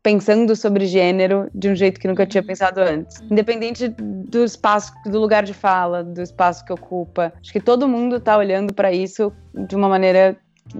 pensando 0.04 0.56
sobre 0.56 0.86
gênero 0.86 1.50
de 1.56 1.70
um 1.70 1.76
jeito 1.76 2.00
que 2.00 2.08
nunca 2.08 2.24
tinha 2.24 2.44
pensado 2.44 2.80
antes. 2.80 3.20
Independente 3.32 3.88
do 3.88 4.44
espaço, 4.44 4.94
do 5.08 5.20
lugar 5.20 5.44
de 5.44 5.56
fala, 5.56 6.04
do 6.04 6.22
espaço 6.22 6.64
que 6.64 6.72
ocupa. 6.72 7.34
Acho 7.42 7.52
que 7.52 7.60
todo 7.60 7.88
mundo 7.88 8.18
está 8.18 8.38
olhando 8.38 8.76
para 8.76 8.92
isso 8.92 9.34
de 9.56 9.76
uma 9.76 9.90
maneira 9.90 10.38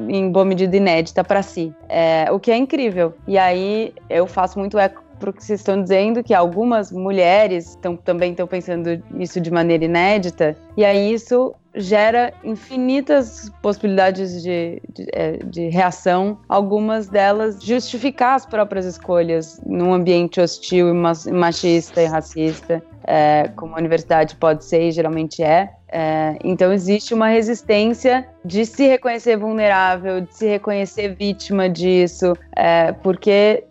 em 0.08 0.32
boa 0.32 0.46
medida 0.46 0.76
inédita 0.76 1.24
para 1.24 1.42
si. 1.42 1.74
É, 1.90 2.28
o 2.32 2.40
que 2.40 2.52
é 2.52 2.58
incrível. 2.58 3.16
E 3.28 3.38
aí 3.38 3.94
eu 4.10 4.28
faço 4.28 4.60
muito 4.60 4.78
eco 4.78 5.07
para 5.20 5.30
o 5.30 5.34
que 5.34 5.44
vocês 5.44 5.60
estão 5.60 5.82
dizendo, 5.82 6.24
que 6.24 6.34
algumas 6.34 6.92
mulheres 6.92 7.78
tão, 7.82 7.96
também 7.96 8.32
estão 8.32 8.48
pensando 8.48 9.02
isso 9.20 9.40
de 9.42 9.52
maneira 9.52 9.86
inédita, 9.86 10.56
e 10.76 10.86
aí 10.86 11.14
isso 11.14 11.54
gera 11.78 12.34
infinitas 12.44 13.52
possibilidades 13.62 14.42
de, 14.42 14.82
de, 14.94 15.08
é, 15.14 15.38
de, 15.44 15.70
reação, 15.70 16.38
algumas 16.50 17.08
delas 17.08 17.62
justificar 17.62 18.36
as 18.36 18.46
próprias 18.46 18.86
escolhas 18.86 19.62
num 19.66 19.94
ambiente 19.94 20.42
hostil 20.42 20.90
e 20.90 21.32
machista 21.32 22.02
e 22.02 22.06
racista, 22.06 22.84
é, 23.06 23.50
como 23.56 23.76
a 23.76 23.78
universidade 23.78 24.36
pode 24.36 24.66
ser 24.66 24.82
e 24.82 24.92
geralmente 24.92 25.44
é. 25.44 25.72
é. 25.90 26.38
Então 26.44 26.74
existe 26.74 27.14
uma 27.14 27.28
resistência 27.28 28.28
de 28.44 28.66
se 28.66 28.88
reconhecer 28.88 29.38
vulnerável, 29.38 30.22
de 30.22 30.36
se 30.36 30.48
reconhecer 30.48 31.16
vítima 31.16 31.70
disso, 31.70 32.34
é, 32.56 32.92
porque 32.92 33.64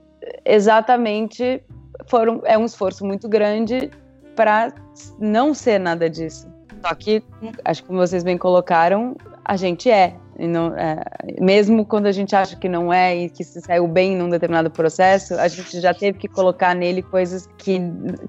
exatamente 0.47 1.63
foram, 2.07 2.41
é 2.45 2.57
um 2.57 2.65
esforço 2.65 3.05
muito 3.05 3.29
grande 3.29 3.91
para 4.35 4.73
não 5.19 5.55
ser 5.55 5.79
nada 5.79 6.09
disso. 6.09 6.47
Só 6.87 6.95
que, 6.95 7.23
acho 7.65 7.83
que 7.83 7.89
como 7.89 7.99
vocês 7.99 8.23
bem 8.23 8.39
colocaram, 8.39 9.17
a 9.45 9.57
gente 9.57 9.91
é. 9.91 10.15
Não, 10.39 10.77
é, 10.77 11.03
mesmo 11.41 11.83
quando 11.83 12.05
a 12.05 12.13
gente 12.13 12.37
acha 12.37 12.57
que 12.57 12.69
não 12.69 12.93
é 12.93 13.17
e 13.17 13.31
que 13.31 13.43
se 13.43 13.59
saiu 13.63 13.89
bem 13.89 14.15
num 14.15 14.29
determinado 14.29 14.71
processo, 14.71 15.35
a 15.35 15.49
gente 15.49 15.81
já 15.81 15.95
teve 15.95 16.19
que 16.19 16.29
colocar 16.29 16.75
nele 16.75 17.01
coisas 17.01 17.49
que, 17.57 17.81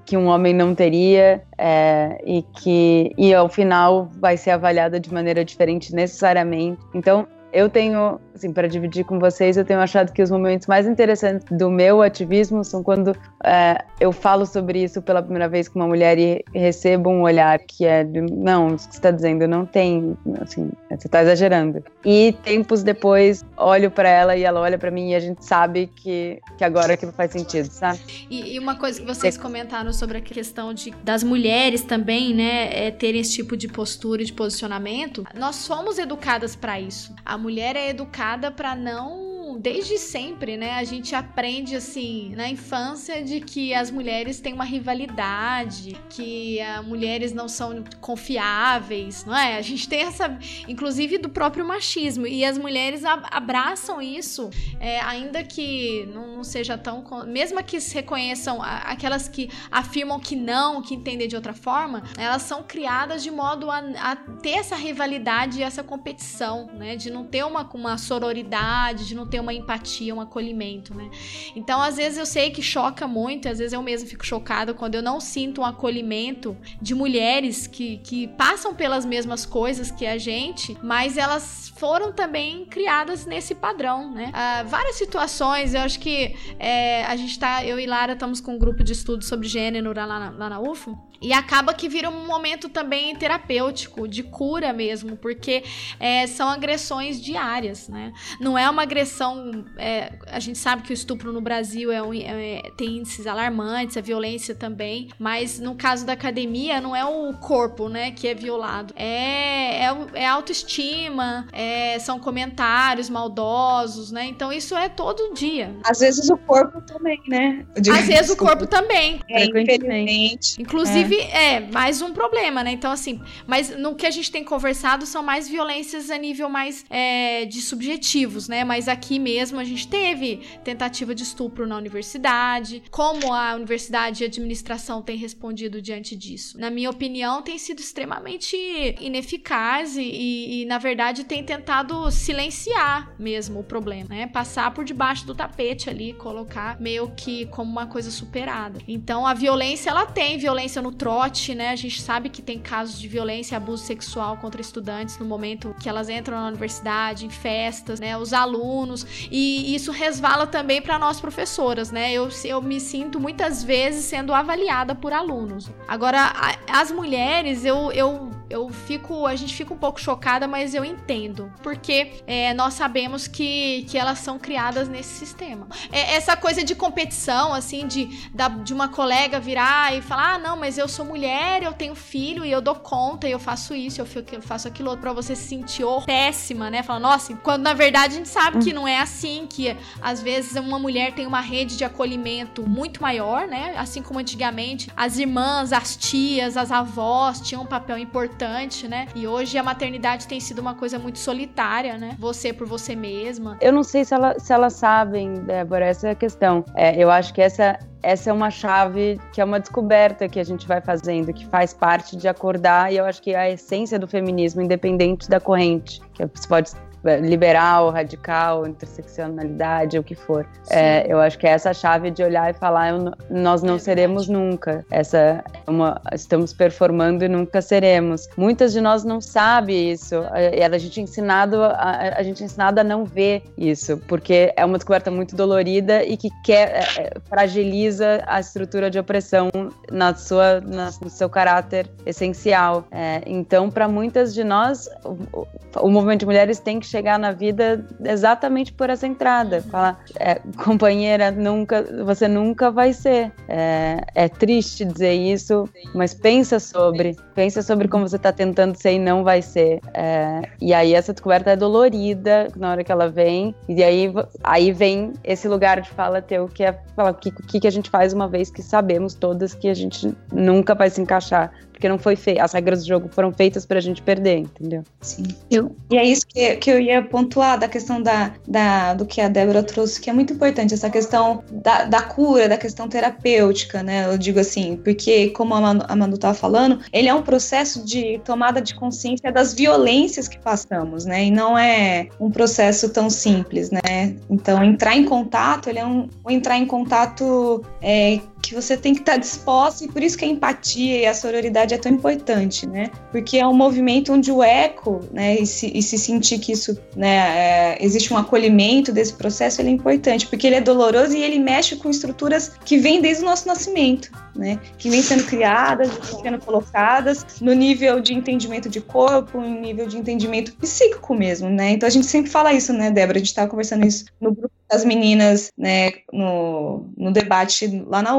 que 0.06 0.16
um 0.16 0.26
homem 0.28 0.54
não 0.54 0.74
teria 0.74 1.42
é, 1.58 2.18
e 2.24 2.42
que 2.42 3.12
e 3.18 3.34
ao 3.34 3.46
final 3.46 4.08
vai 4.18 4.38
ser 4.38 4.52
avaliada 4.52 4.98
de 4.98 5.12
maneira 5.12 5.44
diferente 5.44 5.94
necessariamente. 5.94 6.80
Então 6.94 7.28
eu 7.52 7.68
tenho, 7.68 8.18
assim, 8.38 8.52
para 8.52 8.68
dividir 8.68 9.04
com 9.04 9.18
vocês, 9.18 9.56
eu 9.56 9.64
tenho 9.64 9.80
achado 9.80 10.12
que 10.12 10.22
os 10.22 10.30
momentos 10.30 10.66
mais 10.66 10.86
interessantes 10.86 11.46
do 11.50 11.70
meu 11.70 12.00
ativismo 12.00 12.64
são 12.64 12.82
quando 12.82 13.14
é, 13.44 13.84
eu 14.00 14.12
falo 14.12 14.46
sobre 14.46 14.82
isso 14.82 15.02
pela 15.02 15.20
primeira 15.20 15.48
vez 15.48 15.68
com 15.68 15.78
uma 15.78 15.88
mulher 15.88 16.18
e 16.18 16.44
recebo 16.54 17.10
um 17.10 17.22
olhar 17.22 17.58
que 17.58 17.84
é 17.84 18.04
de, 18.04 18.20
não, 18.20 18.74
isso 18.74 18.88
que 18.88 18.94
você 18.94 18.98
está 18.98 19.10
dizendo 19.10 19.46
não 19.46 19.66
tem, 19.66 20.16
assim, 20.40 20.70
você 20.88 21.06
está 21.06 21.22
exagerando. 21.22 21.82
E 22.04 22.34
tempos 22.44 22.82
depois, 22.82 23.44
olho 23.56 23.90
para 23.90 24.08
ela 24.08 24.36
e 24.36 24.44
ela 24.44 24.60
olha 24.60 24.78
para 24.78 24.90
mim 24.90 25.10
e 25.10 25.14
a 25.14 25.20
gente 25.20 25.44
sabe 25.44 25.90
que, 25.94 26.40
que 26.56 26.64
agora 26.64 26.94
aquilo 26.94 27.12
faz 27.12 27.32
sentido, 27.32 27.66
sabe? 27.66 27.98
E, 28.30 28.54
e 28.54 28.58
uma 28.58 28.76
coisa 28.76 29.00
que 29.00 29.06
vocês 29.06 29.36
é. 29.36 29.40
comentaram 29.40 29.92
sobre 29.92 30.18
a 30.18 30.20
questão 30.20 30.72
de, 30.72 30.90
das 31.02 31.22
mulheres 31.22 31.82
também, 31.82 32.34
né, 32.34 32.86
é, 32.86 32.90
terem 32.90 33.20
esse 33.20 33.32
tipo 33.34 33.56
de 33.56 33.68
postura 33.68 34.22
e 34.22 34.24
de 34.24 34.32
posicionamento, 34.32 35.24
nós 35.34 35.56
somos 35.56 35.98
educadas 35.98 36.54
para 36.54 36.80
isso. 36.80 37.14
A 37.24 37.36
mulher 37.36 37.74
é 37.74 37.88
educada 37.88 38.27
para 38.50 38.74
não 38.74 39.37
desde 39.56 39.98
sempre, 39.98 40.56
né, 40.56 40.72
a 40.72 40.84
gente 40.84 41.14
aprende 41.14 41.76
assim 41.76 42.34
na 42.34 42.48
infância 42.48 43.22
de 43.22 43.40
que 43.40 43.72
as 43.72 43.90
mulheres 43.90 44.40
têm 44.40 44.52
uma 44.52 44.64
rivalidade, 44.64 45.96
que 46.10 46.60
as 46.60 46.84
mulheres 46.84 47.32
não 47.32 47.48
são 47.48 47.84
confiáveis, 48.00 49.24
não 49.24 49.36
é? 49.36 49.56
A 49.56 49.62
gente 49.62 49.88
tem 49.88 50.00
essa, 50.00 50.38
inclusive 50.66 51.18
do 51.18 51.28
próprio 51.28 51.66
machismo 51.66 52.26
e 52.26 52.44
as 52.44 52.58
mulheres 52.58 53.04
abraçam 53.04 54.02
isso, 54.02 54.50
é, 54.80 55.00
ainda 55.00 55.42
que 55.44 56.06
não, 56.12 56.36
não, 56.36 56.44
seja 56.44 56.76
tão, 56.76 57.04
mesmo 57.26 57.62
que 57.62 57.80
se 57.80 57.94
reconheçam 57.94 58.60
aquelas 58.62 59.28
que 59.28 59.50
afirmam 59.70 60.18
que 60.18 60.36
não, 60.36 60.82
que 60.82 60.94
entendem 60.94 61.28
de 61.28 61.36
outra 61.36 61.54
forma, 61.54 62.02
elas 62.16 62.42
são 62.42 62.62
criadas 62.62 63.22
de 63.22 63.30
modo 63.30 63.70
a, 63.70 63.78
a 63.78 64.16
ter 64.16 64.58
essa 64.58 64.76
rivalidade 64.76 65.60
e 65.60 65.62
essa 65.62 65.82
competição, 65.82 66.66
né, 66.74 66.96
de 66.96 67.10
não 67.10 67.24
ter 67.24 67.44
uma, 67.44 67.68
uma 67.74 67.98
sororidade, 67.98 69.06
de 69.06 69.14
não 69.14 69.26
ter 69.26 69.37
uma 69.40 69.52
empatia, 69.52 70.14
um 70.14 70.20
acolhimento, 70.20 70.94
né? 70.94 71.10
Então, 71.54 71.80
às 71.80 71.96
vezes 71.96 72.18
eu 72.18 72.26
sei 72.26 72.50
que 72.50 72.62
choca 72.62 73.06
muito, 73.06 73.48
às 73.48 73.58
vezes 73.58 73.72
eu 73.72 73.82
mesmo 73.82 74.08
fico 74.08 74.24
chocada 74.24 74.74
quando 74.74 74.94
eu 74.94 75.02
não 75.02 75.20
sinto 75.20 75.60
um 75.60 75.64
acolhimento 75.64 76.56
de 76.80 76.94
mulheres 76.94 77.66
que, 77.66 77.98
que 77.98 78.28
passam 78.28 78.74
pelas 78.74 79.04
mesmas 79.04 79.44
coisas 79.46 79.90
que 79.90 80.06
a 80.06 80.18
gente, 80.18 80.76
mas 80.82 81.16
elas 81.16 81.72
foram 81.76 82.12
também 82.12 82.66
criadas 82.66 83.26
nesse 83.26 83.54
padrão, 83.54 84.12
né? 84.12 84.30
Ah, 84.32 84.64
várias 84.64 84.96
situações, 84.96 85.74
eu 85.74 85.80
acho 85.80 85.98
que 86.00 86.34
é, 86.58 87.04
a 87.04 87.16
gente 87.16 87.38
tá, 87.38 87.64
eu 87.64 87.78
e 87.78 87.86
Lara 87.86 88.12
estamos 88.12 88.40
com 88.40 88.54
um 88.54 88.58
grupo 88.58 88.82
de 88.82 88.92
estudo 88.92 89.24
sobre 89.24 89.48
gênero 89.48 89.92
lá 89.94 90.06
na, 90.06 90.30
lá 90.30 90.48
na 90.48 90.60
UFO, 90.60 90.98
e 91.20 91.32
acaba 91.32 91.74
que 91.74 91.88
vira 91.88 92.08
um 92.08 92.26
momento 92.26 92.68
também 92.68 93.14
terapêutico, 93.14 94.06
de 94.06 94.22
cura 94.22 94.72
mesmo, 94.72 95.16
porque 95.16 95.64
é, 95.98 96.26
são 96.26 96.48
agressões 96.48 97.20
diárias, 97.20 97.88
né? 97.88 98.12
Não 98.40 98.56
é 98.56 98.68
uma 98.68 98.82
agressão. 98.82 99.64
É, 99.76 100.12
a 100.26 100.38
gente 100.38 100.58
sabe 100.58 100.82
que 100.82 100.92
o 100.92 100.94
estupro 100.94 101.32
no 101.32 101.40
Brasil 101.40 101.90
é, 101.90 102.02
um, 102.02 102.12
é, 102.14 102.70
tem 102.76 102.98
índices 102.98 103.26
alarmantes, 103.26 103.96
a 103.96 104.00
violência 104.00 104.54
também, 104.54 105.10
mas 105.18 105.58
no 105.58 105.74
caso 105.74 106.06
da 106.06 106.12
academia, 106.12 106.80
não 106.80 106.94
é 106.94 107.04
o 107.04 107.32
corpo, 107.34 107.88
né, 107.88 108.10
que 108.12 108.28
é 108.28 108.34
violado. 108.34 108.94
É, 108.96 109.84
é, 109.84 109.96
é 110.14 110.26
autoestima, 110.26 111.46
é, 111.52 111.98
são 111.98 112.18
comentários 112.18 113.08
maldosos, 113.08 114.12
né? 114.12 114.26
Então 114.26 114.52
isso 114.52 114.76
é 114.76 114.88
todo 114.88 115.34
dia. 115.34 115.74
Às 115.84 116.00
vezes 116.00 116.28
o 116.30 116.36
corpo 116.36 116.80
também, 116.82 117.20
né? 117.26 117.66
Às 117.76 118.06
vezes 118.06 118.30
o 118.30 118.36
corpo 118.36 118.66
também. 118.66 119.20
É, 119.28 119.44
infelizmente. 119.44 120.60
Inclusive, 120.60 121.07
É. 121.16 121.60
mais 121.60 122.02
um 122.02 122.12
problema, 122.12 122.62
né? 122.62 122.72
Então, 122.72 122.90
assim, 122.90 123.20
mas 123.46 123.76
no 123.76 123.94
que 123.94 124.06
a 124.06 124.10
gente 124.10 124.30
tem 124.30 124.44
conversado 124.44 125.06
são 125.06 125.22
mais 125.22 125.48
violências 125.48 126.10
a 126.10 126.18
nível 126.18 126.48
mais 126.48 126.84
é, 126.90 127.44
de 127.44 127.60
subjetivos, 127.60 128.48
né? 128.48 128.64
Mas 128.64 128.88
aqui 128.88 129.18
mesmo 129.18 129.58
a 129.58 129.64
gente 129.64 129.88
teve 129.88 130.40
tentativa 130.64 131.14
de 131.14 131.22
estupro 131.22 131.66
na 131.66 131.76
universidade. 131.76 132.82
Como 132.90 133.32
a 133.32 133.54
universidade 133.54 134.22
e 134.22 134.24
a 134.24 134.28
administração 134.28 135.02
têm 135.02 135.16
respondido 135.16 135.80
diante 135.80 136.16
disso? 136.16 136.58
Na 136.58 136.70
minha 136.70 136.90
opinião, 136.90 137.42
tem 137.42 137.58
sido 137.58 137.80
extremamente 137.80 138.56
ineficaz 139.00 139.96
e, 139.96 140.02
e, 140.02 140.62
e 140.62 140.64
na 140.66 140.78
verdade, 140.78 141.24
tem 141.24 141.42
tentado 141.42 142.10
silenciar 142.10 143.14
mesmo 143.18 143.60
o 143.60 143.64
problema, 143.64 144.08
né? 144.10 144.26
Passar 144.26 144.72
por 144.72 144.84
debaixo 144.84 145.26
do 145.26 145.34
tapete 145.34 145.88
ali, 145.88 146.12
colocar 146.12 146.80
meio 146.80 147.10
que 147.10 147.46
como 147.46 147.70
uma 147.70 147.86
coisa 147.86 148.10
superada. 148.10 148.80
Então, 148.86 149.26
a 149.26 149.34
violência, 149.34 149.90
ela 149.90 150.06
tem 150.06 150.38
violência 150.38 150.82
no 150.82 150.92
trote, 150.98 151.54
né? 151.54 151.70
A 151.70 151.76
gente 151.76 152.02
sabe 152.02 152.28
que 152.28 152.42
tem 152.42 152.58
casos 152.58 153.00
de 153.00 153.06
violência 153.06 153.54
e 153.54 153.56
abuso 153.56 153.84
sexual 153.84 154.36
contra 154.36 154.60
estudantes 154.60 155.16
no 155.18 155.24
momento 155.24 155.74
que 155.80 155.88
elas 155.88 156.08
entram 156.08 156.36
na 156.36 156.48
universidade, 156.48 157.24
em 157.24 157.30
festas, 157.30 158.00
né? 158.00 158.16
Os 158.16 158.32
alunos. 158.32 159.06
E 159.30 159.74
isso 159.74 159.92
resvala 159.92 160.46
também 160.46 160.82
para 160.82 160.98
nós 160.98 161.20
professoras, 161.20 161.92
né? 161.92 162.12
Eu, 162.12 162.28
eu 162.44 162.60
me 162.60 162.80
sinto 162.80 163.20
muitas 163.20 163.62
vezes 163.62 164.04
sendo 164.04 164.34
avaliada 164.34 164.94
por 164.94 165.12
alunos. 165.12 165.70
Agora, 165.86 166.32
a, 166.34 166.80
as 166.80 166.90
mulheres, 166.90 167.64
eu, 167.64 167.92
eu 167.92 168.30
eu 168.50 168.68
fico, 168.70 169.26
a 169.26 169.36
gente 169.36 169.54
fica 169.54 169.74
um 169.74 169.76
pouco 169.76 170.00
chocada, 170.00 170.48
mas 170.48 170.74
eu 170.74 170.84
entendo, 170.84 171.52
porque 171.62 172.22
é, 172.26 172.54
nós 172.54 172.74
sabemos 172.74 173.28
que, 173.28 173.84
que 173.88 173.98
elas 173.98 174.20
são 174.20 174.38
criadas 174.38 174.88
nesse 174.88 175.14
sistema. 175.18 175.68
É, 175.92 176.14
essa 176.14 176.36
coisa 176.36 176.64
de 176.64 176.74
competição, 176.74 177.52
assim, 177.52 177.86
de, 177.86 178.06
da, 178.32 178.48
de 178.48 178.72
uma 178.72 178.88
colega 178.88 179.38
virar 179.38 179.94
e 179.94 180.00
falar, 180.00 180.34
ah, 180.34 180.38
não, 180.38 180.56
mas 180.56 180.78
eu 180.78 180.87
sou 180.88 181.04
mulher, 181.04 181.62
eu 181.62 181.72
tenho 181.72 181.94
filho 181.94 182.44
e 182.44 182.50
eu 182.50 182.60
dou 182.60 182.74
conta 182.74 183.28
e 183.28 183.32
eu 183.32 183.38
faço 183.38 183.74
isso, 183.74 184.00
eu 184.00 184.06
faço 184.40 184.68
aquilo 184.68 184.90
outro, 184.90 185.02
pra 185.02 185.12
você 185.12 185.34
se 185.34 185.48
sentir 185.48 185.84
péssima, 186.04 186.70
né? 186.70 186.82
Falar, 186.82 187.00
nossa, 187.00 187.34
quando 187.36 187.62
na 187.62 187.74
verdade 187.74 188.14
a 188.14 188.16
gente 188.16 188.28
sabe 188.28 188.58
que 188.58 188.72
não 188.72 188.86
é 188.86 188.98
assim, 188.98 189.46
que 189.48 189.76
às 190.00 190.22
vezes 190.22 190.56
uma 190.56 190.78
mulher 190.78 191.12
tem 191.12 191.26
uma 191.26 191.40
rede 191.40 191.76
de 191.76 191.84
acolhimento 191.84 192.68
muito 192.68 193.00
maior, 193.02 193.46
né? 193.46 193.74
Assim 193.76 194.02
como 194.02 194.18
antigamente 194.18 194.90
as 194.96 195.18
irmãs, 195.18 195.72
as 195.72 195.96
tias, 195.96 196.56
as 196.56 196.70
avós 196.70 197.40
tinham 197.40 197.62
um 197.62 197.66
papel 197.66 197.98
importante 197.98 198.18
importante, 198.18 198.88
né? 198.88 199.06
E 199.14 199.26
hoje 199.26 199.56
a 199.56 199.62
maternidade 199.62 200.26
tem 200.26 200.40
sido 200.40 200.60
uma 200.60 200.74
coisa 200.74 200.98
muito 200.98 201.18
solitária, 201.18 201.96
né? 201.96 202.16
Você 202.18 202.52
por 202.52 202.66
você 202.66 202.94
mesma. 202.94 203.56
Eu 203.60 203.72
não 203.72 203.82
sei 203.82 204.04
se, 204.04 204.14
ela, 204.14 204.38
se 204.38 204.52
elas 204.52 204.74
sabem, 204.74 205.34
Débora, 205.44 205.86
essa 205.86 206.08
é 206.08 206.10
a 206.12 206.14
questão. 206.14 206.64
É, 206.74 206.96
eu 206.96 207.10
acho 207.10 207.32
que 207.32 207.40
essa 207.40 207.78
essa 208.02 208.30
é 208.30 208.32
uma 208.32 208.50
chave 208.50 209.20
que 209.32 209.40
é 209.40 209.44
uma 209.44 209.58
descoberta 209.58 210.28
que 210.28 210.38
a 210.38 210.44
gente 210.44 210.66
vai 210.66 210.80
fazendo, 210.80 211.32
que 211.32 211.46
faz 211.46 211.72
parte 211.72 212.16
de 212.16 212.28
acordar, 212.28 212.92
e 212.92 212.96
eu 212.96 213.04
acho 213.04 213.20
que 213.20 213.32
é 213.32 213.36
a 213.36 213.50
essência 213.50 213.98
do 213.98 214.06
feminismo, 214.06 214.62
independente 214.62 215.28
da 215.28 215.40
corrente, 215.40 216.00
que 216.14 216.24
você 216.26 216.48
pode 216.48 216.70
liberal, 217.16 217.90
radical, 217.90 218.66
interseccionalidade, 218.66 219.98
o 219.98 220.04
que 220.04 220.14
for. 220.14 220.46
É, 220.70 221.06
eu 221.08 221.20
acho 221.20 221.38
que 221.38 221.46
é 221.46 221.50
essa 221.50 221.72
chave 221.72 222.10
de 222.10 222.22
olhar 222.22 222.50
e 222.50 222.54
falar, 222.54 222.90
eu, 222.90 223.12
nós 223.30 223.62
não 223.62 223.76
é 223.76 223.78
seremos 223.78 224.28
nunca. 224.28 224.84
Essa 224.90 225.42
uma, 225.66 226.00
estamos 226.12 226.52
performando 226.52 227.24
e 227.24 227.28
nunca 227.28 227.62
seremos. 227.62 228.28
Muitas 228.36 228.72
de 228.72 228.80
nós 228.80 229.04
não 229.04 229.20
sabem 229.20 229.90
isso. 229.90 230.16
A, 230.16 230.74
a 230.74 230.78
gente 230.78 231.00
é 231.00 231.02
ensinado 231.02 231.62
a, 231.62 232.14
a 232.16 232.22
gente 232.22 232.42
é 232.42 232.46
ensinado 232.46 232.80
a 232.80 232.84
não 232.84 233.04
ver 233.04 233.42
isso, 233.56 233.98
porque 234.06 234.52
é 234.56 234.64
uma 234.64 234.78
descoberta 234.78 235.10
muito 235.10 235.34
dolorida 235.34 236.04
e 236.04 236.16
que 236.16 236.28
quer 236.44 236.68
é, 236.68 237.02
é 237.02 237.12
fragiliza 237.28 238.22
a 238.26 238.40
estrutura 238.40 238.90
de 238.90 238.98
opressão 238.98 239.50
na 239.90 240.14
sua 240.14 240.60
na, 240.60 240.90
no 241.00 241.10
seu 241.10 241.28
caráter 241.28 241.88
essencial. 242.04 242.84
É, 242.90 243.22
então, 243.26 243.70
para 243.70 243.88
muitas 243.88 244.34
de 244.34 244.44
nós, 244.44 244.88
o, 245.04 245.46
o 245.80 245.90
movimento 245.90 246.20
de 246.20 246.26
mulheres 246.26 246.58
tem 246.58 246.80
que 246.80 246.86
chegar 246.86 246.97
na 247.18 247.32
vida 247.32 247.84
exatamente 248.04 248.72
por 248.72 248.90
essa 248.90 249.06
entrada. 249.06 249.62
Falar, 249.62 250.00
é, 250.16 250.40
companheira, 250.64 251.30
nunca, 251.30 251.82
você 252.04 252.26
nunca 252.26 252.70
vai 252.70 252.92
ser. 252.92 253.32
É, 253.48 254.00
é, 254.14 254.28
triste 254.28 254.84
dizer 254.84 255.12
isso, 255.14 255.68
mas 255.94 256.14
pensa 256.14 256.58
sobre, 256.58 257.16
pensa 257.34 257.62
sobre 257.62 257.88
como 257.88 258.08
você 258.08 258.16
está 258.16 258.32
tentando 258.32 258.76
ser 258.76 258.92
e 258.92 258.98
não 258.98 259.24
vai 259.24 259.42
ser. 259.42 259.80
É, 259.94 260.42
e 260.60 260.74
aí 260.74 260.94
essa 260.94 261.12
descoberta 261.12 261.50
é 261.50 261.56
dolorida 261.56 262.48
na 262.56 262.70
hora 262.70 262.84
que 262.84 262.92
ela 262.92 263.08
vem, 263.08 263.54
e 263.68 263.82
aí, 263.82 264.12
aí 264.42 264.72
vem 264.72 265.12
esse 265.24 265.48
lugar 265.48 265.80
de 265.80 265.90
fala 265.90 266.20
teu, 266.20 266.48
que 266.48 266.64
é 266.64 266.78
falar 266.94 267.10
o 267.10 267.14
que, 267.14 267.30
que, 267.30 267.60
que 267.60 267.66
a 267.66 267.70
gente 267.70 267.90
faz 267.90 268.12
uma 268.12 268.28
vez 268.28 268.50
que 268.50 268.62
sabemos 268.62 269.14
todas 269.14 269.54
que 269.54 269.68
a 269.68 269.74
gente 269.74 270.14
nunca 270.32 270.74
vai 270.74 270.90
se 270.90 271.00
encaixar 271.00 271.52
porque 271.78 271.88
não 271.88 271.98
foi 271.98 272.16
feito. 272.16 272.40
As 272.40 272.52
regras 272.52 272.82
do 272.82 272.88
jogo 272.88 273.08
foram 273.08 273.32
feitas 273.32 273.64
pra 273.64 273.80
gente 273.80 274.02
perder, 274.02 274.38
entendeu? 274.38 274.82
Sim. 275.00 275.28
Eu, 275.48 275.74
e 275.90 275.96
é 275.96 276.04
isso 276.04 276.26
que, 276.26 276.56
que 276.56 276.70
eu 276.70 276.80
ia 276.80 277.00
pontuar 277.00 277.56
da 277.56 277.68
questão 277.68 278.02
da, 278.02 278.32
da, 278.46 278.94
do 278.94 279.06
que 279.06 279.20
a 279.20 279.28
Débora 279.28 279.62
trouxe, 279.62 280.00
que 280.00 280.10
é 280.10 280.12
muito 280.12 280.32
importante, 280.32 280.74
essa 280.74 280.90
questão 280.90 281.44
da, 281.50 281.84
da 281.84 282.02
cura, 282.02 282.48
da 282.48 282.58
questão 282.58 282.88
terapêutica, 282.88 283.82
né? 283.82 284.12
Eu 284.12 284.18
digo 284.18 284.40
assim, 284.40 284.76
porque, 284.76 285.28
como 285.30 285.54
a 285.54 285.60
Manu, 285.60 285.84
a 285.86 285.94
Manu 285.94 286.18
tava 286.18 286.34
falando, 286.34 286.80
ele 286.92 287.08
é 287.08 287.14
um 287.14 287.22
processo 287.22 287.84
de 287.84 288.20
tomada 288.24 288.60
de 288.60 288.74
consciência 288.74 289.30
das 289.30 289.54
violências 289.54 290.26
que 290.26 290.38
passamos, 290.38 291.04
né? 291.04 291.26
E 291.26 291.30
não 291.30 291.56
é 291.56 292.08
um 292.18 292.30
processo 292.30 292.88
tão 292.88 293.08
simples, 293.08 293.70
né? 293.70 294.16
Então, 294.28 294.64
entrar 294.64 294.96
em 294.96 295.04
contato, 295.04 295.68
ele 295.68 295.78
é 295.78 295.86
um, 295.86 296.08
um 296.26 296.30
entrar 296.30 296.58
em 296.58 296.66
contato 296.66 297.64
é, 297.80 298.18
que 298.48 298.54
você 298.54 298.76
tem 298.76 298.94
que 298.94 299.00
estar 299.00 299.16
disposto 299.16 299.84
e 299.84 299.88
por 299.88 300.02
isso 300.02 300.16
que 300.16 300.24
a 300.24 300.28
empatia 300.28 300.98
e 300.98 301.06
a 301.06 301.14
sororidade 301.14 301.74
é 301.74 301.78
tão 301.78 301.92
importante, 301.92 302.66
né? 302.66 302.90
Porque 303.12 303.38
é 303.38 303.46
um 303.46 303.54
movimento 303.54 304.12
onde 304.12 304.32
o 304.32 304.42
eco, 304.42 305.00
né, 305.12 305.36
e 305.38 305.46
se, 305.46 305.70
e 305.74 305.82
se 305.82 305.98
sentir 305.98 306.38
que 306.38 306.52
isso, 306.52 306.78
né, 306.96 307.16
é, 307.16 307.78
existe 307.80 308.12
um 308.12 308.16
acolhimento 308.16 308.92
desse 308.92 309.12
processo, 309.12 309.60
ele 309.60 309.68
é 309.68 309.72
importante, 309.72 310.26
porque 310.26 310.46
ele 310.46 310.56
é 310.56 310.60
doloroso 310.60 311.14
e 311.16 311.22
ele 311.22 311.38
mexe 311.38 311.76
com 311.76 311.90
estruturas 311.90 312.52
que 312.64 312.78
vêm 312.78 313.00
desde 313.00 313.22
o 313.22 313.26
nosso 313.26 313.46
nascimento, 313.46 314.10
né? 314.34 314.58
Que 314.78 314.88
vêm 314.88 315.02
sendo 315.02 315.24
criadas, 315.24 315.90
sendo 316.22 316.38
colocadas 316.38 317.26
no 317.40 317.52
nível 317.52 318.00
de 318.00 318.14
entendimento 318.14 318.68
de 318.68 318.80
corpo, 318.80 319.40
no 319.40 319.60
nível 319.60 319.86
de 319.86 319.98
entendimento 319.98 320.54
psíquico 320.54 321.14
mesmo, 321.14 321.50
né? 321.50 321.70
Então 321.72 321.86
a 321.86 321.90
gente 321.90 322.06
sempre 322.06 322.30
fala 322.30 322.52
isso, 322.52 322.72
né, 322.72 322.90
Débora? 322.90 323.18
A 323.18 323.20
gente 323.20 323.28
estava 323.28 323.48
conversando 323.48 323.86
isso 323.86 324.06
no 324.20 324.32
grupo 324.34 324.52
das 324.70 324.84
meninas, 324.84 325.50
né, 325.56 325.92
no, 326.12 326.86
no 326.96 327.10
debate 327.10 327.66
lá 327.86 328.02
na 328.02 328.16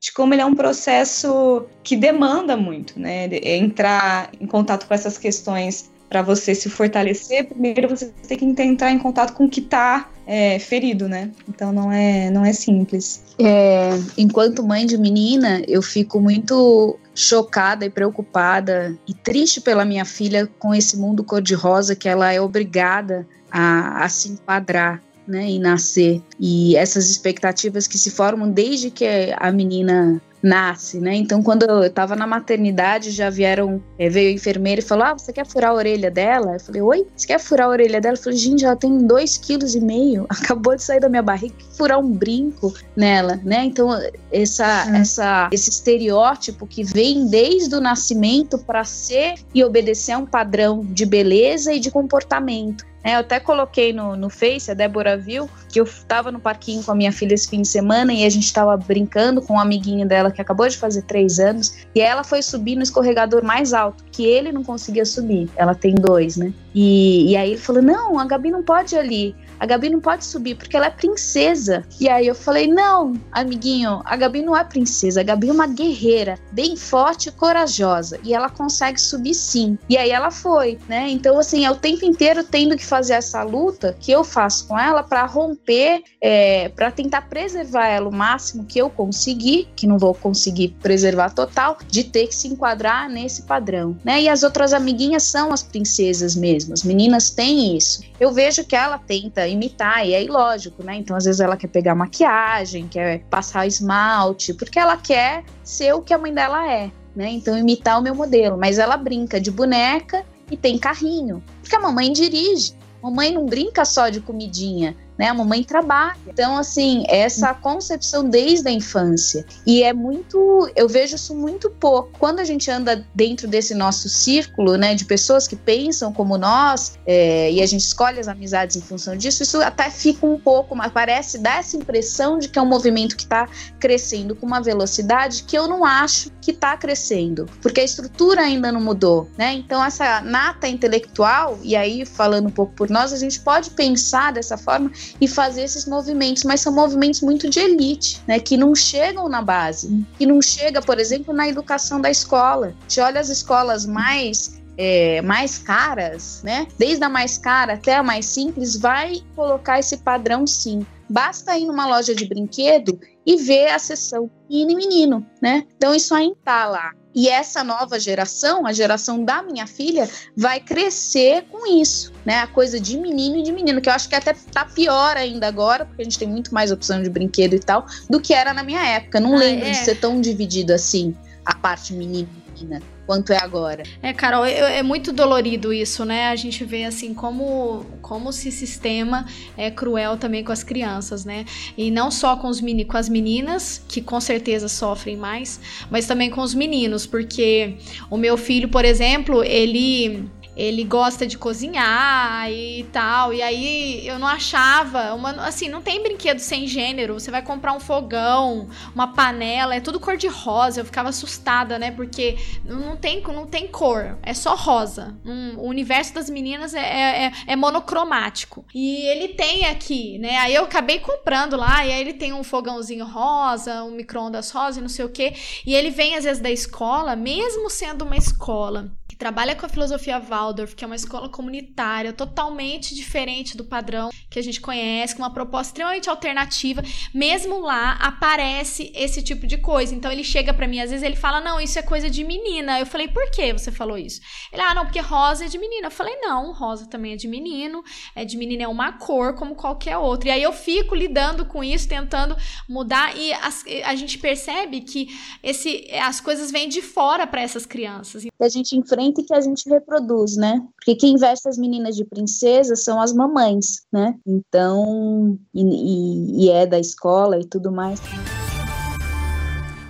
De 0.00 0.12
como 0.12 0.34
ele 0.34 0.42
é 0.42 0.46
um 0.46 0.54
processo 0.54 1.66
que 1.82 1.96
demanda 1.96 2.56
muito, 2.56 2.98
né, 2.98 3.26
é 3.26 3.56
entrar 3.56 4.30
em 4.40 4.46
contato 4.46 4.86
com 4.86 4.94
essas 4.94 5.18
questões 5.18 5.90
para 6.12 6.20
você 6.20 6.54
se 6.54 6.68
fortalecer, 6.68 7.48
primeiro 7.48 7.88
você 7.88 8.12
tem 8.28 8.36
que 8.36 8.62
entrar 8.62 8.90
em 8.90 8.98
contato 8.98 9.32
com 9.32 9.46
o 9.46 9.48
que 9.48 9.60
está 9.60 10.10
é, 10.26 10.58
ferido, 10.58 11.08
né? 11.08 11.30
Então 11.48 11.72
não 11.72 11.90
é, 11.90 12.30
não 12.30 12.44
é 12.44 12.52
simples. 12.52 13.24
É, 13.38 13.92
enquanto 14.18 14.62
mãe 14.62 14.84
de 14.84 14.98
menina, 14.98 15.62
eu 15.66 15.80
fico 15.80 16.20
muito 16.20 16.98
chocada 17.14 17.86
e 17.86 17.90
preocupada 17.90 18.94
e 19.08 19.14
triste 19.14 19.58
pela 19.58 19.86
minha 19.86 20.04
filha 20.04 20.46
com 20.58 20.74
esse 20.74 20.98
mundo 20.98 21.24
cor-de-rosa 21.24 21.96
que 21.96 22.10
ela 22.10 22.30
é 22.30 22.38
obrigada 22.38 23.26
a, 23.50 24.04
a 24.04 24.08
se 24.10 24.28
enquadrar 24.28 25.02
né, 25.26 25.50
e 25.50 25.58
nascer. 25.58 26.22
E 26.38 26.76
essas 26.76 27.10
expectativas 27.10 27.86
que 27.86 27.98
se 27.98 28.10
formam 28.10 28.50
desde 28.50 28.90
que 28.90 29.06
a 29.36 29.50
menina 29.52 30.20
nasce, 30.42 30.98
né? 30.98 31.14
Então, 31.14 31.42
quando 31.42 31.62
eu 31.62 31.84
estava 31.84 32.16
na 32.16 32.26
maternidade, 32.26 33.10
já 33.10 33.30
vieram, 33.30 33.82
é, 33.98 34.08
veio 34.08 34.30
a 34.30 34.32
enfermeira 34.32 34.80
e 34.80 34.84
falou: 34.84 35.04
Ah, 35.04 35.12
você 35.14 35.32
quer 35.32 35.46
furar 35.46 35.70
a 35.70 35.74
orelha 35.74 36.10
dela? 36.10 36.54
Eu 36.54 36.60
falei: 36.60 36.82
Oi, 36.82 37.06
você 37.14 37.28
quer 37.28 37.38
furar 37.38 37.68
a 37.68 37.70
orelha 37.70 38.00
dela? 38.00 38.16
Eu 38.16 38.20
falei: 38.20 38.38
Gente, 38.38 38.64
ela 38.64 38.74
tem 38.74 38.98
dois 39.06 39.38
quilos 39.38 39.74
e 39.74 39.80
meio, 39.80 40.26
acabou 40.28 40.74
de 40.74 40.82
sair 40.82 41.00
da 41.00 41.08
minha 41.08 41.22
barriga, 41.22 41.54
furar 41.76 41.98
um 41.98 42.10
brinco 42.10 42.74
nela, 42.96 43.40
né? 43.44 43.64
Então, 43.64 43.88
essa, 44.32 44.90
é. 44.90 45.00
essa, 45.00 45.48
esse 45.52 45.70
estereótipo 45.70 46.66
que 46.66 46.82
vem 46.82 47.28
desde 47.28 47.74
o 47.74 47.80
nascimento 47.80 48.58
para 48.58 48.82
ser 48.84 49.34
e 49.54 49.62
obedecer 49.62 50.12
a 50.12 50.18
um 50.18 50.26
padrão 50.26 50.80
de 50.84 51.06
beleza 51.06 51.72
e 51.72 51.78
de 51.78 51.90
comportamento. 51.90 52.84
É, 53.04 53.14
eu 53.14 53.20
até 53.20 53.40
coloquei 53.40 53.92
no, 53.92 54.16
no 54.16 54.30
Face, 54.30 54.70
a 54.70 54.74
Débora 54.74 55.16
viu, 55.16 55.48
que 55.68 55.80
eu 55.80 55.88
tava 56.06 56.30
no 56.30 56.38
parquinho 56.38 56.82
com 56.82 56.92
a 56.92 56.94
minha 56.94 57.12
filha 57.12 57.34
esse 57.34 57.48
fim 57.48 57.62
de 57.62 57.68
semana 57.68 58.12
e 58.12 58.24
a 58.24 58.30
gente 58.30 58.52
tava 58.52 58.76
brincando 58.76 59.42
com 59.42 59.54
um 59.54 59.60
amiguinho 59.60 60.06
dela 60.06 60.30
que 60.30 60.40
acabou 60.40 60.68
de 60.68 60.76
fazer 60.76 61.02
três 61.02 61.38
anos 61.38 61.74
e 61.94 62.00
ela 62.00 62.22
foi 62.22 62.42
subir 62.42 62.76
no 62.76 62.82
escorregador 62.82 63.44
mais 63.44 63.72
alto, 63.72 64.04
que 64.12 64.24
ele 64.24 64.52
não 64.52 64.62
conseguia 64.62 65.04
subir. 65.04 65.50
Ela 65.56 65.74
tem 65.74 65.94
dois, 65.94 66.36
né? 66.36 66.52
E, 66.74 67.30
e 67.30 67.36
aí 67.36 67.50
ele 67.52 67.60
falou: 67.60 67.82
Não, 67.82 68.18
a 68.18 68.24
Gabi 68.24 68.50
não 68.50 68.62
pode 68.62 68.96
ali 68.96 69.34
a 69.62 69.64
Gabi 69.64 69.90
não 69.90 70.00
pode 70.00 70.24
subir 70.24 70.56
porque 70.56 70.76
ela 70.76 70.86
é 70.86 70.90
princesa. 70.90 71.84
E 72.00 72.08
aí 72.08 72.26
eu 72.26 72.34
falei: 72.34 72.66
não, 72.66 73.12
amiguinho, 73.30 74.02
a 74.04 74.16
Gabi 74.16 74.42
não 74.42 74.56
é 74.56 74.64
princesa, 74.64 75.20
a 75.20 75.22
Gabi 75.22 75.50
é 75.50 75.52
uma 75.52 75.68
guerreira, 75.68 76.36
bem 76.50 76.74
forte 76.74 77.28
e 77.28 77.32
corajosa. 77.32 78.18
E 78.24 78.34
ela 78.34 78.50
consegue 78.50 79.00
subir 79.00 79.34
sim. 79.34 79.78
E 79.88 79.96
aí 79.96 80.10
ela 80.10 80.32
foi, 80.32 80.80
né? 80.88 81.08
Então, 81.10 81.38
assim, 81.38 81.64
é 81.64 81.70
o 81.70 81.76
tempo 81.76 82.04
inteiro 82.04 82.42
tendo 82.42 82.76
que 82.76 82.84
fazer 82.84 83.12
essa 83.12 83.40
luta 83.44 83.96
que 84.00 84.10
eu 84.10 84.24
faço 84.24 84.66
com 84.66 84.76
ela 84.76 85.04
para 85.04 85.24
romper, 85.26 86.02
é, 86.20 86.68
para 86.70 86.90
tentar 86.90 87.28
preservar 87.28 87.86
ela 87.86 88.08
o 88.08 88.12
máximo 88.12 88.64
que 88.64 88.80
eu 88.80 88.90
conseguir, 88.90 89.68
que 89.76 89.86
não 89.86 89.96
vou 89.96 90.12
conseguir 90.12 90.76
preservar 90.82 91.30
total, 91.30 91.78
de 91.86 92.02
ter 92.02 92.26
que 92.26 92.34
se 92.34 92.48
enquadrar 92.48 93.08
nesse 93.08 93.42
padrão, 93.42 93.96
né? 94.04 94.22
E 94.22 94.28
as 94.28 94.42
outras 94.42 94.72
amiguinhas 94.72 95.22
são 95.22 95.52
as 95.52 95.62
princesas 95.62 96.34
mesmo, 96.34 96.72
as 96.72 96.82
meninas 96.82 97.30
têm 97.30 97.76
isso. 97.76 98.02
Eu 98.22 98.30
vejo 98.30 98.64
que 98.64 98.76
ela 98.76 98.98
tenta 98.98 99.48
imitar, 99.48 100.06
e 100.06 100.14
aí 100.14 100.28
lógico, 100.28 100.84
né? 100.84 100.94
Então 100.94 101.16
às 101.16 101.24
vezes 101.24 101.40
ela 101.40 101.56
quer 101.56 101.66
pegar 101.66 101.96
maquiagem, 101.96 102.86
quer 102.86 103.24
passar 103.24 103.66
esmalte, 103.66 104.54
porque 104.54 104.78
ela 104.78 104.96
quer 104.96 105.42
ser 105.64 105.92
o 105.92 106.00
que 106.00 106.14
a 106.14 106.18
mãe 106.18 106.32
dela 106.32 106.72
é, 106.72 106.88
né? 107.16 107.28
Então 107.30 107.58
imitar 107.58 107.98
o 107.98 108.00
meu 108.00 108.14
modelo, 108.14 108.56
mas 108.56 108.78
ela 108.78 108.96
brinca 108.96 109.40
de 109.40 109.50
boneca 109.50 110.24
e 110.48 110.56
tem 110.56 110.78
carrinho, 110.78 111.42
porque 111.60 111.74
a 111.74 111.80
mamãe 111.80 112.12
dirige. 112.12 112.74
Mamãe 113.02 113.32
não 113.32 113.44
brinca 113.44 113.84
só 113.84 114.08
de 114.08 114.20
comidinha, 114.20 114.96
né? 115.22 115.28
A 115.28 115.34
mamãe 115.34 115.62
trabalha. 115.62 116.16
Então, 116.26 116.56
assim, 116.56 117.04
essa 117.08 117.54
concepção 117.54 118.28
desde 118.28 118.68
a 118.68 118.72
infância. 118.72 119.46
E 119.64 119.84
é 119.84 119.92
muito, 119.92 120.68
eu 120.74 120.88
vejo 120.88 121.14
isso 121.14 121.32
muito 121.32 121.70
pouco. 121.70 122.10
Quando 122.18 122.40
a 122.40 122.44
gente 122.44 122.68
anda 122.68 123.06
dentro 123.14 123.46
desse 123.46 123.72
nosso 123.72 124.08
círculo, 124.08 124.76
né, 124.76 124.96
de 124.96 125.04
pessoas 125.04 125.46
que 125.46 125.54
pensam 125.54 126.12
como 126.12 126.36
nós, 126.36 126.98
é, 127.06 127.52
e 127.52 127.62
a 127.62 127.66
gente 127.66 127.82
escolhe 127.82 128.18
as 128.18 128.26
amizades 128.26 128.74
em 128.74 128.80
função 128.80 129.16
disso, 129.16 129.44
isso 129.44 129.62
até 129.62 129.88
fica 129.90 130.26
um 130.26 130.40
pouco, 130.40 130.76
parece 130.92 131.38
dar 131.38 131.60
essa 131.60 131.76
impressão 131.76 132.36
de 132.36 132.48
que 132.48 132.58
é 132.58 132.62
um 132.62 132.66
movimento 132.66 133.16
que 133.16 133.22
está 133.22 133.48
crescendo 133.78 134.34
com 134.34 134.44
uma 134.44 134.60
velocidade 134.60 135.44
que 135.44 135.56
eu 135.56 135.68
não 135.68 135.84
acho 135.84 136.32
que 136.40 136.50
está 136.50 136.76
crescendo, 136.76 137.48
porque 137.60 137.80
a 137.80 137.84
estrutura 137.84 138.40
ainda 138.40 138.72
não 138.72 138.80
mudou, 138.80 139.30
né? 139.38 139.52
Então, 139.52 139.84
essa 139.84 140.20
nata 140.20 140.66
intelectual, 140.66 141.60
e 141.62 141.76
aí 141.76 142.04
falando 142.04 142.48
um 142.48 142.50
pouco 142.50 142.72
por 142.72 142.90
nós, 142.90 143.12
a 143.12 143.16
gente 143.16 143.38
pode 143.38 143.70
pensar 143.70 144.32
dessa 144.32 144.56
forma 144.56 144.90
e 145.20 145.28
fazer 145.28 145.62
esses 145.62 145.86
movimentos, 145.86 146.44
mas 146.44 146.60
são 146.60 146.72
movimentos 146.72 147.20
muito 147.20 147.48
de 147.48 147.60
elite, 147.60 148.20
né, 148.26 148.38
que 148.38 148.56
não 148.56 148.74
chegam 148.74 149.28
na 149.28 149.42
base, 149.42 150.04
que 150.18 150.26
não 150.26 150.40
chega, 150.40 150.80
por 150.80 150.98
exemplo, 150.98 151.32
na 151.32 151.48
educação 151.48 152.00
da 152.00 152.10
escola. 152.10 152.74
Gente 152.82 153.00
olha 153.00 153.20
as 153.20 153.28
escolas 153.28 153.86
mais 153.86 154.60
é, 154.76 155.20
mais 155.22 155.58
caras, 155.58 156.40
né? 156.42 156.66
Desde 156.78 157.04
a 157.04 157.08
mais 157.08 157.36
cara 157.36 157.74
até 157.74 157.96
a 157.96 158.02
mais 158.02 158.26
simples, 158.26 158.76
vai 158.76 159.22
colocar 159.36 159.78
esse 159.78 159.98
padrão 159.98 160.46
sim. 160.46 160.86
Basta 161.08 161.56
ir 161.58 161.66
numa 161.66 161.86
loja 161.86 162.14
de 162.14 162.26
brinquedo 162.26 162.98
e 163.26 163.36
ver 163.36 163.68
a 163.68 163.78
seção 163.78 164.30
menino 164.48 164.70
e 164.70 164.74
menino, 164.74 165.26
né? 165.40 165.64
Então 165.76 165.94
isso 165.94 166.14
ainda 166.14 166.36
tá 166.44 166.66
lá. 166.66 166.92
E 167.14 167.28
essa 167.28 167.62
nova 167.62 168.00
geração, 168.00 168.66
a 168.66 168.72
geração 168.72 169.22
da 169.22 169.42
minha 169.42 169.66
filha, 169.66 170.08
vai 170.34 170.60
crescer 170.60 171.44
com 171.50 171.66
isso, 171.66 172.12
né? 172.24 172.38
A 172.38 172.46
coisa 172.46 172.80
de 172.80 172.96
menino 172.96 173.36
e 173.36 173.42
de 173.42 173.52
menino, 173.52 173.82
que 173.82 173.88
eu 173.88 173.92
acho 173.92 174.08
que 174.08 174.14
até 174.14 174.32
tá 174.32 174.64
pior 174.64 175.16
ainda 175.16 175.46
agora, 175.46 175.84
porque 175.84 176.00
a 176.00 176.04
gente 176.04 176.18
tem 176.18 176.28
muito 176.28 176.54
mais 176.54 176.72
opção 176.72 177.02
de 177.02 177.10
brinquedo 177.10 177.54
e 177.54 177.60
tal, 177.60 177.84
do 178.08 178.18
que 178.18 178.32
era 178.32 178.54
na 178.54 178.62
minha 178.62 178.82
época. 178.82 179.20
Não 179.20 179.34
ah, 179.34 179.38
lembro 179.38 179.66
é. 179.66 179.70
de 179.72 179.76
ser 179.76 180.00
tão 180.00 180.20
dividido 180.20 180.72
assim, 180.72 181.14
a 181.44 181.54
parte 181.54 181.92
menino 181.92 182.28
e 182.34 182.62
menina 182.62 182.82
quanto 183.06 183.32
é 183.32 183.38
agora. 183.42 183.82
É, 184.02 184.12
Carol, 184.12 184.44
é, 184.44 184.78
é, 184.78 184.82
muito 184.82 185.12
dolorido 185.12 185.72
isso, 185.72 186.04
né? 186.04 186.28
A 186.28 186.36
gente 186.36 186.64
vê 186.64 186.84
assim 186.84 187.14
como 187.14 187.84
como 188.00 188.30
esse 188.30 188.50
sistema 188.50 189.24
é 189.56 189.70
cruel 189.70 190.16
também 190.16 190.44
com 190.44 190.52
as 190.52 190.62
crianças, 190.62 191.24
né? 191.24 191.44
E 191.76 191.90
não 191.90 192.10
só 192.10 192.36
com 192.36 192.48
os 192.48 192.60
meni, 192.60 192.84
com 192.84 192.96
as 192.96 193.08
meninas, 193.08 193.82
que 193.88 194.00
com 194.00 194.20
certeza 194.20 194.68
sofrem 194.68 195.16
mais, 195.16 195.60
mas 195.90 196.06
também 196.06 196.30
com 196.30 196.40
os 196.40 196.54
meninos, 196.54 197.06
porque 197.06 197.76
o 198.10 198.16
meu 198.16 198.36
filho, 198.36 198.68
por 198.68 198.84
exemplo, 198.84 199.42
ele 199.42 200.28
ele 200.56 200.84
gosta 200.84 201.26
de 201.26 201.38
cozinhar 201.38 202.50
e 202.50 202.84
tal. 202.92 203.32
E 203.32 203.40
aí 203.40 204.06
eu 204.06 204.18
não 204.18 204.28
achava, 204.28 205.14
uma, 205.14 205.30
assim, 205.46 205.68
não 205.68 205.80
tem 205.80 206.02
brinquedo 206.02 206.38
sem 206.38 206.66
gênero. 206.66 207.14
Você 207.14 207.30
vai 207.30 207.42
comprar 207.42 207.72
um 207.72 207.80
fogão, 207.80 208.68
uma 208.94 209.08
panela, 209.08 209.74
é 209.74 209.80
tudo 209.80 209.98
cor 209.98 210.16
de 210.16 210.28
rosa. 210.28 210.80
Eu 210.80 210.84
ficava 210.84 211.08
assustada, 211.08 211.78
né? 211.78 211.90
Porque 211.90 212.36
não 212.64 212.91
tem, 212.96 213.22
não 213.22 213.46
tem 213.46 213.68
cor, 213.68 214.18
é 214.22 214.34
só 214.34 214.54
rosa. 214.54 215.16
Um, 215.24 215.58
o 215.58 215.68
universo 215.68 216.14
das 216.14 216.28
meninas 216.28 216.74
é, 216.74 216.80
é, 216.80 217.24
é, 217.26 217.32
é, 217.48 217.56
monocromático. 217.56 218.64
E 218.74 219.06
ele 219.06 219.28
tem 219.28 219.66
aqui, 219.66 220.18
né? 220.18 220.36
Aí 220.38 220.54
eu 220.54 220.64
acabei 220.64 220.98
comprando 220.98 221.56
lá, 221.56 221.84
e 221.86 221.92
aí 221.92 222.00
ele 222.00 222.14
tem 222.14 222.32
um 222.32 222.44
fogãozinho 222.44 223.04
rosa, 223.04 223.84
um 223.84 223.90
micro-ondas 223.90 224.50
rosa 224.50 224.78
e 224.78 224.82
não 224.82 224.88
sei 224.88 225.04
o 225.04 225.10
quê. 225.10 225.34
E 225.66 225.74
ele 225.74 225.90
vem 225.90 226.16
às 226.16 226.24
vezes 226.24 226.42
da 226.42 226.50
escola, 226.50 227.16
mesmo 227.16 227.68
sendo 227.70 228.04
uma 228.04 228.16
escola 228.16 228.90
trabalha 229.22 229.54
com 229.54 229.64
a 229.64 229.68
filosofia 229.68 230.18
Waldorf, 230.18 230.74
que 230.74 230.82
é 230.82 230.86
uma 230.86 230.96
escola 230.96 231.28
comunitária 231.28 232.12
totalmente 232.12 232.92
diferente 232.92 233.56
do 233.56 233.62
padrão 233.64 234.10
que 234.28 234.36
a 234.36 234.42
gente 234.42 234.60
conhece, 234.60 235.14
com 235.14 235.22
uma 235.22 235.32
proposta 235.32 235.70
extremamente 235.70 236.10
alternativa, 236.10 236.82
mesmo 237.14 237.60
lá 237.60 237.92
aparece 238.00 238.90
esse 238.96 239.22
tipo 239.22 239.46
de 239.46 239.58
coisa. 239.58 239.94
Então 239.94 240.10
ele 240.10 240.24
chega 240.24 240.52
para 240.52 240.66
mim, 240.66 240.80
às 240.80 240.90
vezes 240.90 241.04
ele 241.04 241.14
fala: 241.14 241.40
"Não, 241.40 241.60
isso 241.60 241.78
é 241.78 241.82
coisa 241.82 242.10
de 242.10 242.24
menina". 242.24 242.80
Eu 242.80 242.86
falei: 242.86 243.06
"Por 243.06 243.30
que 243.30 243.52
você 243.52 243.70
falou 243.70 243.96
isso?". 243.96 244.20
Ele: 244.52 244.60
"Ah, 244.60 244.74
não, 244.74 244.86
porque 244.86 244.98
rosa 244.98 245.44
é 245.44 245.48
de 245.48 245.56
menina". 245.56 245.86
Eu 245.86 245.92
falei: 245.92 246.16
"Não, 246.20 246.52
rosa 246.52 246.86
também 246.86 247.12
é 247.12 247.16
de 247.16 247.28
menino, 247.28 247.84
é 248.16 248.24
de 248.24 248.36
menina 248.36 248.64
é 248.64 248.68
uma 248.68 248.90
cor 248.94 249.36
como 249.36 249.54
qualquer 249.54 249.98
outra". 249.98 250.30
E 250.30 250.32
aí 250.32 250.42
eu 250.42 250.52
fico 250.52 250.96
lidando 250.96 251.44
com 251.44 251.62
isso, 251.62 251.88
tentando 251.88 252.36
mudar 252.68 253.16
e 253.16 253.32
as, 253.34 253.64
a 253.84 253.94
gente 253.94 254.18
percebe 254.18 254.80
que 254.80 255.16
esse 255.44 255.88
as 256.02 256.20
coisas 256.20 256.50
vêm 256.50 256.68
de 256.68 256.82
fora 256.82 257.24
para 257.24 257.40
essas 257.40 257.64
crianças. 257.64 258.24
A 258.40 258.48
gente 258.48 258.76
enfrenta 258.76 259.11
e 259.20 259.24
que 259.24 259.34
a 259.34 259.40
gente 259.40 259.68
reproduz, 259.68 260.36
né? 260.36 260.62
Porque 260.76 260.94
quem 260.94 261.16
veste 261.16 261.48
as 261.48 261.58
meninas 261.58 261.96
de 261.96 262.04
princesa 262.04 262.74
são 262.76 263.00
as 263.00 263.12
mamães, 263.12 263.82
né? 263.92 264.14
Então, 264.26 265.38
e, 265.54 265.62
e, 265.62 266.44
e 266.44 266.50
é 266.50 266.66
da 266.66 266.78
escola 266.78 267.38
e 267.38 267.44
tudo 267.44 267.70
mais. 267.70 268.00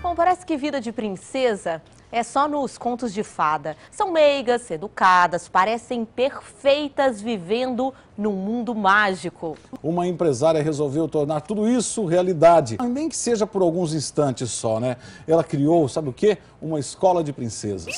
Bom, 0.02 0.14
parece 0.14 0.44
que 0.44 0.56
vida 0.56 0.80
de 0.80 0.92
princesa 0.92 1.80
é 2.12 2.22
só 2.22 2.46
nos 2.46 2.76
contos 2.76 3.14
de 3.14 3.22
fada. 3.22 3.74
São 3.90 4.12
meigas, 4.12 4.70
educadas, 4.70 5.48
parecem 5.48 6.04
perfeitas 6.04 7.22
vivendo 7.22 7.94
num 8.18 8.32
mundo 8.32 8.74
mágico. 8.74 9.56
Uma 9.82 10.06
empresária 10.06 10.62
resolveu 10.62 11.08
tornar 11.08 11.40
tudo 11.40 11.66
isso 11.66 12.04
realidade, 12.04 12.76
nem 12.86 13.08
que 13.08 13.16
seja 13.16 13.46
por 13.46 13.62
alguns 13.62 13.94
instantes 13.94 14.50
só, 14.50 14.78
né? 14.78 14.98
Ela 15.26 15.42
criou, 15.42 15.88
sabe 15.88 16.10
o 16.10 16.12
quê? 16.12 16.36
Uma 16.60 16.78
escola 16.78 17.24
de 17.24 17.32
princesas. 17.32 17.94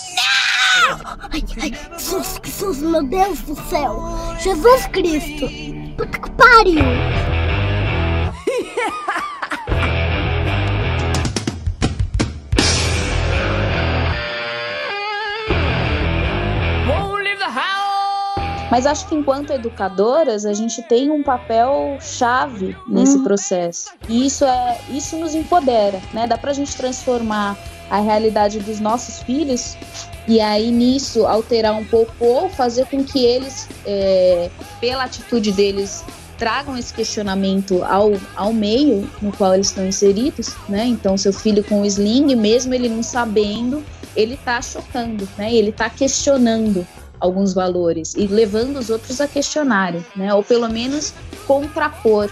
Jesus, 1.97 2.41
Jesus, 2.43 2.79
meu 2.79 3.03
Deus 3.03 3.41
do 3.43 3.57
céu! 3.69 3.99
Jesus 4.39 4.87
Cristo! 4.89 5.49
Puta 5.97 6.19
que 6.19 6.31
pariu! 6.31 6.85
Mas 18.75 18.87
acho 18.87 19.07
que 19.07 19.15
enquanto 19.15 19.53
educadoras, 19.53 20.45
a 20.45 20.53
gente 20.53 20.83
tem 20.83 21.09
um 21.09 21.23
papel 21.23 21.97
chave 22.01 22.77
nesse 22.89 23.19
hum. 23.19 23.23
processo. 23.23 23.91
E 24.09 24.27
isso 24.27 24.45
é 24.45 24.81
isso 24.91 25.17
nos 25.17 25.33
empodera, 25.33 26.03
né? 26.13 26.27
Dá 26.27 26.37
pra 26.37 26.53
gente 26.53 26.77
transformar 26.77 27.57
a 27.89 28.01
realidade 28.01 28.59
dos 28.59 28.81
nossos 28.81 29.23
filhos 29.23 29.77
e 30.27 30.41
aí 30.41 30.73
nisso 30.73 31.25
alterar 31.25 31.73
um 31.73 31.85
pouco 31.85 32.13
ou 32.19 32.49
fazer 32.49 32.87
com 32.87 33.05
que 33.05 33.25
eles, 33.25 33.69
é, 33.87 34.51
pela 34.81 35.05
atitude 35.05 35.53
deles, 35.53 36.05
tragam 36.37 36.77
esse 36.77 36.93
questionamento 36.93 37.81
ao, 37.85 38.15
ao 38.35 38.53
meio 38.53 39.09
no 39.23 39.31
qual 39.31 39.55
eles 39.55 39.69
estão 39.69 39.87
inseridos, 39.87 40.53
né? 40.69 40.85
Então, 40.85 41.17
seu 41.17 41.33
filho 41.33 41.63
com 41.63 41.83
o 41.83 41.87
sling, 41.87 42.35
mesmo 42.35 42.75
ele 42.75 42.89
não 42.89 43.05
sabendo, 43.05 43.85
ele 44.17 44.37
tá 44.37 44.61
chocando, 44.61 45.29
né? 45.39 45.55
Ele 45.55 45.71
tá 45.71 45.89
questionando 45.89 46.85
alguns 47.25 47.55
valores 47.55 48.15
e 48.15 48.27
levando 48.27 48.79
os 48.79 48.91
outros 48.91 49.21
a 49.21 49.27
questionarem, 49.27 50.05
né? 50.15 50.33
Ou 50.35 50.43
pelo 50.43 50.69
menos 50.69 51.15
contrapor 51.47 52.31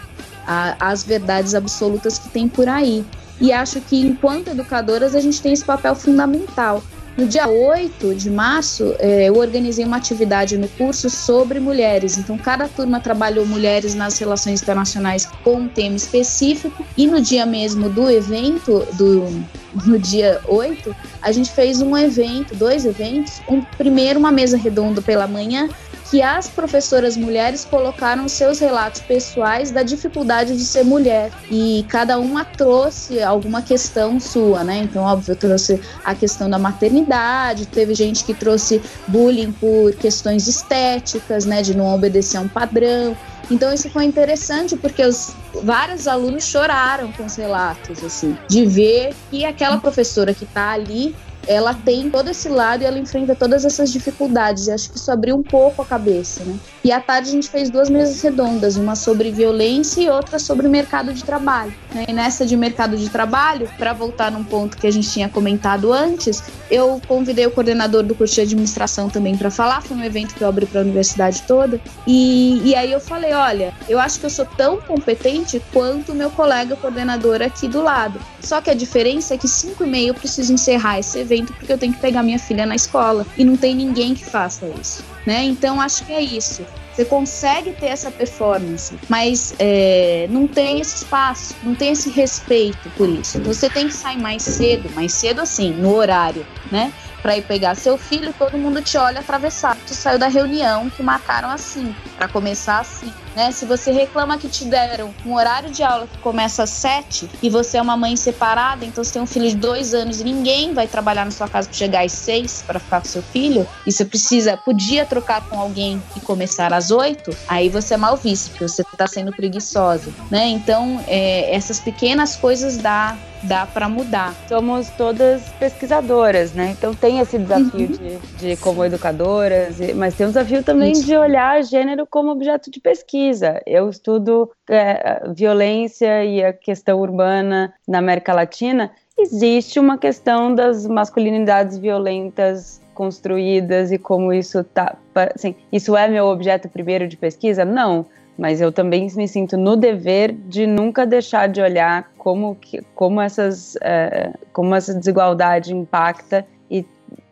as 0.79 1.03
verdades 1.03 1.55
absolutas 1.55 2.19
que 2.19 2.29
tem 2.29 2.47
por 2.49 2.69
aí. 2.69 3.05
E 3.41 3.53
acho 3.53 3.81
que 3.81 3.99
enquanto 4.01 4.49
educadoras 4.49 5.15
a 5.15 5.21
gente 5.21 5.41
tem 5.41 5.53
esse 5.53 5.65
papel 5.65 5.95
fundamental 5.95 6.83
no 7.17 7.27
dia 7.27 7.47
8 7.47 8.15
de 8.15 8.31
março, 8.31 8.95
é, 8.99 9.29
eu 9.29 9.37
organizei 9.37 9.85
uma 9.85 9.99
atividade 9.99 10.57
no 10.57 10.67
curso 10.69 11.11
sobre 11.11 11.61
mulheres. 11.61 12.17
Então, 12.17 12.39
cada 12.39 12.67
turma 12.69 13.01
trabalhou 13.01 13.45
mulheres 13.45 13.95
nas 13.95 14.19
relações 14.19 14.63
internacionais 14.63 15.27
com 15.45 15.57
um 15.57 15.69
tema 15.69 15.97
específico. 15.97 16.85
E 16.97 17.07
no 17.07 17.21
dia 17.21 17.45
mesmo 17.45 17.91
do 17.91 18.11
evento, 18.11 18.87
do, 18.95 19.45
no 19.85 19.99
dia 19.99 20.41
8, 20.47 20.95
a 21.21 21.31
gente 21.33 21.53
fez 21.53 21.83
um 21.83 21.97
evento, 21.97 22.55
dois 22.55 22.87
eventos. 22.87 23.43
Um, 23.47 23.61
primeiro, 23.61 24.19
uma 24.19 24.33
mesa 24.33 24.57
redonda 24.57 25.03
pela 25.03 25.27
manhã, 25.27 25.69
que 26.13 26.21
as 26.21 26.47
professoras 26.47 27.17
mulheres 27.17 27.65
colocaram 27.65 28.29
seus 28.29 28.59
relatos 28.59 29.01
pessoais 29.01 29.71
da 29.71 29.83
dificuldade 29.83 30.55
de 30.55 30.63
ser 30.63 30.85
mulher 30.85 31.33
e 31.51 31.87
cada 31.89 32.19
uma 32.19 32.45
trouxe 32.45 33.23
alguma 33.23 33.63
questão 33.63 34.21
sua, 34.21 34.63
né? 34.63 34.81
Então, 34.81 35.05
óbvio, 35.05 35.35
trouxe 35.35 35.81
a 36.05 36.15
questão 36.15 36.51
da 36.51 36.59
maternidade, 36.59 37.65
teve 37.65 37.95
gente 37.95 38.25
que 38.25 38.35
trouxe 38.35 38.83
bullying 39.09 39.53
por 39.53 39.95
questões 39.95 40.47
estéticas, 40.47 41.47
né, 41.47 41.63
de 41.63 41.75
não 41.75 41.95
obedecer 41.95 42.37
a 42.37 42.43
um 42.43 42.49
padrão. 42.49 43.17
Então 43.51 43.73
isso 43.73 43.89
foi 43.89 44.05
interessante 44.05 44.77
porque 44.77 45.03
os 45.03 45.35
vários 45.65 46.07
alunos 46.07 46.45
choraram 46.45 47.11
com 47.13 47.25
os 47.25 47.37
relatos 47.37 48.05
assim, 48.05 48.37
de 48.49 48.67
ver 48.67 49.15
que 49.31 49.47
aquela 49.47 49.79
professora 49.79 50.35
que 50.35 50.45
está 50.45 50.73
ali 50.73 51.17
ela 51.47 51.75
tem 51.75 52.11
todo 52.11 52.29
esse 52.31 52.49
lado 52.49 52.83
e 52.83 52.87
ela 52.87 52.99
enfrenta 52.99 53.35
todas 53.35 53.65
essas 53.65 53.93
dificuldades. 53.93 54.67
E 54.67 54.73
acho 54.73 54.91
que 54.91 54.97
isso 54.97 55.11
abriu 55.11 55.37
um 55.37 55.43
pouco 55.43 55.83
a 55.83 55.85
cabeça, 55.85 56.45
né? 56.45 56.59
E 56.85 56.91
à 56.91 57.01
tarde 57.01 57.29
a 57.29 57.33
gente 57.33 57.49
fez 57.49 57.71
duas 57.71 57.89
mesas 57.89 58.21
redondas, 58.23 58.77
uma 58.77 58.97
sobre 58.97 59.31
violência 59.31 60.01
e 60.01 60.09
outra 60.09 60.39
sobre 60.39 60.69
mercado 60.69 61.13
de 61.13 61.25
trabalho. 61.25 61.73
Né? 61.95 62.07
E 62.09 62.13
nessa 62.13 62.45
de 62.45 62.57
mercado 62.57 62.97
de 62.97 63.09
trabalho, 63.09 63.69
para 63.79 63.93
voltar 63.93 64.31
num 64.31 64.45
ponto 64.45 64.77
que 64.77 64.87
a 64.87 64.91
gente 64.91 65.09
tinha 65.11 65.29
comentado 65.29 65.93
antes, 65.93 66.43
eu 66.71 67.01
convidei 67.07 67.47
o 67.47 67.51
coordenador 67.51 68.03
do 68.03 68.15
curso 68.15 68.35
de 68.35 68.41
administração 68.43 69.09
também 69.09 69.37
para 69.37 69.51
falar. 69.51 69.83
Foi 69.83 69.97
um 69.97 70.05
evento 70.05 70.35
que 70.35 70.43
eu 70.43 70.49
abri 70.49 70.67
para 70.67 70.81
a 70.81 70.85
universidade 70.85 71.43
toda. 71.43 71.81
E, 72.07 72.61
e 72.65 72.75
aí 72.75 72.91
eu 72.91 73.01
falei: 73.01 73.33
olha, 73.33 73.73
eu 73.89 73.99
acho 73.99 74.19
que 74.19 74.27
eu 74.27 74.31
sou 74.31 74.47
tão 74.57 74.81
competente 74.81 75.63
quanto 75.73 76.13
o 76.13 76.15
meu 76.15 76.31
colega 76.31 76.77
coordenador 76.77 77.43
aqui 77.43 77.69
do 77.69 77.83
lado. 77.83 78.21
Só 78.41 78.61
que 78.61 78.71
a 78.71 78.75
diferença 78.75 79.35
é 79.35 79.39
que 79.39 79.49
5 79.49 79.85
e 79.85 79.87
meia 79.87 80.09
eu 80.09 80.15
preciso 80.15 80.53
encerrar 80.53 80.99
esse 80.99 81.19
evento 81.19 81.32
porque 81.41 81.73
eu 81.73 81.79
tenho 81.79 81.93
que 81.93 82.01
pegar 82.01 82.23
minha 82.23 82.39
filha 82.39 82.67
na 82.67 82.75
escola. 82.75 83.27
E 83.37 83.45
não 83.45 83.57
tem 83.57 83.75
ninguém 83.75 84.15
que 84.15 84.25
faça 84.25 84.67
isso 84.81 85.03
né? 85.27 85.45
Então 85.45 85.81
acho 85.81 86.05
que 86.05 86.13
é 86.13 86.21
isso. 86.21 86.65
Você 86.93 87.05
consegue 87.07 87.73
ter 87.73 87.87
essa 87.87 88.11
performance, 88.11 88.95
mas 89.09 89.55
é, 89.59 90.27
não 90.31 90.47
tem 90.47 90.79
esse 90.79 90.97
espaço, 90.97 91.55
não 91.63 91.75
tem 91.75 91.93
esse 91.93 92.11
respeito 92.11 92.91
por 92.97 93.09
isso. 93.09 93.41
Você 93.41 93.71
tem 93.71 93.89
que 93.89 93.95
sair 93.95 94.19
mais 94.19 94.43
cedo, 94.43 94.91
mais 94.95 95.13
cedo 95.13 95.41
assim, 95.41 95.73
no 95.73 95.95
horário, 95.95 96.47
né? 96.71 96.93
Para 97.23 97.37
ir 97.37 97.43
pegar 97.43 97.77
seu 97.77 97.97
filho, 97.97 98.35
todo 98.37 98.59
mundo 98.59 98.83
te 98.83 98.99
olha 98.99 99.21
atravessado. 99.21 99.79
Tu 99.87 99.95
saiu 99.95 100.19
da 100.19 100.29
reunião 100.29 100.91
que 100.91 101.03
marcaram 101.03 101.49
assim, 101.49 101.95
para 102.19 102.29
começar 102.29 102.81
assim. 102.81 103.11
Né? 103.35 103.51
Se 103.51 103.65
você 103.65 103.91
reclama 103.91 104.39
que 104.39 104.49
te 104.49 104.65
deram 104.65 105.13
um 105.25 105.35
horário 105.35 105.71
de 105.71 105.83
aula 105.83 106.07
que 106.07 106.19
começa 106.19 106.63
às 106.63 106.71
sete 106.71 107.29
e 107.43 107.49
você 107.49 107.79
é 107.79 107.83
uma 107.83 107.97
mãe 107.97 108.17
separada, 108.17 108.85
então 108.85 109.03
você 109.03 109.13
tem 109.13 109.23
um 109.23 109.27
filho 109.27 109.49
de 109.49 109.57
dois 109.57 109.95
anos 109.95 110.21
e 110.21 110.25
ninguém 110.25 110.75
vai 110.75 110.87
trabalhar 110.87 111.25
na 111.25 111.31
sua 111.31 111.49
casa 111.49 111.69
para 111.69 111.77
chegar 111.77 112.05
às 112.05 112.13
seis 112.13 112.63
para 112.67 112.79
ficar 112.79 113.01
com 113.01 113.09
seu 113.09 113.23
filho, 113.23 113.67
e 113.87 113.93
você 113.93 114.05
precisa, 114.05 114.57
podia 114.57 115.05
trocar 115.05 115.49
com 115.49 115.59
alguém 115.59 116.03
e 116.17 116.21
começar 116.21 116.73
às 116.73 116.91
oito, 116.91 117.35
aí 117.49 117.69
você 117.69 117.95
é 117.95 117.97
mal 117.97 118.17
visto, 118.17 118.51
porque 118.51 118.69
você 118.69 118.83
está 118.83 119.07
sendo 119.07 119.33
preguiçosa, 119.33 120.13
né? 120.31 120.49
Então, 120.49 121.03
é, 121.07 121.55
essas 121.55 121.81
pequenas 121.81 122.37
coisas 122.37 122.77
dá 122.77 123.17
dá 123.45 123.67
para 123.67 123.89
mudar. 123.89 124.33
Somos 124.49 124.89
todas 124.91 125.43
pesquisadoras, 125.59 126.53
né? 126.53 126.77
Então 126.79 126.95
tem 126.95 127.19
esse 127.19 127.37
desafio 127.37 127.89
uhum. 127.89 128.19
de, 128.39 128.49
de 128.51 128.57
como 128.57 128.85
educadoras, 128.85 129.79
mas 129.97 130.15
tem 130.15 130.27
um 130.27 130.31
desafio 130.31 130.63
também 130.63 130.93
Isso. 130.93 131.05
de 131.05 131.17
olhar 131.17 131.61
gênero 131.65 132.07
como 132.07 132.31
objeto 132.31 132.71
de 132.71 132.79
pesquisa 132.79 133.22
pesquisa. 133.23 133.63
Eu 133.67 133.89
estudo 133.89 134.51
é, 134.69 135.23
violência 135.35 136.25
e 136.25 136.45
a 136.45 136.53
questão 136.53 137.01
urbana 137.01 137.73
na 137.87 137.99
América 137.99 138.33
Latina. 138.33 138.91
Existe 139.19 139.79
uma 139.79 139.97
questão 139.99 140.55
das 140.55 140.87
masculinidades 140.87 141.79
violentas 141.79 142.81
construídas 142.95 143.93
e 143.93 143.99
como 143.99 144.33
isso 144.33 144.65
tá, 144.65 144.97
assim, 145.35 145.55
isso 145.71 145.97
é 145.97 146.09
meu 146.09 146.27
objeto 146.27 146.69
primeiro 146.69 147.07
de 147.09 147.17
pesquisa? 147.17 147.65
Não, 147.65 148.05
mas 148.37 148.61
eu 148.61 148.73
também 148.73 149.09
me 149.15 149.29
sinto 149.29 149.57
no 149.57 149.77
dever 149.77 150.33
de 150.33 150.67
nunca 150.67 151.07
deixar 151.07 151.49
de 151.49 151.61
olhar 151.61 152.11
como 152.19 152.57
que, 152.57 152.83
como 152.95 153.21
essas 153.21 153.77
é, 153.83 154.33
como 154.53 154.75
essa 154.75 154.95
desigualdade 154.95 155.75
impacta 155.75 156.47
e 156.71 156.85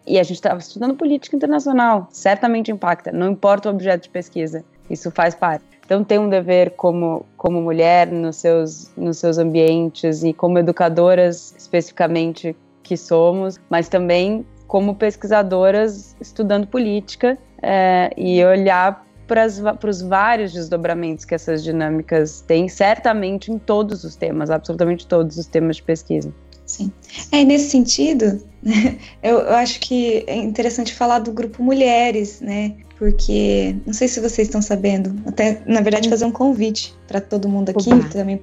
e 0.07 0.18
a 0.18 0.22
gente 0.22 0.36
estava 0.36 0.59
estudando 0.59 0.97
política 0.97 1.36
internacional, 1.36 2.09
certamente 2.11 2.72
impacta, 2.72 3.12
não 3.12 3.30
importa 3.30 3.68
o 3.68 3.72
objeto 3.72 4.05
de 4.05 4.09
pesquisa, 4.09 4.64
isso 4.91 5.11
faz 5.11 5.34
parte. 5.34 5.64
Então 5.91 6.05
tem 6.05 6.20
um 6.20 6.28
dever 6.28 6.76
como, 6.76 7.26
como 7.36 7.61
mulher 7.61 8.07
nos 8.12 8.36
seus, 8.36 8.93
nos 8.97 9.18
seus 9.18 9.38
ambientes 9.38 10.22
e 10.22 10.32
como 10.32 10.57
educadoras 10.57 11.53
especificamente 11.59 12.55
que 12.80 12.97
somos, 12.97 13.59
mas 13.68 13.88
também 13.88 14.47
como 14.68 14.95
pesquisadoras 14.95 16.14
estudando 16.20 16.68
política 16.68 17.36
é, 17.61 18.09
e 18.16 18.41
olhar 18.45 19.05
para 19.26 19.91
os 19.91 20.01
vários 20.01 20.53
desdobramentos 20.53 21.24
que 21.24 21.34
essas 21.34 21.61
dinâmicas 21.61 22.41
têm, 22.41 22.68
certamente 22.68 23.51
em 23.51 23.59
todos 23.59 24.05
os 24.05 24.14
temas, 24.14 24.49
absolutamente 24.49 25.09
todos 25.09 25.38
os 25.38 25.47
temas 25.47 25.74
de 25.74 25.82
pesquisa. 25.82 26.32
Sim. 26.66 26.93
É, 27.32 27.43
nesse 27.43 27.68
sentido, 27.68 28.41
eu, 29.20 29.41
eu 29.41 29.55
acho 29.57 29.80
que 29.80 30.22
é 30.28 30.36
interessante 30.36 30.95
falar 30.95 31.18
do 31.18 31.32
grupo 31.32 31.64
Mulheres, 31.64 32.41
né? 32.41 32.76
Porque 33.01 33.74
não 33.86 33.94
sei 33.94 34.09
se 34.09 34.20
vocês 34.20 34.46
estão 34.46 34.61
sabendo, 34.61 35.16
até 35.24 35.62
na 35.64 35.80
verdade 35.80 36.11
fazer 36.11 36.26
um 36.26 36.30
convite 36.30 36.94
para 37.09 37.18
todo 37.18 37.48
mundo 37.48 37.70
aqui, 37.70 37.90
Oba. 37.90 38.07
também 38.11 38.38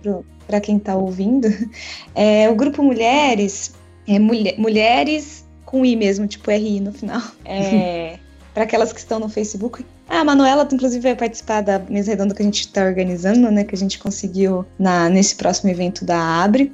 para 0.47 0.60
quem 0.60 0.78
está 0.78 0.95
ouvindo. 0.95 1.47
É, 2.16 2.49
o 2.49 2.55
grupo 2.55 2.82
Mulheres 2.82 3.76
é 4.08 4.18
mulher, 4.18 4.55
Mulheres 4.58 5.45
com 5.64 5.86
I 5.86 5.95
mesmo, 5.95 6.26
tipo 6.26 6.49
RI 6.49 6.80
no 6.80 6.91
final. 6.91 7.22
É, 7.45 8.18
para 8.51 8.64
aquelas 8.64 8.91
que 8.91 8.97
estão 8.97 9.20
no 9.20 9.30
Facebook. 9.30 9.86
Ah, 10.10 10.22
a 10.22 10.24
Manuela, 10.24 10.68
inclusive, 10.72 11.03
vai 11.03 11.16
participar 11.16 11.62
da 11.62 11.78
mesa 11.78 12.10
redonda 12.10 12.34
que 12.34 12.41
a 12.41 12.45
gente 12.45 12.62
está 12.62 12.84
organizando, 12.84 13.51
né? 13.51 13.64
Que 13.64 13.76
a 13.76 13.78
gente 13.78 13.99
conseguiu 13.99 14.66
na, 14.80 15.08
nesse 15.08 15.36
próximo 15.36 15.70
evento 15.70 16.03
da 16.03 16.18
Abre. 16.43 16.72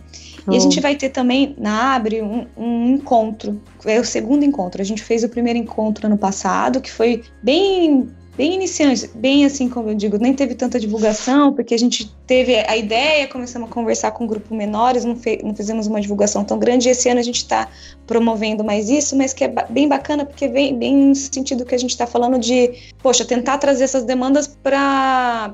E 0.52 0.58
a 0.58 0.60
gente 0.60 0.80
vai 0.82 0.96
ter 0.96 1.10
também 1.10 1.56
na 1.58 1.96
Abre 1.96 2.22
um, 2.22 2.46
um, 2.58 2.96
encontro, 2.96 3.62
é 3.86 4.00
o 4.00 4.04
segundo 4.04 4.44
encontro. 4.44 4.82
A 4.82 4.86
gente 4.86 5.02
fez 5.02 5.24
o 5.24 5.30
primeiro 5.30 5.58
encontro 5.58 6.06
ano 6.06 6.18
passado, 6.18 6.82
que 6.82 6.92
foi 6.92 7.24
bem 7.42 8.10
bem 8.36 8.54
iniciante, 8.54 9.10
bem 9.14 9.46
assim 9.46 9.70
como 9.70 9.90
eu 9.90 9.96
digo, 9.96 10.18
nem 10.18 10.34
teve 10.34 10.56
tanta 10.56 10.80
divulgação, 10.80 11.54
porque 11.54 11.74
a 11.74 11.78
gente 11.78 12.14
teve 12.26 12.56
a 12.56 12.76
ideia, 12.76 13.28
começamos 13.28 13.70
a 13.70 13.72
conversar 13.72 14.12
com 14.12 14.24
um 14.24 14.28
grupo 14.28 14.56
menores, 14.56 15.06
não, 15.06 15.16
fe, 15.16 15.40
não 15.44 15.56
fizemos 15.56 15.88
uma 15.88 16.02
divulgação 16.02 16.44
tão 16.44 16.58
grande, 16.58 16.88
e 16.88 16.92
esse 16.92 17.08
ano 17.10 17.20
a 17.20 17.24
gente 17.24 17.38
está 17.38 17.68
promovendo 18.08 18.64
mais 18.64 18.90
isso, 18.90 19.16
mas 19.16 19.34
que 19.34 19.44
é 19.44 19.54
bem 19.70 19.88
bacana, 19.88 20.26
porque 20.26 20.48
vem 20.48 20.78
bem 20.78 20.96
no 20.96 21.16
sentido 21.16 21.66
que 21.66 21.76
a 21.76 21.78
gente 21.78 21.92
está 21.92 22.08
falando 22.08 22.40
de, 22.40 22.72
poxa, 23.02 23.24
tentar 23.24 23.58
trazer 23.60 23.84
essas 23.84 24.04
demandas 24.04 24.48
para 24.48 25.54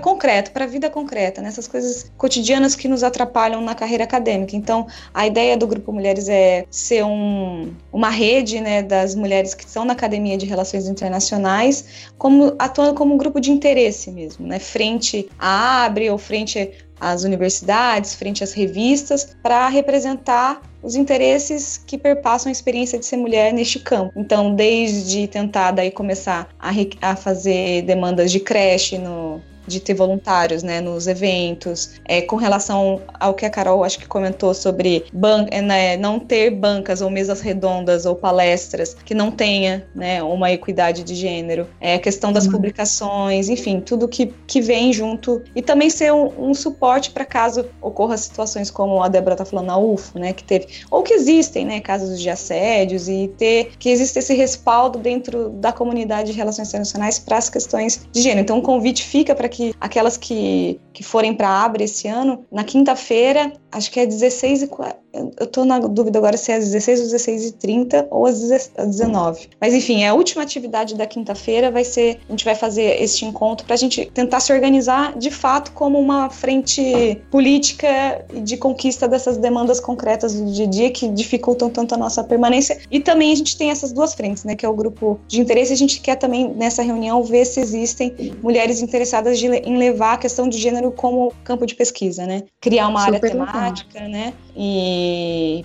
concreto, 0.00 0.52
para 0.52 0.64
a 0.64 0.68
vida 0.68 0.88
concreta, 0.88 1.42
nessas 1.42 1.66
né? 1.66 1.70
coisas 1.72 2.10
cotidianas 2.16 2.74
que 2.74 2.88
nos 2.88 3.02
atrapalham 3.02 3.60
na 3.60 3.74
carreira 3.74 4.04
acadêmica. 4.04 4.56
Então, 4.56 4.86
a 5.12 5.26
ideia 5.26 5.56
do 5.56 5.66
Grupo 5.66 5.92
Mulheres 5.92 6.28
é 6.28 6.64
ser 6.70 7.04
um, 7.04 7.72
uma 7.92 8.08
rede 8.08 8.60
né, 8.60 8.82
das 8.82 9.14
mulheres 9.14 9.54
que 9.54 9.64
estão 9.64 9.84
na 9.84 9.92
Academia 9.92 10.36
de 10.36 10.46
Relações 10.46 10.86
Internacionais, 10.86 12.10
como 12.20 12.54
atuando 12.58 12.92
como 12.92 13.14
um 13.14 13.16
grupo 13.16 13.40
de 13.40 13.50
interesse 13.50 14.10
mesmo, 14.10 14.46
né, 14.46 14.58
frente 14.58 15.30
à 15.38 15.86
Abre 15.86 16.10
ou 16.10 16.18
frente 16.18 16.70
às 17.00 17.24
universidades, 17.24 18.14
frente 18.14 18.44
às 18.44 18.52
revistas, 18.52 19.34
para 19.42 19.66
representar 19.70 20.60
os 20.82 20.96
interesses 20.96 21.78
que 21.78 21.96
perpassam 21.96 22.50
a 22.50 22.52
experiência 22.52 22.98
de 22.98 23.06
ser 23.06 23.16
mulher 23.16 23.54
neste 23.54 23.78
campo. 23.78 24.12
Então, 24.14 24.54
desde 24.54 25.26
tentar 25.28 25.70
daí 25.70 25.90
começar 25.90 26.50
a, 26.58 26.70
a 27.00 27.16
fazer 27.16 27.82
demandas 27.82 28.30
de 28.30 28.38
creche 28.38 28.98
no, 28.98 29.40
de 29.66 29.80
ter 29.80 29.94
voluntários 29.94 30.62
né, 30.62 30.80
nos 30.80 31.06
eventos, 31.06 31.92
é, 32.04 32.22
com 32.22 32.36
relação 32.36 33.00
ao 33.18 33.34
que 33.34 33.44
a 33.44 33.50
Carol 33.50 33.84
acho 33.84 33.98
que 33.98 34.06
comentou 34.06 34.54
sobre 34.54 35.04
é, 35.50 35.62
né, 35.62 35.96
não 35.96 36.18
ter 36.18 36.50
bancas 36.50 37.00
ou 37.00 37.10
mesas 37.10 37.40
redondas 37.40 38.06
ou 38.06 38.14
palestras 38.14 38.96
que 39.04 39.14
não 39.14 39.30
tenha 39.30 39.86
né, 39.94 40.22
uma 40.22 40.50
equidade 40.50 41.02
de 41.02 41.14
gênero, 41.14 41.66
é, 41.80 41.94
a 41.94 41.98
questão 41.98 42.32
das 42.32 42.46
uhum. 42.46 42.52
publicações, 42.52 43.48
enfim, 43.48 43.80
tudo 43.80 44.08
que, 44.08 44.32
que 44.46 44.60
vem 44.60 44.92
junto 44.92 45.42
e 45.54 45.62
também 45.62 45.90
ser 45.90 46.12
um, 46.12 46.50
um 46.50 46.54
suporte 46.54 47.10
para 47.10 47.24
caso 47.24 47.66
ocorra 47.80 48.16
situações 48.16 48.70
como 48.70 49.02
a 49.02 49.08
Débora 49.08 49.34
está 49.34 49.44
falando 49.44 49.66
na 49.66 49.78
UFO, 49.78 50.18
né, 50.18 50.32
que 50.32 50.44
teve, 50.44 50.66
ou 50.90 51.02
que 51.02 51.14
existem 51.14 51.64
né, 51.64 51.80
casos 51.80 52.20
de 52.20 52.28
assédios 52.28 53.08
e 53.08 53.30
ter 53.36 53.72
que 53.78 53.88
existe 53.88 54.18
esse 54.18 54.34
respaldo 54.34 54.98
dentro 54.98 55.50
da 55.50 55.72
comunidade 55.72 56.32
de 56.32 56.36
relações 56.36 56.68
internacionais 56.68 57.18
para 57.18 57.36
as 57.36 57.48
questões 57.48 58.06
de 58.10 58.22
gênero. 58.22 58.40
Então, 58.40 58.58
o 58.58 58.62
convite 58.62 59.04
fica 59.04 59.34
para 59.34 59.48
que 59.50 59.60
que 59.60 59.74
aquelas 59.80 60.16
que, 60.16 60.80
que 60.92 61.02
forem 61.02 61.34
para 61.34 61.48
Abre 61.62 61.84
esse 61.84 62.08
ano, 62.08 62.46
na 62.50 62.64
quinta-feira, 62.64 63.52
acho 63.70 63.90
que 63.90 64.00
é 64.00 64.06
16 64.06 64.62
e 64.62 64.68
eu 65.12 65.46
tô 65.46 65.64
na 65.64 65.78
dúvida 65.78 66.18
agora 66.18 66.36
se 66.36 66.52
é 66.52 66.56
às 66.56 66.64
16 66.66 67.00
ou 67.00 67.06
16 67.06 67.46
e 67.46 67.52
30 67.52 68.08
ou 68.10 68.26
às 68.26 68.40
19. 68.40 69.48
Mas 69.60 69.74
enfim, 69.74 70.04
a 70.04 70.14
última 70.14 70.42
atividade 70.42 70.94
da 70.94 71.06
quinta-feira 71.06 71.70
vai 71.70 71.84
ser, 71.84 72.20
a 72.28 72.32
gente 72.32 72.44
vai 72.44 72.54
fazer 72.54 73.02
este 73.02 73.24
encontro 73.24 73.66
para 73.66 73.74
a 73.74 73.78
gente 73.78 74.06
tentar 74.06 74.40
se 74.40 74.52
organizar 74.52 75.16
de 75.18 75.30
fato 75.30 75.72
como 75.72 75.98
uma 75.98 76.30
frente 76.30 77.20
política 77.30 78.24
de 78.42 78.56
conquista 78.56 79.08
dessas 79.08 79.36
demandas 79.36 79.80
concretas 79.80 80.34
do 80.34 80.50
dia 80.52 80.66
a 80.66 80.68
dia 80.68 80.90
que 80.90 81.08
dificultam 81.08 81.68
tanto 81.70 81.94
a 81.94 81.98
nossa 81.98 82.22
permanência. 82.22 82.80
E 82.90 83.00
também 83.00 83.32
a 83.32 83.34
gente 83.34 83.56
tem 83.56 83.70
essas 83.70 83.92
duas 83.92 84.14
frentes, 84.14 84.44
né, 84.44 84.54
que 84.54 84.64
é 84.64 84.68
o 84.68 84.74
grupo 84.74 85.18
de 85.26 85.40
interesse. 85.40 85.72
A 85.72 85.76
gente 85.76 86.00
quer 86.00 86.16
também 86.16 86.52
nessa 86.54 86.82
reunião 86.82 87.22
ver 87.22 87.44
se 87.44 87.60
existem 87.60 88.14
mulheres 88.42 88.80
interessadas 88.80 89.38
de, 89.38 89.46
em 89.46 89.76
levar 89.76 90.14
a 90.14 90.16
questão 90.18 90.48
de 90.48 90.58
gênero 90.58 90.92
como 90.92 91.32
campo 91.44 91.66
de 91.66 91.74
pesquisa, 91.74 92.26
né? 92.26 92.44
Criar 92.60 92.88
uma 92.88 93.04
Super 93.04 93.16
área 93.16 93.30
temática, 93.30 93.98
legal. 93.98 94.10
né? 94.10 94.32
E 94.56 94.99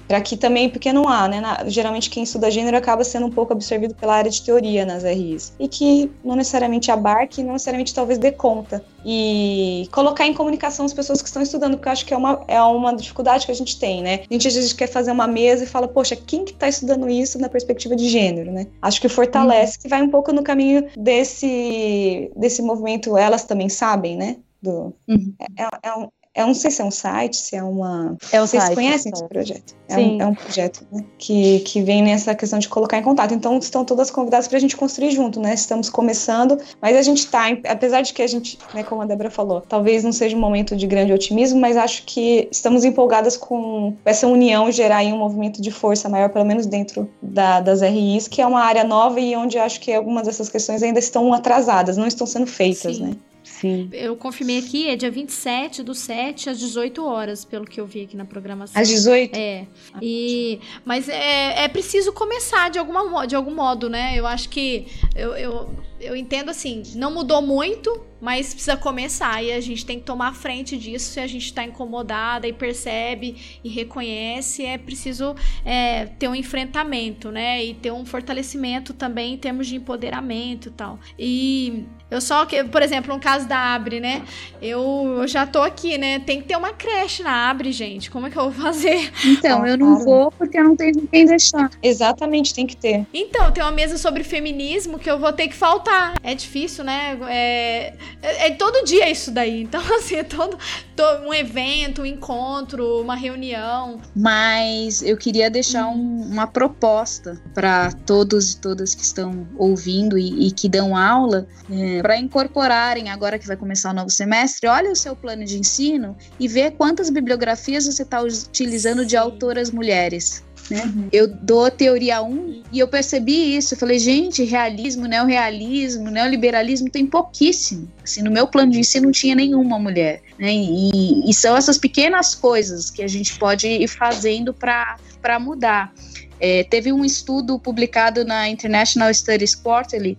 para 0.07 0.21
que 0.21 0.37
também, 0.37 0.69
porque 0.69 0.91
não 0.91 1.07
há, 1.07 1.27
né? 1.27 1.39
Na, 1.39 1.67
geralmente 1.67 2.09
quem 2.09 2.23
estuda 2.23 2.51
gênero 2.51 2.77
acaba 2.77 3.03
sendo 3.03 3.25
um 3.25 3.31
pouco 3.31 3.53
absorvido 3.53 3.95
pela 3.95 4.15
área 4.15 4.29
de 4.29 4.41
teoria 4.41 4.85
nas 4.85 5.03
RIs. 5.03 5.53
E 5.59 5.67
que 5.67 6.11
não 6.23 6.35
necessariamente 6.35 6.91
abarque, 6.91 7.43
não 7.43 7.53
necessariamente 7.53 7.93
talvez 7.93 8.17
dê 8.17 8.31
conta. 8.31 8.83
E 9.05 9.87
colocar 9.91 10.25
em 10.25 10.33
comunicação 10.33 10.85
as 10.85 10.93
pessoas 10.93 11.21
que 11.21 11.27
estão 11.27 11.41
estudando, 11.41 11.77
porque 11.77 11.87
eu 11.87 11.93
acho 11.93 12.05
que 12.05 12.13
é 12.13 12.17
uma, 12.17 12.43
é 12.47 12.61
uma 12.61 12.95
dificuldade 12.95 13.45
que 13.45 13.51
a 13.51 13.55
gente 13.55 13.79
tem, 13.79 14.01
né? 14.01 14.21
A 14.29 14.33
gente 14.33 14.47
às 14.47 14.55
vezes 14.55 14.73
quer 14.73 14.87
fazer 14.87 15.11
uma 15.11 15.27
mesa 15.27 15.63
e 15.63 15.67
fala, 15.67 15.87
poxa, 15.87 16.15
quem 16.15 16.43
que 16.43 16.51
está 16.51 16.67
estudando 16.67 17.07
isso 17.09 17.39
na 17.39 17.49
perspectiva 17.49 17.95
de 17.95 18.09
gênero, 18.09 18.51
né? 18.51 18.67
Acho 18.81 18.99
que 18.99 19.07
fortalece, 19.07 19.77
uhum. 19.77 19.83
que 19.83 19.89
vai 19.89 20.01
um 20.01 20.09
pouco 20.09 20.31
no 20.33 20.43
caminho 20.43 20.87
desse, 20.97 22.31
desse 22.35 22.61
movimento, 22.61 23.17
elas 23.17 23.45
também 23.45 23.69
sabem, 23.69 24.17
né? 24.17 24.37
Do, 24.61 24.93
uhum. 25.07 25.33
é, 25.57 25.67
é, 25.83 25.93
um, 25.95 26.07
é, 26.35 26.45
não 26.45 26.53
sei 26.53 26.69
se 26.69 26.81
é 26.81 26.85
um 26.85 26.91
site, 26.91 27.37
se 27.37 27.55
é 27.55 27.63
uma. 27.63 28.17
É 28.29 28.41
um 28.41 28.45
Vocês 28.45 28.61
site, 28.61 28.75
conhecem 28.75 29.09
esse 29.13 29.25
projeto? 29.25 29.73
É 29.87 29.97
um, 29.97 30.21
é 30.21 30.25
um, 30.25 30.35
projeto 30.35 30.85
né? 30.91 31.01
que, 31.17 31.61
que 31.61 31.81
vem 31.81 32.03
nessa 32.03 32.35
questão 32.35 32.59
de 32.59 32.67
colocar 32.67 32.97
em 32.97 33.03
contato. 33.03 33.33
Então, 33.33 33.57
estão 33.57 33.85
todas 33.85 34.11
convidadas 34.11 34.45
para 34.45 34.57
a 34.57 34.59
gente 34.59 34.75
construir 34.75 35.11
junto, 35.11 35.39
né? 35.39 35.53
Estamos 35.53 35.89
começando, 35.89 36.57
mas 36.81 36.97
a 36.97 37.01
gente 37.01 37.19
está, 37.19 37.45
apesar 37.69 38.01
de 38.01 38.13
que 38.13 38.21
a 38.21 38.27
gente, 38.27 38.59
né, 38.73 38.83
como 38.83 39.01
a 39.01 39.05
Débora 39.05 39.31
falou, 39.31 39.61
talvez 39.61 40.03
não 40.03 40.11
seja 40.11 40.35
um 40.35 40.39
momento 40.39 40.75
de 40.75 40.85
grande 40.85 41.13
otimismo, 41.13 41.57
mas 41.57 41.77
acho 41.77 42.03
que 42.03 42.49
estamos 42.51 42.83
empolgadas 42.83 43.37
com 43.37 43.95
essa 44.03 44.27
união 44.27 44.69
gerar 44.69 44.97
aí 44.97 45.13
um 45.13 45.17
movimento 45.17 45.61
de 45.61 45.71
força 45.71 46.09
maior, 46.09 46.27
pelo 46.27 46.43
menos 46.43 46.65
dentro 46.65 47.09
da, 47.21 47.61
das 47.61 47.81
RIs, 47.81 48.27
que 48.27 48.41
é 48.41 48.45
uma 48.45 48.59
área 48.59 48.83
nova 48.83 49.21
e 49.21 49.37
onde 49.37 49.57
acho 49.57 49.79
que 49.79 49.93
algumas 49.93 50.23
dessas 50.23 50.49
questões 50.49 50.83
ainda 50.83 50.99
estão 50.99 51.33
atrasadas, 51.33 51.95
não 51.95 52.07
estão 52.07 52.27
sendo 52.27 52.45
feitas, 52.45 52.97
Sim. 52.97 53.03
né? 53.03 53.15
Sim. 53.45 53.89
Eu 53.93 54.15
confirmei 54.15 54.57
aqui, 54.57 54.89
é 54.89 54.95
dia 54.95 55.11
27 55.11 55.83
do 55.83 55.93
7 55.93 56.49
às 56.49 56.59
18 56.59 57.05
horas, 57.05 57.45
pelo 57.45 57.63
que 57.63 57.79
eu 57.79 57.85
vi 57.85 58.01
aqui 58.01 58.17
na 58.17 58.25
programação. 58.25 58.81
Às 58.81 58.87
18? 58.87 59.35
É. 59.37 59.67
E, 60.01 60.59
mas 60.83 61.07
é, 61.07 61.63
é 61.63 61.67
preciso 61.67 62.11
começar 62.11 62.69
de, 62.71 62.79
alguma, 62.79 63.27
de 63.27 63.35
algum 63.35 63.53
modo, 63.53 63.87
né? 63.87 64.15
Eu 64.17 64.25
acho 64.25 64.49
que. 64.49 64.87
Eu, 65.15 65.35
eu, 65.35 65.69
eu 65.99 66.15
entendo 66.15 66.49
assim, 66.49 66.83
não 66.95 67.13
mudou 67.13 67.41
muito, 67.41 68.05
mas 68.19 68.53
precisa 68.53 68.75
começar 68.75 69.43
e 69.43 69.51
a 69.51 69.59
gente 69.61 69.85
tem 69.85 69.99
que 69.99 70.05
tomar 70.05 70.33
frente 70.33 70.77
disso. 70.77 71.11
Se 71.11 71.19
a 71.19 71.27
gente 71.27 71.45
está 71.45 71.63
incomodada 71.63 72.47
e 72.47 72.53
percebe 72.53 73.59
e 73.63 73.69
reconhece 73.69 74.65
é 74.65 74.77
preciso 74.77 75.35
é, 75.63 76.05
ter 76.05 76.27
um 76.27 76.35
enfrentamento 76.35 77.29
né? 77.31 77.63
E 77.63 77.73
ter 77.73 77.91
um 77.91 78.05
fortalecimento 78.05 78.93
também 78.93 79.35
em 79.35 79.37
termos 79.37 79.67
de 79.67 79.75
empoderamento 79.75 80.69
e 80.69 80.71
tal. 80.71 80.99
E 81.17 81.85
eu 82.09 82.19
só 82.21 82.45
que 82.45 82.63
por 82.63 82.81
exemplo 82.81 83.13
no 83.13 83.19
caso 83.19 83.47
da 83.47 83.75
Abre 83.75 83.99
né? 83.99 84.23
Eu, 84.61 85.17
eu 85.19 85.27
já 85.27 85.45
tô 85.45 85.61
aqui 85.61 85.97
né? 85.97 86.19
Tem 86.19 86.41
que 86.41 86.47
ter 86.47 86.57
uma 86.57 86.73
creche 86.73 87.23
na 87.23 87.49
Abre 87.49 87.71
gente. 87.71 88.09
Como 88.09 88.27
é 88.27 88.29
que 88.29 88.37
eu 88.37 88.49
vou 88.49 88.63
fazer? 88.63 89.11
Então 89.23 89.65
eu 89.65 89.77
não 89.77 89.99
vou 89.99 90.31
porque 90.31 90.57
eu 90.57 90.63
não 90.63 90.75
tenho 90.75 91.07
quem 91.07 91.25
deixar 91.25 91.69
exatamente 91.83 92.53
tem 92.53 92.65
que 92.65 92.75
ter. 92.75 93.05
Então 93.13 93.51
tem 93.51 93.63
uma 93.63 93.71
mesa 93.71 93.97
sobre 93.97 94.23
feminismo 94.23 94.97
que 94.97 95.09
eu 95.09 95.19
vou 95.19 95.31
ter 95.31 95.47
que 95.47 95.55
faltar 95.55 95.84
é 96.23 96.33
difícil 96.33 96.83
né 96.83 97.17
é, 97.29 97.93
é, 98.21 98.47
é, 98.47 98.51
todo 98.51 98.83
dia 98.85 99.09
isso 99.09 99.31
daí. 99.31 99.61
Então, 99.63 99.81
assim, 99.95 100.15
é 100.15 100.23
todo, 100.23 100.57
todo, 100.95 101.27
um 101.27 101.33
evento, 101.33 102.01
um 102.01 102.05
encontro, 102.05 103.01
uma 103.01 103.15
reunião. 103.15 103.99
Mas 104.15 105.01
eu 105.01 105.17
queria 105.17 105.49
deixar 105.49 105.87
um, 105.87 106.21
uma 106.21 106.47
proposta 106.47 107.39
para 107.53 107.91
todos 108.05 108.53
e 108.53 108.57
todas 108.57 108.95
que 108.95 109.03
estão 109.03 109.47
ouvindo 109.57 110.17
e, 110.17 110.47
e 110.47 110.51
que 110.51 110.69
dão 110.69 110.95
aula, 110.95 111.47
é, 111.69 112.01
para 112.01 112.17
incorporarem, 112.17 113.09
agora 113.09 113.39
que 113.39 113.47
vai 113.47 113.57
começar 113.57 113.91
o 113.91 113.93
novo 113.93 114.09
semestre, 114.09 114.67
olha 114.67 114.91
o 114.91 114.95
seu 114.95 115.15
plano 115.15 115.43
de 115.45 115.57
ensino 115.57 116.15
e 116.39 116.47
vê 116.47 116.71
quantas 116.71 117.09
bibliografias 117.09 117.85
você 117.85 118.03
está 118.03 118.21
utilizando 118.21 119.05
de 119.05 119.17
autoras 119.17 119.71
mulheres. 119.71 120.43
Né? 120.69 120.83
Uhum. 120.83 121.09
Eu 121.11 121.27
dou 121.27 121.69
teoria 121.69 122.21
1 122.21 122.63
e 122.71 122.79
eu 122.79 122.87
percebi 122.87 123.55
isso. 123.55 123.73
Eu 123.73 123.77
falei, 123.77 123.99
gente, 123.99 124.43
realismo, 124.43 125.07
neorrealismo, 125.07 126.09
neoliberalismo 126.09 126.89
tem 126.89 127.05
pouquíssimo. 127.05 127.87
Assim, 128.03 128.21
no 128.21 128.31
meu 128.31 128.47
plano 128.47 128.71
de 128.71 128.79
ensino 128.79 129.05
não 129.05 129.11
tinha 129.11 129.35
nenhuma 129.35 129.77
mulher. 129.77 130.21
Né? 130.39 130.53
E, 130.53 131.29
e 131.29 131.33
são 131.33 131.55
essas 131.55 131.77
pequenas 131.77 132.33
coisas 132.33 132.89
que 132.89 133.03
a 133.03 133.07
gente 133.07 133.37
pode 133.37 133.67
ir 133.67 133.87
fazendo 133.87 134.53
para 134.53 135.39
mudar. 135.39 135.93
É, 136.39 136.63
teve 136.63 136.91
um 136.91 137.05
estudo 137.05 137.57
publicado 137.57 138.25
na 138.25 138.49
International 138.49 139.13
Studies 139.13 139.55
Quarterly 139.55 140.17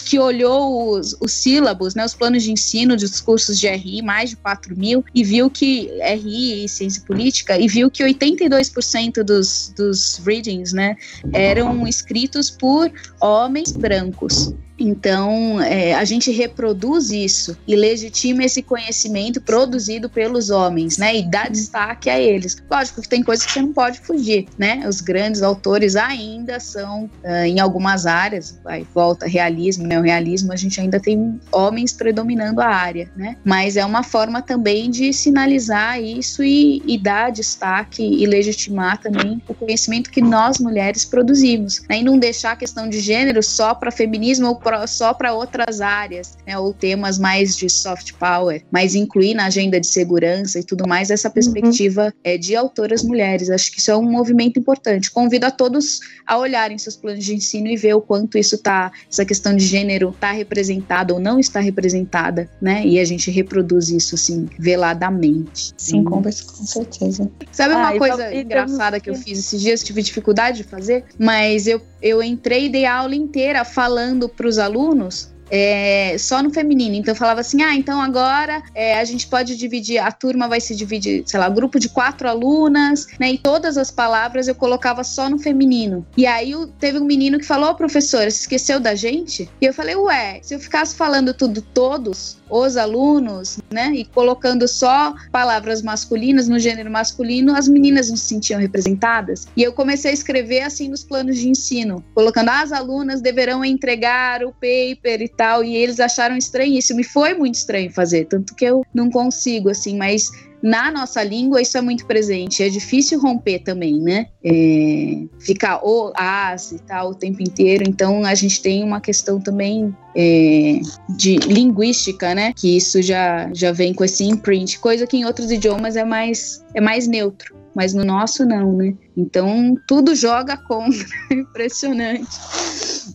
que 0.00 0.18
olhou 0.18 0.98
os, 0.98 1.16
os 1.20 1.32
sílabos, 1.32 1.94
né, 1.94 2.04
os 2.04 2.14
planos 2.14 2.42
de 2.42 2.52
ensino 2.52 2.96
dos 2.96 3.20
cursos 3.20 3.58
de 3.58 3.68
RI, 3.68 4.02
mais 4.02 4.30
de 4.30 4.36
4 4.36 4.76
mil, 4.76 5.04
e 5.14 5.24
viu 5.24 5.50
que 5.50 5.90
RI 6.00 6.64
e 6.64 6.68
ciência 6.68 7.02
política, 7.06 7.58
e 7.58 7.66
viu 7.66 7.90
que 7.90 8.04
82% 8.04 9.22
dos, 9.22 9.72
dos 9.76 10.20
readings, 10.24 10.72
né, 10.72 10.96
eram 11.32 11.86
escritos 11.86 12.50
por 12.50 12.90
homens 13.20 13.72
brancos. 13.72 14.52
Então, 14.80 15.60
é, 15.60 15.94
a 15.94 16.04
gente 16.04 16.30
reproduz 16.30 17.10
isso 17.10 17.56
e 17.68 17.76
legitima 17.76 18.44
esse 18.44 18.62
conhecimento 18.62 19.40
produzido 19.40 20.08
pelos 20.08 20.48
homens, 20.48 20.96
né? 20.96 21.16
E 21.16 21.30
dá 21.30 21.44
destaque 21.44 22.08
a 22.08 22.18
eles. 22.18 22.56
Lógico 22.70 23.02
que 23.02 23.08
tem 23.08 23.22
coisas 23.22 23.44
que 23.44 23.52
você 23.52 23.60
não 23.60 23.74
pode 23.74 24.00
fugir, 24.00 24.46
né? 24.56 24.82
Os 24.88 25.02
grandes 25.02 25.42
autores 25.42 25.96
ainda 25.96 26.58
são, 26.58 27.04
uh, 27.22 27.44
em 27.44 27.60
algumas 27.60 28.06
áreas, 28.06 28.58
vai, 28.64 28.86
volta 28.94 29.26
realismo, 29.26 29.86
neorrealismo, 29.86 30.52
a 30.52 30.56
gente 30.56 30.80
ainda 30.80 30.98
tem 30.98 31.38
homens 31.52 31.92
predominando 31.92 32.60
a 32.60 32.66
área, 32.66 33.10
né? 33.14 33.36
Mas 33.44 33.76
é 33.76 33.84
uma 33.84 34.02
forma 34.02 34.40
também 34.40 34.90
de 34.90 35.12
sinalizar 35.12 36.00
isso 36.00 36.42
e, 36.42 36.82
e 36.86 36.96
dar 36.96 37.30
destaque 37.30 38.02
e 38.02 38.24
legitimar 38.24 38.98
também 38.98 39.42
o 39.46 39.52
conhecimento 39.52 40.10
que 40.10 40.22
nós 40.22 40.58
mulheres 40.58 41.04
produzimos, 41.04 41.82
né? 41.88 41.98
E 41.98 42.02
não 42.02 42.18
deixar 42.18 42.52
a 42.52 42.56
questão 42.56 42.88
de 42.88 42.98
gênero 42.98 43.42
só 43.42 43.74
para 43.74 43.90
feminismo 43.90 44.46
ou 44.46 44.56
só 44.86 45.14
para 45.14 45.32
outras 45.32 45.80
áreas, 45.80 46.36
né, 46.46 46.58
ou 46.58 46.72
temas 46.72 47.18
mais 47.18 47.56
de 47.56 47.68
soft 47.68 48.12
power, 48.14 48.62
mas 48.70 48.94
incluir 48.94 49.34
na 49.34 49.46
agenda 49.46 49.80
de 49.80 49.86
segurança 49.86 50.58
e 50.58 50.64
tudo 50.64 50.86
mais 50.86 51.10
essa 51.10 51.30
perspectiva 51.30 52.06
uhum. 52.06 52.12
é, 52.24 52.38
de 52.38 52.56
autoras 52.56 53.02
mulheres. 53.02 53.50
Acho 53.50 53.70
que 53.72 53.78
isso 53.78 53.90
é 53.90 53.96
um 53.96 54.10
movimento 54.10 54.58
importante. 54.58 55.10
Convido 55.10 55.46
a 55.46 55.50
todos 55.50 56.00
a 56.26 56.38
olharem 56.38 56.78
seus 56.78 56.96
planos 56.96 57.24
de 57.24 57.34
ensino 57.34 57.68
e 57.68 57.76
ver 57.76 57.94
o 57.94 58.00
quanto 58.00 58.38
isso 58.38 58.58
tá, 58.58 58.92
essa 59.10 59.24
questão 59.24 59.54
de 59.54 59.64
gênero 59.64 60.10
está 60.10 60.32
representada 60.32 61.12
ou 61.12 61.20
não 61.20 61.38
está 61.38 61.60
representada, 61.60 62.48
né? 62.60 62.84
E 62.86 62.98
a 62.98 63.04
gente 63.04 63.30
reproduz 63.30 63.88
isso 63.88 64.14
assim 64.14 64.48
veladamente. 64.58 65.72
Sim, 65.76 66.04
com, 66.04 66.22
com 66.22 66.30
certeza. 66.30 67.30
Sabe 67.52 67.74
uma 67.74 67.90
ah, 67.90 67.98
coisa 67.98 68.34
engraçada 68.34 69.00
que 69.00 69.10
eu 69.10 69.14
fiz 69.14 69.38
esses 69.38 69.60
dias? 69.60 69.82
Tive 69.82 70.02
dificuldade 70.02 70.58
de 70.58 70.64
fazer, 70.64 71.04
mas 71.18 71.66
eu, 71.66 71.80
eu 72.00 72.22
entrei 72.22 72.66
e 72.66 72.68
dei 72.68 72.84
a 72.84 72.94
aula 72.94 73.14
inteira 73.14 73.64
falando 73.64 74.28
para 74.28 74.46
os 74.46 74.58
alunos 74.60 75.29
é, 75.50 76.16
só 76.18 76.42
no 76.42 76.50
feminino. 76.50 76.94
Então 76.94 77.14
falava 77.14 77.40
assim: 77.40 77.62
ah, 77.62 77.74
então 77.74 78.00
agora 78.00 78.62
é, 78.74 78.98
a 78.98 79.04
gente 79.04 79.26
pode 79.26 79.56
dividir, 79.56 79.98
a 79.98 80.12
turma 80.12 80.48
vai 80.48 80.60
se 80.60 80.74
dividir, 80.74 81.24
sei 81.26 81.40
lá, 81.40 81.48
grupo 81.48 81.78
de 81.78 81.88
quatro 81.88 82.28
alunas, 82.28 83.06
né? 83.18 83.32
E 83.32 83.38
todas 83.38 83.76
as 83.76 83.90
palavras 83.90 84.48
eu 84.48 84.54
colocava 84.54 85.02
só 85.02 85.28
no 85.28 85.38
feminino. 85.38 86.06
E 86.16 86.26
aí 86.26 86.54
teve 86.78 86.98
um 86.98 87.04
menino 87.04 87.38
que 87.38 87.46
falou: 87.46 87.70
oh, 87.70 87.74
professora, 87.74 88.30
se 88.30 88.40
esqueceu 88.40 88.78
da 88.78 88.94
gente? 88.94 89.48
E 89.60 89.66
eu 89.66 89.74
falei: 89.74 89.96
ué, 89.96 90.40
se 90.42 90.54
eu 90.54 90.60
ficasse 90.60 90.94
falando 90.94 91.34
tudo 91.34 91.60
todos, 91.60 92.38
os 92.50 92.76
alunos, 92.76 93.58
né? 93.70 93.92
E 93.94 94.04
colocando 94.04 94.66
só 94.66 95.14
palavras 95.30 95.82
masculinas 95.82 96.48
no 96.48 96.58
gênero 96.58 96.90
masculino, 96.90 97.54
as 97.54 97.68
meninas 97.68 98.08
não 98.08 98.16
se 98.16 98.26
sentiam 98.26 98.60
representadas. 98.60 99.46
E 99.56 99.62
eu 99.62 99.72
comecei 99.72 100.10
a 100.10 100.14
escrever 100.14 100.62
assim 100.62 100.88
nos 100.88 101.04
planos 101.04 101.38
de 101.38 101.48
ensino, 101.48 102.04
colocando 102.14 102.48
ah, 102.48 102.62
as 102.62 102.72
alunas 102.72 103.20
deverão 103.20 103.64
entregar 103.64 104.44
o 104.44 104.52
paper 104.52 105.22
e 105.22 105.28
tal, 105.40 105.64
e 105.64 105.74
eles 105.74 105.98
acharam 105.98 106.36
estranhíssimo. 106.36 107.00
E 107.00 107.04
foi 107.04 107.32
muito 107.32 107.54
estranho 107.54 107.90
fazer, 107.90 108.26
tanto 108.26 108.54
que 108.54 108.62
eu 108.62 108.84
não 108.92 109.08
consigo, 109.08 109.70
assim, 109.70 109.96
mas 109.96 110.30
na 110.62 110.90
nossa 110.90 111.24
língua 111.24 111.62
isso 111.62 111.78
é 111.78 111.80
muito 111.80 112.04
presente. 112.04 112.62
É 112.62 112.68
difícil 112.68 113.18
romper 113.18 113.60
também, 113.60 113.98
né? 113.98 114.26
É, 114.44 115.22
ficar 115.38 115.80
o 115.82 116.12
as 116.14 116.72
e 116.72 116.78
tal 116.80 117.12
o 117.12 117.14
tempo 117.14 117.40
inteiro. 117.42 117.84
Então 117.88 118.22
a 118.22 118.34
gente 118.34 118.60
tem 118.60 118.84
uma 118.84 119.00
questão 119.00 119.40
também 119.40 119.96
é, 120.14 120.80
de 121.08 121.36
linguística, 121.36 122.34
né? 122.34 122.52
Que 122.54 122.76
isso 122.76 123.00
já, 123.00 123.50
já 123.54 123.72
vem 123.72 123.94
com 123.94 124.04
esse 124.04 124.24
imprint, 124.24 124.78
coisa 124.78 125.06
que 125.06 125.16
em 125.16 125.24
outros 125.24 125.50
idiomas 125.50 125.96
é 125.96 126.04
mais, 126.04 126.62
é 126.74 126.82
mais 126.82 127.06
neutro. 127.06 127.56
Mas 127.74 127.94
no 127.94 128.04
nosso 128.04 128.44
não, 128.44 128.76
né? 128.76 128.92
Então 129.16 129.74
tudo 129.88 130.14
joga 130.14 130.58
contra. 130.58 131.06
Impressionante. 131.32 132.28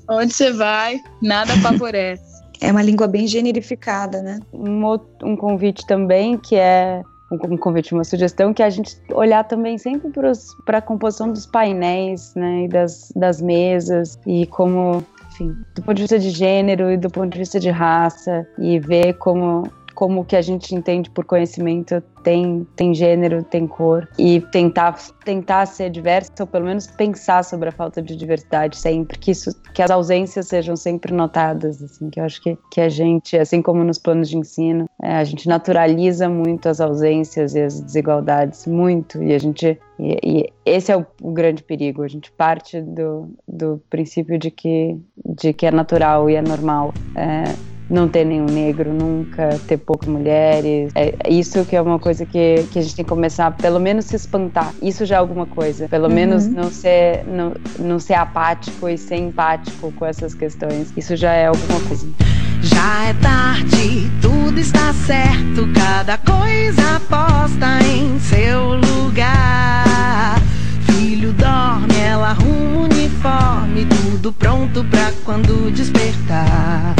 Onde 0.09 0.33
você 0.33 0.51
vai, 0.51 0.99
nada 1.21 1.53
favorece. 1.57 2.35
É 2.61 2.71
uma 2.71 2.81
língua 2.81 3.07
bem 3.07 3.27
generificada, 3.27 4.21
né? 4.21 4.39
Um, 4.53 4.81
um 5.23 5.35
convite 5.35 5.85
também 5.85 6.37
que 6.37 6.55
é 6.55 7.01
um 7.31 7.57
convite, 7.57 7.93
uma 7.93 8.03
sugestão, 8.03 8.53
que 8.53 8.61
é 8.61 8.65
a 8.65 8.69
gente 8.69 8.97
olhar 9.11 9.43
também 9.43 9.77
sempre 9.77 10.11
para 10.63 10.77
a 10.77 10.81
composição 10.81 11.31
dos 11.31 11.45
painéis, 11.45 12.33
né, 12.35 12.63
e 12.63 12.67
das, 12.67 13.11
das 13.15 13.41
mesas, 13.41 14.19
e 14.25 14.45
como, 14.45 15.03
enfim, 15.31 15.55
do 15.75 15.81
ponto 15.81 15.95
de 15.95 16.03
vista 16.03 16.19
de 16.19 16.29
gênero 16.29 16.91
e 16.91 16.97
do 16.97 17.09
ponto 17.09 17.33
de 17.33 17.39
vista 17.39 17.59
de 17.59 17.69
raça, 17.69 18.47
e 18.59 18.79
ver 18.79 19.13
como 19.15 19.69
como 19.95 20.21
o 20.21 20.25
que 20.25 20.35
a 20.35 20.41
gente 20.41 20.75
entende 20.75 21.09
por 21.09 21.25
conhecimento 21.25 22.03
tem, 22.23 22.67
tem 22.75 22.93
gênero, 22.93 23.43
tem 23.43 23.65
cor, 23.67 24.07
e 24.17 24.41
tentar, 24.51 24.95
tentar 25.23 25.65
ser 25.67 25.89
diverso, 25.89 26.31
ou 26.39 26.47
pelo 26.47 26.65
menos 26.65 26.87
pensar 26.87 27.43
sobre 27.43 27.69
a 27.69 27.71
falta 27.71 28.01
de 28.01 28.15
diversidade 28.15 28.77
sempre, 28.77 29.17
que, 29.17 29.31
isso, 29.31 29.51
que 29.73 29.81
as 29.81 29.91
ausências 29.91 30.47
sejam 30.47 30.75
sempre 30.75 31.13
notadas, 31.13 31.81
assim, 31.81 32.09
que 32.09 32.19
eu 32.19 32.23
acho 32.23 32.41
que, 32.41 32.57
que 32.71 32.81
a 32.81 32.89
gente, 32.89 33.37
assim 33.37 33.61
como 33.61 33.83
nos 33.83 33.99
planos 33.99 34.29
de 34.29 34.37
ensino, 34.37 34.89
é, 35.01 35.15
a 35.15 35.23
gente 35.23 35.47
naturaliza 35.47 36.27
muito 36.27 36.67
as 36.67 36.81
ausências 36.81 37.53
e 37.53 37.61
as 37.61 37.79
desigualdades, 37.79 38.65
muito, 38.65 39.23
e 39.23 39.33
a 39.33 39.39
gente 39.39 39.79
e, 39.97 40.19
e, 40.23 40.53
esse 40.65 40.91
é 40.91 40.97
o, 40.97 41.05
o, 41.21 41.31
grande 41.31 41.63
perigo. 41.63 42.03
A 42.03 42.07
gente 42.07 42.29
parte 42.31 42.81
do, 42.81 43.29
do 43.47 43.81
princípio 43.89 44.37
de 44.37 44.51
que, 44.51 44.99
de 45.25 45.53
que 45.53 45.65
é 45.65 45.71
natural 45.71 46.29
e 46.29 46.35
é 46.35 46.41
normal. 46.41 46.93
É, 47.15 47.43
não 47.89 48.07
ter 48.07 48.25
nenhum 48.25 48.45
negro 48.45 48.91
nunca, 48.93 49.59
ter 49.67 49.77
poucas 49.77 50.09
mulheres. 50.09 50.91
É 50.95 51.29
isso 51.29 51.63
que 51.65 51.75
é 51.75 51.81
uma 51.81 51.99
coisa 51.99 52.25
que, 52.25 52.65
que 52.71 52.79
a 52.79 52.81
gente 52.81 52.95
tem 52.95 53.05
que 53.05 53.09
começar, 53.09 53.51
pelo 53.51 53.79
menos 53.79 54.05
se 54.05 54.15
espantar. 54.15 54.73
Isso 54.81 55.05
já 55.05 55.15
é 55.15 55.19
alguma 55.19 55.45
coisa. 55.45 55.88
Pelo 55.88 56.07
uhum. 56.07 56.13
menos 56.13 56.47
não 56.47 56.69
ser, 56.71 57.23
não, 57.25 57.53
não 57.79 57.99
ser 57.99 58.15
apático 58.15 58.89
e 58.89 58.97
ser 58.97 59.17
empático 59.17 59.91
com 59.91 60.05
essas 60.05 60.33
questões. 60.33 60.91
Isso 60.97 61.15
já 61.15 61.33
é 61.33 61.47
alguma 61.47 61.79
coisa. 61.81 62.07
Já 62.61 63.09
é 63.09 63.13
tarde, 63.13 64.09
tudo 64.21 64.59
está 64.59 64.91
certo, 64.93 65.67
cada 65.73 66.17
coisa 66.17 66.99
posta 67.07 67.79
em 67.86 68.19
seu 68.19 68.75
lugar. 68.75 70.39
Filho 70.88 71.31
dorme, 71.33 71.95
ela 71.99 72.29
arruma 72.29 72.79
o 72.79 72.83
uniforme, 72.86 73.86
tudo 73.86 74.33
pronto 74.33 74.83
pra 74.86 75.11
quando 75.23 75.71
despertar 75.71 76.95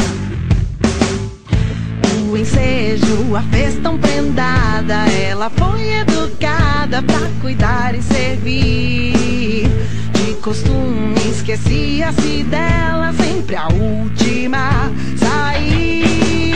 o 2.36 2.38
ensejo, 2.38 3.34
a 3.34 3.42
fez 3.44 3.76
tão 3.76 3.96
prendada. 3.96 5.10
Ela 5.10 5.48
foi 5.48 5.94
educada 5.94 7.02
pra 7.02 7.20
cuidar 7.40 7.94
e 7.94 8.02
servir. 8.02 9.66
De 10.12 10.34
costume, 10.42 11.14
esquecia-se 11.30 12.42
dela, 12.44 13.12
sempre 13.14 13.56
a 13.56 13.68
última 13.68 14.92
sair. 15.16 16.55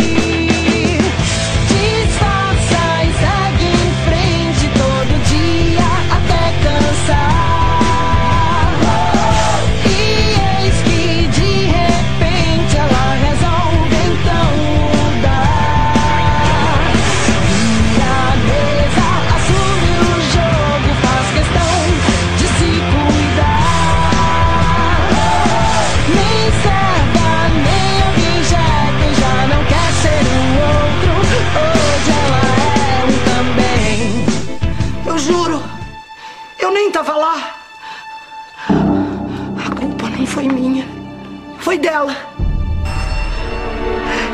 Foi 41.70 41.78
dela. 41.78 42.16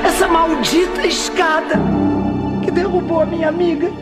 Essa 0.02 0.26
maldita 0.26 1.06
escada 1.06 1.74
que 2.64 2.70
derrubou 2.70 3.20
a 3.20 3.26
minha 3.26 3.50
amiga. 3.50 3.92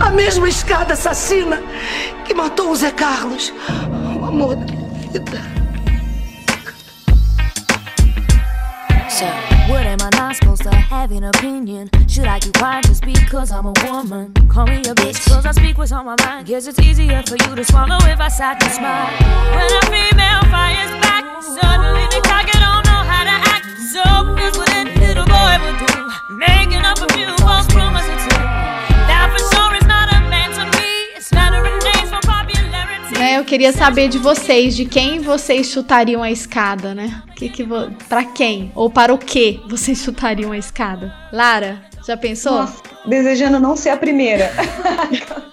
A 0.00 0.08
mesma 0.08 0.48
escada 0.48 0.94
assassina 0.94 1.62
que 2.24 2.32
matou 2.32 2.70
o 2.70 2.76
Zé 2.76 2.92
Carlos, 2.92 3.52
o 4.18 4.24
amor 4.24 4.56
da 4.56 4.64
minha 4.72 4.88
vida. 5.10 5.52
What 9.68 9.86
am 9.86 9.98
I 10.02 10.10
not 10.16 10.36
supposed 10.36 10.62
to 10.62 10.70
have 10.74 11.12
an 11.12 11.24
opinion? 11.24 11.88
Should 12.08 12.26
I 12.26 12.40
keep 12.40 12.54
quiet 12.54 12.84
just 12.86 13.04
because 13.04 13.52
I'm 13.52 13.66
a 13.66 13.72
woman? 13.84 14.34
Call 14.48 14.66
me 14.66 14.78
a 14.78 14.94
bitch, 14.94 15.28
cause 15.28 15.46
I 15.46 15.52
speak 15.52 15.78
what's 15.78 15.92
on 15.92 16.04
my 16.04 16.16
mind. 16.24 16.46
Guess 16.46 16.66
it's 16.66 16.78
easier 16.80 17.22
for 17.22 17.36
you 17.36 17.54
to 17.54 17.64
swallow 17.64 17.98
if 18.02 18.20
I 18.20 18.28
sat 18.28 18.62
and 18.62 18.72
smile. 18.72 19.06
When 19.54 19.70
a 19.70 19.82
female 19.86 20.42
fires 20.50 20.90
back, 21.00 21.42
suddenly 21.42 22.04
the 22.10 22.20
target 22.24 22.58
don't 22.58 22.84
know 22.84 23.02
how 23.06 23.24
to 23.24 23.36
act. 23.54 23.66
So 23.92 24.02
is 24.46 24.58
what 24.58 24.66
that 24.66 24.90
little 24.98 25.26
boy 25.30 25.54
would 25.62 25.78
do, 25.86 26.36
making 26.36 26.84
up 26.84 26.98
a 26.98 27.12
few. 27.14 27.41
Queria 33.52 33.70
saber 33.70 34.08
de 34.08 34.16
vocês, 34.16 34.74
de 34.74 34.86
quem 34.86 35.20
vocês 35.20 35.66
chutariam 35.66 36.22
a 36.22 36.30
escada, 36.30 36.94
né? 36.94 37.22
Que 37.36 37.50
que 37.50 37.62
vo... 37.62 37.90
Pra 38.08 38.24
quem? 38.24 38.72
Ou 38.74 38.88
para 38.88 39.12
o 39.12 39.18
que 39.18 39.60
vocês 39.68 39.98
chutariam 39.98 40.52
a 40.52 40.56
escada? 40.56 41.14
Lara, 41.30 41.82
já 42.06 42.16
pensou? 42.16 42.52
Nossa, 42.52 42.82
desejando 43.04 43.60
não 43.60 43.76
ser 43.76 43.90
a 43.90 43.96
primeira. 43.98 44.50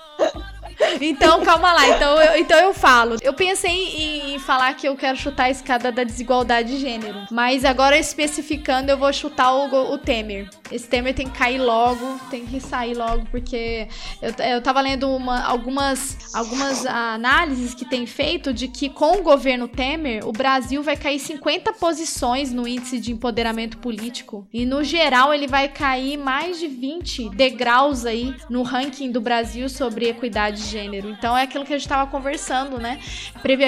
Então, 1.02 1.44
calma 1.44 1.74
lá. 1.74 1.90
Então 1.90 2.22
eu, 2.22 2.40
então 2.40 2.58
eu 2.58 2.74
falo. 2.74 3.18
Eu 3.22 3.34
pensei 3.34 3.72
em, 3.72 4.36
em 4.36 4.40
falar 4.40 4.74
que 4.74 4.88
eu 4.88 4.96
quero 4.96 5.18
chutar 5.18 5.46
a 5.46 5.50
escada 5.50 5.92
da 5.92 6.04
desigualdade 6.04 6.70
de 6.70 6.78
gênero. 6.80 7.28
Mas 7.32 7.66
agora, 7.66 7.98
especificando, 7.98 8.92
eu 8.92 8.98
vou 8.98 9.12
chutar 9.12 9.54
o, 9.54 9.94
o 9.94 9.98
Temer. 9.98 10.50
Esse 10.72 10.88
Temer 10.88 11.14
tem 11.14 11.28
que 11.28 11.38
cair 11.38 11.60
logo, 11.60 12.20
tem 12.30 12.46
que 12.46 12.60
sair 12.60 12.94
logo, 12.94 13.26
porque 13.32 13.88
eu, 14.22 14.46
eu 14.46 14.62
tava 14.62 14.82
lendo 14.82 15.10
uma, 15.10 15.42
algumas, 15.44 16.18
algumas 16.34 16.86
análises 16.86 17.74
que 17.74 17.86
tem 17.86 18.06
feito 18.06 18.54
de 18.54 18.68
que 18.68 18.90
com 18.90 19.18
o 19.18 19.24
governo 19.24 19.68
Temer, 19.68 20.28
o 20.28 20.32
Brasil 20.32 20.84
vai 20.84 20.96
cair 20.96 21.20
50 21.20 21.74
posições 21.74 22.52
no 22.52 22.68
índice 22.68 23.00
de 23.00 23.12
empoderamento 23.12 23.78
político. 23.78 24.48
E 24.54 24.66
no 24.66 24.84
geral, 24.84 25.34
ele 25.34 25.48
vai 25.48 25.68
cair 25.68 26.18
mais 26.18 26.60
de 26.60 26.68
20 26.68 27.30
degraus 27.30 28.06
aí 28.06 28.36
no 28.50 28.62
ranking 28.62 29.12
do 29.12 29.22
Brasil 29.22 29.68
sobre 29.70 30.08
equidade 30.08 30.64
de 30.64 30.69
gênero. 30.70 31.10
Então 31.10 31.38
é 31.38 31.44
aquilo 31.44 31.66
que 31.66 31.74
a 31.74 31.78
gente 31.78 31.86
estava 31.86 32.10
conversando, 32.10 32.80
né? 32.80 33.00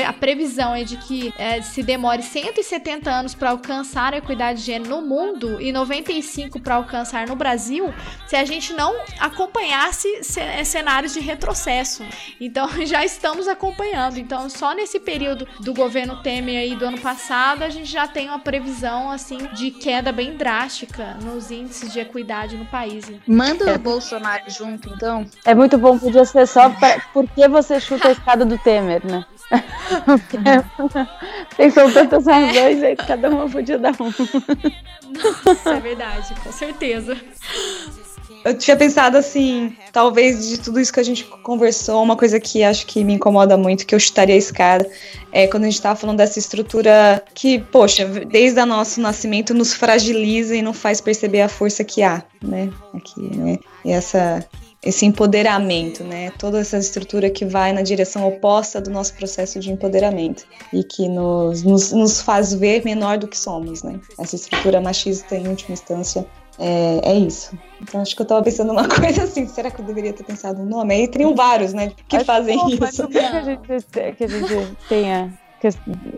A 0.08 0.14
previsão 0.14 0.76
é 0.76 0.84
de 0.84 0.98
que 0.98 1.34
é, 1.38 1.62
se 1.62 1.82
demore 1.84 2.22
170 2.22 3.10
anos 3.10 3.34
para 3.34 3.50
alcançar 3.50 4.14
a 4.14 4.18
equidade 4.18 4.60
de 4.60 4.66
gênero 4.66 4.92
no 4.92 5.02
mundo 5.02 5.62
e 5.62 5.72
95 5.72 6.60
para 6.60 6.76
alcançar 6.76 7.28
no 7.28 7.36
Brasil, 7.36 7.94
se 8.28 8.36
a 8.36 8.46
gente 8.46 8.74
não 8.74 8.96
acompanhasse 9.20 10.08
é, 10.38 10.64
cenários 10.64 11.14
de 11.14 11.20
retrocesso. 11.20 12.04
Então 12.40 12.70
já 12.86 13.04
estamos 13.04 13.48
acompanhando. 13.48 14.18
Então 14.18 14.50
só 14.50 14.74
nesse 14.74 15.00
período 15.00 15.48
do 15.60 15.74
governo 15.74 16.22
Temer 16.22 16.60
aí 16.60 16.76
do 16.76 16.86
ano 16.86 17.00
passado, 17.00 17.64
a 17.64 17.70
gente 17.70 17.90
já 17.90 18.08
tem 18.08 18.28
uma 18.28 18.40
previsão 18.40 19.10
assim 19.12 19.38
de 19.54 19.72
queda 19.72 20.12
bem 20.12 20.36
drástica 20.36 21.18
nos 21.22 21.52
índices 21.52 21.92
de 21.92 22.00
equidade 22.00 22.58
no 22.58 22.66
país. 22.66 23.12
Manda 23.28 23.74
o 23.76 23.80
Bolsonaro 23.80 24.44
junto, 24.48 24.90
então. 24.94 25.26
É 25.46 25.56
muito 25.56 25.78
bom, 25.78 25.98
podia 25.98 26.26
ser 26.26 26.48
só 26.48 26.70
por 27.14 27.28
que 27.28 27.48
você 27.48 27.80
chuta 27.80 28.08
a 28.08 28.12
escada 28.12 28.46
do 28.46 28.58
Temer, 28.58 29.02
né? 29.06 29.26
Pensou 31.58 31.92
tantas 31.92 32.26
razões 32.26 32.82
aí, 32.84 32.96
cada 32.96 33.30
uma 33.30 33.50
podia 33.50 33.78
dar 33.78 33.94
um. 34.00 34.14
Nossa, 35.46 35.70
é 35.72 35.80
verdade, 35.80 36.34
com 36.42 36.52
certeza. 36.52 37.18
Eu 38.44 38.58
tinha 38.58 38.76
pensado 38.76 39.18
assim, 39.18 39.76
talvez 39.92 40.48
de 40.50 40.60
tudo 40.60 40.80
isso 40.80 40.92
que 40.92 41.00
a 41.00 41.04
gente 41.04 41.24
conversou, 41.44 42.02
uma 42.02 42.16
coisa 42.16 42.40
que 42.40 42.64
acho 42.64 42.88
que 42.88 43.04
me 43.04 43.14
incomoda 43.14 43.56
muito, 43.56 43.86
que 43.86 43.94
eu 43.94 44.00
chutaria 44.00 44.34
a 44.34 44.38
escada, 44.38 44.90
é 45.32 45.46
quando 45.46 45.64
a 45.64 45.68
gente 45.68 45.76
estava 45.76 45.96
falando 45.96 46.18
dessa 46.18 46.40
estrutura 46.40 47.24
que, 47.36 47.60
poxa, 47.60 48.06
desde 48.06 48.60
o 48.60 48.66
nosso 48.66 49.00
nascimento 49.00 49.54
nos 49.54 49.74
fragiliza 49.74 50.56
e 50.56 50.62
não 50.62 50.74
faz 50.74 51.00
perceber 51.00 51.42
a 51.42 51.50
força 51.50 51.84
que 51.84 52.02
há, 52.02 52.24
né? 52.42 52.72
Aqui, 52.96 53.22
né? 53.38 53.60
E 53.86 53.92
essa 53.92 54.44
esse 54.84 55.06
empoderamento, 55.06 56.04
né? 56.04 56.32
Toda 56.40 56.60
essa 56.60 56.78
estrutura 56.78 57.30
que 57.30 57.46
vai 57.46 57.72
na 57.72 57.84
direção 57.84 58.28
oposta 58.28 58.82
do 58.82 58.90
nosso 58.90 59.14
processo 59.14 59.60
de 59.60 59.72
empoderamento 59.72 60.46
e 60.74 60.84
que 60.84 61.08
nos, 61.08 61.62
nos, 61.62 61.92
nos 61.92 62.22
faz 62.22 62.54
ver 62.54 62.84
menor 62.84 63.18
do 63.20 63.28
que 63.28 63.38
somos, 63.38 63.84
né? 63.84 64.00
Essa 64.18 64.36
estrutura 64.36 64.82
machista, 64.82 65.36
em 65.36 65.48
última 65.48 65.74
instância, 65.74 66.26
é, 66.58 67.12
é, 67.12 67.14
isso. 67.16 67.56
Então 67.80 68.02
acho 68.02 68.16
que 68.16 68.22
eu 68.24 68.26
tava 68.26 68.44
pensando 68.44 68.72
uma 68.72 68.88
coisa 68.90 69.24
assim, 69.24 69.48
será 69.48 69.70
que 69.70 69.82
eu 69.82 69.86
deveria 69.86 70.14
ter 70.14 70.24
pensado 70.24 70.62
um 70.62 70.66
nome? 70.66 70.96
Aí 70.96 71.08
teriam 71.08 71.36
vários, 71.36 71.74
né, 71.74 71.92
que 72.08 72.16
acho 72.16 72.26
fazem 72.26 72.58
que, 72.60 72.74
isso. 72.74 73.08
Que 73.08 73.20
a, 73.20 73.44
gente, 73.44 73.68
que 74.18 74.24
a 74.24 74.28
gente 74.28 74.78
tenha 74.90 75.40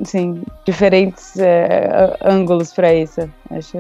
assim, 0.01 0.41
diferentes 0.66 1.38
é, 1.38 2.18
ângulos 2.24 2.72
para 2.72 2.93
isso. 2.93 3.30
Acho 3.49 3.78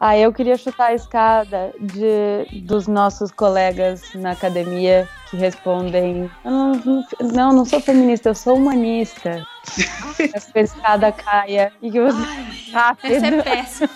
ah, 0.00 0.16
eu 0.16 0.32
queria 0.32 0.56
chutar 0.56 0.90
a 0.90 0.94
escada 0.94 1.74
de, 1.80 2.60
dos 2.62 2.86
nossos 2.86 3.32
colegas 3.32 4.14
na 4.14 4.30
academia 4.30 5.08
que 5.28 5.36
respondem: 5.36 6.30
eu 6.44 6.50
não, 6.50 7.04
não, 7.20 7.52
não 7.52 7.64
sou 7.64 7.80
feminista, 7.80 8.28
eu 8.28 8.34
sou 8.34 8.56
humanista. 8.56 9.44
que 10.52 10.58
a 10.58 10.62
escada 10.62 11.10
caia 11.10 11.72
e 11.82 11.90
que 11.90 12.00
você. 12.00 12.16
Ai, 12.16 12.70
rápido. 12.72 13.12
Essa 13.12 13.26
é 13.26 13.42
péssima. 13.42 13.90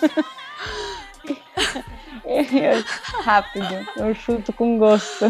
rápido, 3.23 3.87
eu 3.97 4.13
chuto 4.13 4.51
com 4.53 4.77
gosto. 4.77 5.25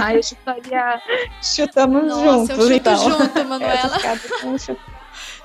Ah, 0.00 0.14
eu 0.14 0.22
chutaria. 0.22 1.02
Chutamos 1.42 2.06
Nossa, 2.06 2.24
juntos. 2.24 2.50
Eu 2.50 2.62
chuto 2.62 2.72
então. 2.72 2.96
junto, 2.96 3.44
Manuela. 3.44 3.98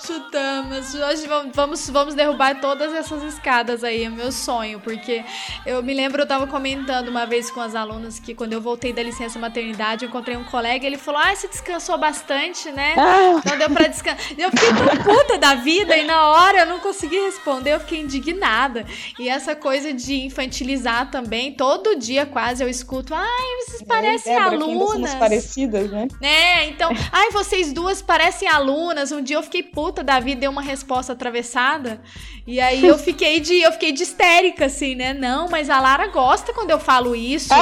Chutamos. 0.01 0.95
Hoje 0.95 1.27
vamos, 1.53 1.89
vamos 1.89 2.15
derrubar 2.15 2.61
todas 2.61 2.93
essas 2.93 3.21
escadas 3.21 3.83
aí, 3.83 4.05
é 4.05 4.09
meu 4.09 4.31
sonho, 4.31 4.79
porque 4.79 5.23
eu 5.65 5.83
me 5.83 5.93
lembro, 5.93 6.21
eu 6.21 6.27
tava 6.27 6.47
comentando 6.47 7.09
uma 7.09 7.25
vez 7.25 7.51
com 7.51 7.59
as 7.59 7.75
alunas 7.75 8.17
que 8.17 8.33
quando 8.33 8.53
eu 8.53 8.61
voltei 8.61 8.93
da 8.93 9.03
licença 9.03 9.37
maternidade, 9.37 10.05
eu 10.05 10.09
encontrei 10.09 10.37
um 10.37 10.43
colega 10.45 10.85
e 10.85 10.87
ele 10.87 10.97
falou: 10.97 11.21
Ah, 11.21 11.35
você 11.35 11.47
descansou 11.47 11.97
bastante, 11.97 12.71
né? 12.71 12.95
Ah. 12.97 13.39
Então 13.39 13.57
deu 13.57 13.69
pra 13.69 13.87
descansar. 13.87 14.19
Eu 14.37 14.49
fiquei 14.51 14.69
tão 14.69 15.03
puta 15.03 15.37
da 15.37 15.55
vida 15.55 15.97
e 15.97 16.05
na 16.05 16.29
hora 16.29 16.59
eu 16.59 16.65
não 16.65 16.79
consegui 16.79 17.19
responder, 17.19 17.73
eu 17.73 17.79
fiquei 17.81 17.99
indignada. 17.99 18.85
E 19.19 19.27
essa 19.27 19.55
coisa 19.55 19.93
de 19.93 20.15
infantilizar 20.21 21.11
também, 21.11 21.51
todo 21.51 21.97
dia 21.97 22.25
quase 22.25 22.63
eu 22.63 22.69
escuto: 22.69 23.13
Ai, 23.13 23.65
vocês 23.65 23.83
parecem 23.83 24.33
Débora, 24.33 24.55
alunas. 24.55 24.91
somos 24.91 25.13
parecidas, 25.15 25.91
né? 25.91 26.07
É, 26.21 26.65
então, 26.67 26.89
ai, 27.11 27.31
vocês 27.31 27.73
duas 27.73 28.01
parecem 28.01 28.47
alunas. 28.47 29.11
Um 29.11 29.21
dia 29.21 29.35
eu 29.35 29.43
fiquei 29.43 29.61
puta 29.61 29.88
puta, 29.89 30.03
Davi 30.03 30.35
deu 30.35 30.51
uma 30.51 30.61
resposta 30.61 31.13
atravessada. 31.13 31.99
E 32.45 32.59
aí 32.59 32.85
eu 32.85 32.95
fiquei 32.95 33.39
de 33.39 33.59
eu 33.59 33.71
fiquei 33.71 33.91
de 33.91 34.03
histérica, 34.03 34.65
assim, 34.65 34.93
né? 34.93 35.15
Não, 35.15 35.49
mas 35.49 35.67
a 35.67 35.79
Lara 35.79 36.05
gosta 36.07 36.53
quando 36.53 36.69
eu 36.69 36.79
falo 36.79 37.15
isso. 37.15 37.49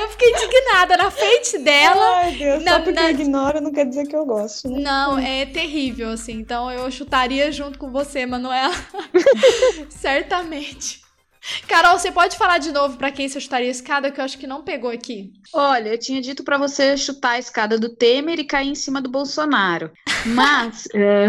eu 0.00 0.08
fiquei 0.08 0.30
indignada 0.30 0.96
na 0.96 1.12
frente 1.12 1.58
dela. 1.58 2.16
Ai, 2.16 2.32
Deus, 2.32 2.64
na, 2.64 2.72
só 2.72 2.80
porque 2.80 3.00
na... 3.00 3.02
eu 3.02 3.10
ignoro 3.10 3.60
não 3.60 3.72
quer 3.72 3.86
dizer 3.86 4.08
que 4.08 4.16
eu 4.16 4.26
gosto. 4.26 4.68
Né? 4.68 4.80
Não, 4.80 5.16
é 5.16 5.46
terrível, 5.46 6.10
assim. 6.10 6.32
Então 6.32 6.72
eu 6.72 6.90
chutaria 6.90 7.52
junto 7.52 7.78
com 7.78 7.92
você, 7.92 8.26
Manuela. 8.26 8.74
Certamente. 9.88 11.05
Carol, 11.68 11.98
você 11.98 12.10
pode 12.10 12.36
falar 12.36 12.58
de 12.58 12.72
novo 12.72 12.96
para 12.96 13.10
quem 13.10 13.28
você 13.28 13.40
chutaria 13.40 13.68
a 13.68 13.70
escada, 13.70 14.10
que 14.10 14.20
eu 14.20 14.24
acho 14.24 14.38
que 14.38 14.46
não 14.46 14.62
pegou 14.62 14.90
aqui. 14.90 15.32
Olha, 15.52 15.90
eu 15.90 15.98
tinha 15.98 16.20
dito 16.20 16.42
para 16.42 16.58
você 16.58 16.96
chutar 16.96 17.32
a 17.32 17.38
escada 17.38 17.78
do 17.78 17.88
Temer 17.88 18.38
e 18.38 18.44
cair 18.44 18.68
em 18.68 18.74
cima 18.74 19.00
do 19.00 19.10
Bolsonaro. 19.10 19.90
Mas. 20.26 20.88
é, 20.94 21.28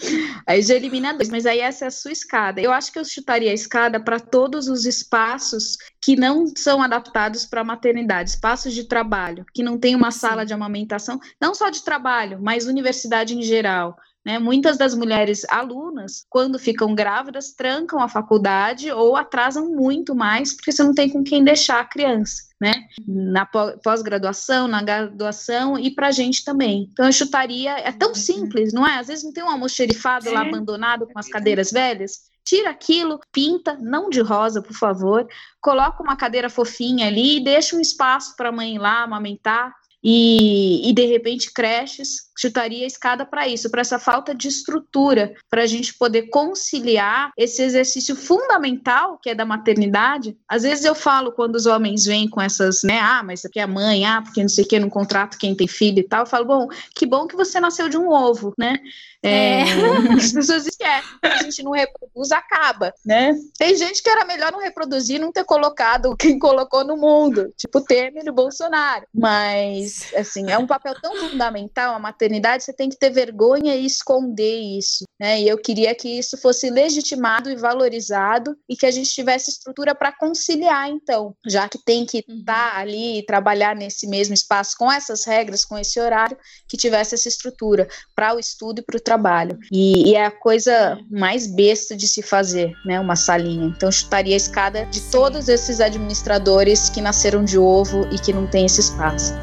aí 0.46 0.62
já 0.62 0.74
elimina 0.74 1.14
dois, 1.14 1.28
mas 1.28 1.46
aí 1.46 1.60
essa 1.60 1.84
é 1.84 1.88
a 1.88 1.90
sua 1.90 2.12
escada. 2.12 2.60
Eu 2.60 2.72
acho 2.72 2.92
que 2.92 2.98
eu 2.98 3.04
chutaria 3.04 3.50
a 3.50 3.54
escada 3.54 4.00
para 4.00 4.20
todos 4.20 4.68
os 4.68 4.84
espaços 4.84 5.76
que 6.00 6.16
não 6.16 6.46
são 6.56 6.82
adaptados 6.82 7.46
para 7.46 7.60
a 7.60 7.64
maternidade, 7.64 8.30
espaços 8.30 8.72
de 8.72 8.84
trabalho, 8.84 9.44
que 9.54 9.62
não 9.62 9.78
tem 9.78 9.94
uma 9.94 10.10
sala 10.10 10.44
de 10.44 10.52
amamentação, 10.52 11.18
não 11.40 11.54
só 11.54 11.70
de 11.70 11.82
trabalho, 11.82 12.38
mas 12.40 12.66
universidade 12.66 13.36
em 13.36 13.42
geral. 13.42 13.96
Né? 14.24 14.38
Muitas 14.38 14.78
das 14.78 14.94
mulheres 14.94 15.44
alunas, 15.50 16.24
quando 16.30 16.58
ficam 16.58 16.94
grávidas, 16.94 17.52
trancam 17.52 18.00
a 18.00 18.08
faculdade 18.08 18.90
ou 18.90 19.16
atrasam 19.16 19.68
muito 19.70 20.14
mais, 20.14 20.54
porque 20.54 20.72
você 20.72 20.82
não 20.82 20.94
tem 20.94 21.10
com 21.10 21.22
quem 21.22 21.44
deixar 21.44 21.80
a 21.80 21.84
criança. 21.84 22.44
Né? 22.58 22.72
Na 23.06 23.44
pós-graduação, 23.44 24.66
na 24.66 24.82
graduação 24.82 25.78
e 25.78 25.90
para 25.94 26.08
a 26.08 26.12
gente 26.12 26.44
também. 26.44 26.88
Então 26.90 27.04
eu 27.04 27.12
chutaria, 27.12 27.72
é 27.72 27.92
tão 27.92 28.14
simples, 28.14 28.72
não 28.72 28.86
é? 28.86 28.98
Às 28.98 29.08
vezes 29.08 29.24
não 29.24 29.32
tem 29.32 29.44
um 29.44 29.50
almoxerifado 29.50 30.30
lá 30.30 30.40
abandonado 30.40 31.06
com 31.06 31.18
as 31.18 31.28
cadeiras 31.28 31.70
velhas. 31.70 32.32
Tira 32.42 32.70
aquilo, 32.70 33.20
pinta, 33.32 33.76
não 33.80 34.08
de 34.08 34.20
rosa, 34.20 34.62
por 34.62 34.74
favor. 34.74 35.26
Coloca 35.60 36.02
uma 36.02 36.16
cadeira 36.16 36.48
fofinha 36.48 37.08
ali 37.08 37.38
e 37.38 37.44
deixa 37.44 37.76
um 37.76 37.80
espaço 37.80 38.34
para 38.36 38.48
a 38.48 38.52
mãe 38.52 38.76
ir 38.76 38.78
lá 38.78 39.02
amamentar. 39.02 39.74
E, 40.06 40.86
e, 40.86 40.92
de 40.92 41.06
repente 41.06 41.50
creches 41.50 42.30
chutaria 42.36 42.84
a 42.84 42.86
escada 42.86 43.24
para 43.24 43.46
isso, 43.46 43.70
para 43.70 43.80
essa 43.80 43.98
falta 43.98 44.34
de 44.34 44.48
estrutura, 44.48 45.34
para 45.48 45.62
a 45.62 45.66
gente 45.66 45.94
poder 45.94 46.22
conciliar 46.24 47.30
esse 47.36 47.62
exercício 47.62 48.16
fundamental 48.16 49.18
que 49.22 49.30
é 49.30 49.34
da 49.34 49.44
maternidade. 49.44 50.36
Às 50.48 50.62
vezes 50.64 50.84
eu 50.84 50.94
falo 50.94 51.32
quando 51.32 51.54
os 51.54 51.66
homens 51.66 52.04
vêm 52.04 52.28
com 52.28 52.40
essas, 52.40 52.82
né, 52.82 52.98
ah, 53.00 53.22
mas 53.22 53.42
porque 53.42 53.60
é 53.60 53.66
mãe, 53.66 54.04
ah, 54.04 54.20
porque 54.22 54.42
não 54.42 54.48
sei 54.48 54.64
o 54.64 54.68
que, 54.68 54.78
não 54.78 54.90
contrato 54.90 55.38
quem 55.38 55.54
tem 55.54 55.68
filho 55.68 56.00
e 56.00 56.08
tal, 56.08 56.20
eu 56.20 56.26
falo, 56.26 56.44
bom, 56.44 56.68
que 56.94 57.06
bom 57.06 57.26
que 57.26 57.36
você 57.36 57.60
nasceu 57.60 57.88
de 57.88 57.96
um 57.96 58.08
ovo, 58.08 58.52
né? 58.58 58.78
É, 59.22 59.60
é. 59.60 59.64
As 60.18 60.32
pessoas 60.32 60.66
esquecem, 60.66 61.18
a 61.22 61.42
gente 61.42 61.62
não 61.62 61.72
reproduz, 61.72 62.30
acaba, 62.32 62.92
né? 63.04 63.34
Tem 63.56 63.74
gente 63.76 64.02
que 64.02 64.10
era 64.10 64.24
melhor 64.24 64.52
não 64.52 64.60
reproduzir, 64.60 65.20
não 65.20 65.32
ter 65.32 65.44
colocado 65.44 66.14
quem 66.16 66.38
colocou 66.38 66.84
no 66.84 66.96
mundo, 66.96 67.52
tipo 67.56 67.80
Temer 67.80 68.24
e 68.26 68.30
Bolsonaro. 68.30 69.06
Mas, 69.14 70.12
assim, 70.14 70.50
é 70.50 70.58
um 70.58 70.66
papel 70.66 70.94
tão 71.00 71.16
fundamental 71.16 71.94
a 71.94 71.98
maternidade 71.98 72.23
você 72.64 72.72
tem 72.72 72.88
que 72.88 72.98
ter 72.98 73.10
vergonha 73.10 73.74
e 73.74 73.86
esconder 73.86 74.60
isso, 74.78 75.04
né? 75.18 75.40
E 75.40 75.48
eu 75.48 75.58
queria 75.58 75.94
que 75.94 76.08
isso 76.08 76.36
fosse 76.36 76.70
legitimado 76.70 77.50
e 77.50 77.56
valorizado 77.56 78.56
e 78.68 78.76
que 78.76 78.86
a 78.86 78.90
gente 78.90 79.10
tivesse 79.10 79.50
estrutura 79.50 79.94
para 79.94 80.12
conciliar, 80.12 80.88
então, 80.88 81.34
já 81.46 81.68
que 81.68 81.78
tem 81.84 82.04
que 82.04 82.18
estar 82.18 82.72
tá 82.72 82.78
ali 82.78 83.18
e 83.18 83.26
trabalhar 83.26 83.74
nesse 83.74 84.06
mesmo 84.06 84.34
espaço 84.34 84.76
com 84.78 84.90
essas 84.90 85.24
regras, 85.24 85.64
com 85.64 85.78
esse 85.78 86.00
horário, 86.00 86.36
que 86.68 86.76
tivesse 86.76 87.14
essa 87.14 87.28
estrutura 87.28 87.88
para 88.14 88.34
o 88.34 88.38
estudo 88.38 88.80
e 88.80 88.82
para 88.82 88.96
o 88.96 89.00
trabalho. 89.00 89.58
E, 89.72 90.10
e, 90.10 90.14
é 90.14 90.24
a 90.24 90.30
coisa 90.30 90.98
mais 91.10 91.46
besta 91.46 91.96
de 91.96 92.08
se 92.08 92.22
fazer, 92.22 92.72
né? 92.84 93.00
Uma 93.00 93.16
salinha. 93.16 93.66
Então, 93.66 93.90
chutaria 93.90 94.34
a 94.34 94.36
escada 94.36 94.86
de 94.86 95.00
todos 95.10 95.48
esses 95.48 95.80
administradores 95.80 96.88
que 96.90 97.00
nasceram 97.00 97.44
de 97.44 97.58
ovo 97.58 98.06
e 98.12 98.18
que 98.18 98.32
não 98.32 98.46
têm 98.46 98.66
esse 98.66 98.80
espaço. 98.80 99.34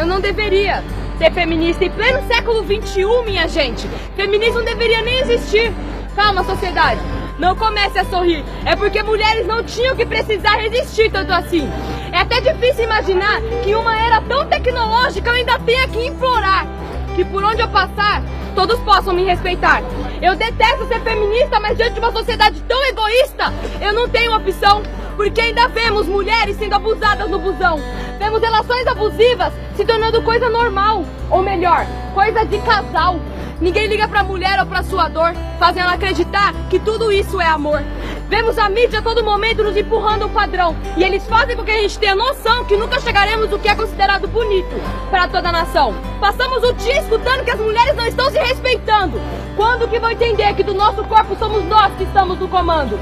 Eu 0.00 0.06
não 0.06 0.18
deveria 0.18 0.82
ser 1.18 1.30
feminista 1.30 1.84
em 1.84 1.90
pleno 1.90 2.26
século 2.26 2.64
XXI, 2.64 3.04
minha 3.26 3.46
gente. 3.46 3.86
Feminismo 4.16 4.60
não 4.60 4.64
deveria 4.64 5.02
nem 5.02 5.18
existir. 5.20 5.70
Calma, 6.16 6.42
sociedade. 6.42 6.98
Não 7.38 7.54
comece 7.54 7.98
a 7.98 8.04
sorrir. 8.06 8.42
É 8.64 8.74
porque 8.74 9.02
mulheres 9.02 9.46
não 9.46 9.62
tinham 9.62 9.94
que 9.94 10.06
precisar 10.06 10.56
resistir 10.56 11.10
tanto 11.10 11.30
assim. 11.34 11.70
É 12.12 12.16
até 12.16 12.40
difícil 12.40 12.84
imaginar 12.84 13.42
que 13.62 13.74
uma 13.74 13.94
era 13.94 14.22
tão 14.22 14.46
tecnológica 14.46 15.28
eu 15.28 15.34
ainda 15.34 15.58
tenha 15.58 15.86
que 15.86 16.06
implorar 16.06 16.66
que 17.14 17.22
por 17.22 17.44
onde 17.44 17.60
eu 17.60 17.68
passar, 17.68 18.22
todos 18.54 18.80
possam 18.80 19.12
me 19.12 19.24
respeitar. 19.24 19.82
Eu 20.22 20.34
detesto 20.34 20.88
ser 20.88 21.00
feminista, 21.00 21.60
mas 21.60 21.76
diante 21.76 21.92
de 21.92 22.00
uma 22.00 22.12
sociedade 22.12 22.58
tão 22.62 22.82
egoísta, 22.86 23.52
eu 23.82 23.92
não 23.92 24.08
tenho 24.08 24.34
opção. 24.34 24.82
Porque 25.20 25.38
ainda 25.38 25.68
vemos 25.68 26.06
mulheres 26.06 26.56
sendo 26.56 26.72
abusadas 26.72 27.28
no 27.28 27.38
busão. 27.38 27.78
Vemos 28.18 28.40
relações 28.40 28.86
abusivas 28.86 29.52
se 29.76 29.84
tornando 29.84 30.22
coisa 30.22 30.48
normal. 30.48 31.04
Ou 31.28 31.42
melhor, 31.42 31.84
coisa 32.14 32.42
de 32.46 32.58
casal. 32.60 33.20
Ninguém 33.60 33.86
liga 33.86 34.08
pra 34.08 34.24
mulher 34.24 34.58
ou 34.60 34.64
pra 34.64 34.82
sua 34.82 35.08
dor, 35.08 35.34
fazendo 35.58 35.82
ela 35.82 35.92
acreditar 35.92 36.54
que 36.70 36.78
tudo 36.78 37.12
isso 37.12 37.38
é 37.38 37.44
amor. 37.44 37.82
Vemos 38.30 38.56
a 38.56 38.70
mídia 38.70 39.00
a 39.00 39.02
todo 39.02 39.22
momento 39.22 39.62
nos 39.62 39.76
empurrando 39.76 40.24
o 40.24 40.30
padrão. 40.30 40.74
E 40.96 41.04
eles 41.04 41.26
fazem 41.26 41.54
com 41.54 41.64
que 41.64 41.70
a 41.70 41.82
gente 41.82 41.98
tenha 41.98 42.14
noção 42.14 42.64
que 42.64 42.78
nunca 42.78 42.98
chegaremos 42.98 43.50
no 43.50 43.58
que 43.58 43.68
é 43.68 43.74
considerado 43.74 44.26
bonito 44.26 44.74
para 45.10 45.28
toda 45.28 45.50
a 45.50 45.52
nação. 45.52 45.94
Passamos 46.18 46.64
o 46.64 46.72
dia 46.72 46.98
escutando 46.98 47.44
que 47.44 47.50
as 47.50 47.60
mulheres 47.60 47.94
não 47.94 48.06
estão 48.06 48.30
se 48.30 48.38
respeitando. 48.38 49.20
Quando 49.54 49.86
que 49.86 49.98
vão 49.98 50.12
entender 50.12 50.54
que 50.54 50.62
do 50.62 50.72
nosso 50.72 51.04
corpo 51.04 51.36
somos 51.36 51.62
nós 51.66 51.92
que 51.98 52.04
estamos 52.04 52.38
no 52.38 52.48
comando? 52.48 52.98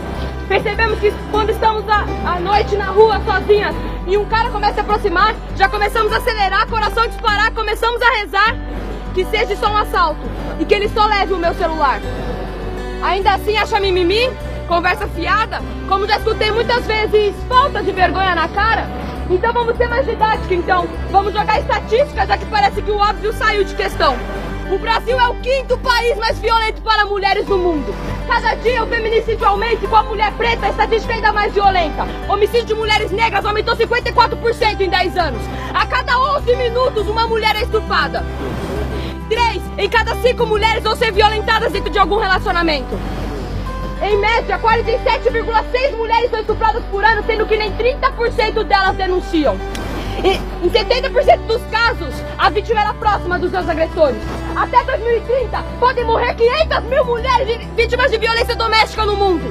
Percebemos 0.49 0.99
que 0.99 1.13
quando 1.31 1.51
estamos 1.51 1.85
à 1.89 2.41
noite 2.41 2.75
na 2.75 2.87
rua 2.87 3.21
sozinhas 3.21 3.75
e 4.07 4.17
um 4.17 4.25
cara 4.25 4.49
começa 4.49 4.81
a 4.81 4.83
aproximar, 4.83 5.35
já 5.55 5.69
começamos 5.69 6.11
a 6.11 6.17
acelerar, 6.17 6.67
coração 6.69 7.07
disparar, 7.07 7.53
começamos 7.53 8.01
a 8.01 8.11
rezar 8.21 8.57
que 9.15 9.27
seja 9.27 9.55
só 9.57 9.71
um 9.71 9.77
assalto 9.77 10.21
e 10.59 10.65
que 10.65 10.75
ele 10.75 10.89
só 10.89 11.05
leve 11.05 11.35
o 11.35 11.37
meu 11.37 11.53
celular. 11.55 12.01
Ainda 13.03 13.35
assim 13.35 13.59
acha 13.59 13.79
mimimi? 13.79 14.31
Conversa 14.67 15.07
fiada? 15.09 15.61
Como 15.87 16.07
já 16.07 16.17
escutei 16.17 16.51
muitas 16.51 16.87
vezes, 16.87 17.35
falta 17.47 17.83
de 17.83 17.93
vergonha 17.93 18.35
na 18.35 18.49
cara? 18.49 18.87
Então 19.31 19.53
vamos 19.53 19.77
ser 19.77 19.87
mais 19.89 20.07
didática 20.07 20.55
então. 20.55 20.89
Vamos 21.11 21.35
jogar 21.35 21.61
estatística, 21.61 22.27
já 22.27 22.39
que 22.39 22.47
parece 22.47 22.81
que 22.81 22.91
o 22.91 22.97
óbvio 22.97 23.35
saiu 23.35 23.65
de 23.65 23.75
questão. 23.75 24.17
O 24.71 24.77
Brasil 24.77 25.19
é 25.19 25.29
o 25.29 25.35
quinto 25.37 25.79
país 25.79 26.15
mais 26.19 26.39
violento 26.39 26.83
para 26.83 27.07
mulheres 27.07 27.47
no 27.49 27.57
mundo. 27.57 27.95
Cada 28.27 28.55
dia 28.57 28.85
o 28.85 28.87
feminicídio 28.87 29.47
aumenta 29.47 29.83
e 29.83 29.89
com 29.89 29.97
a 29.97 30.03
mulher 30.03 30.31
preta 30.33 30.67
a 30.67 30.69
estatística 30.69 31.15
ainda 31.15 31.33
mais 31.33 31.55
violenta. 31.55 32.07
Homicídio 32.29 32.67
de 32.67 32.75
mulheres 32.75 33.11
negras 33.11 33.47
aumentou 33.47 33.75
54% 33.75 34.81
em 34.81 34.91
10 34.91 35.17
anos. 35.17 35.41
A 35.73 35.87
cada 35.87 36.21
11 36.37 36.55
minutos 36.55 37.09
uma 37.09 37.27
mulher 37.27 37.57
é 37.57 37.63
estuprada. 37.63 38.23
Três 39.31 39.63
em 39.79 39.89
cada 39.89 40.15
cinco 40.17 40.45
mulheres 40.45 40.83
vão 40.83 40.95
ser 40.97 41.13
violentadas 41.13 41.73
dentro 41.73 41.89
de 41.89 41.99
algum 41.99 42.19
relacionamento. 42.19 42.95
Em 44.03 44.19
média, 44.19 44.59
47,6 44.59 45.97
mulheres 45.97 46.31
são 46.31 46.41
estupradas 46.41 46.85
por 46.91 47.03
ano, 47.03 47.25
sendo 47.27 47.47
que 47.47 47.57
nem 47.57 47.73
30% 47.73 48.65
delas 48.65 48.95
denunciam. 48.97 49.57
E, 50.25 50.67
em 50.67 50.71
70% 50.71 51.47
dos 51.47 51.63
casos, 51.71 52.15
a 52.37 52.51
vítima 52.51 52.81
era 52.81 52.95
próxima 52.95 53.39
dos 53.39 53.51
seus 53.51 53.69
agressores. 53.69 54.21
Até 54.57 54.83
2030, 54.85 55.63
podem 55.79 56.05
morrer 56.05 56.35
500 56.35 56.85
mil 56.85 57.05
mulheres 57.05 57.59
vítimas 57.77 58.11
de 58.11 58.19
violência 58.19 58.57
doméstica 58.57 59.05
no 59.05 59.17
mundo. 59.17 59.45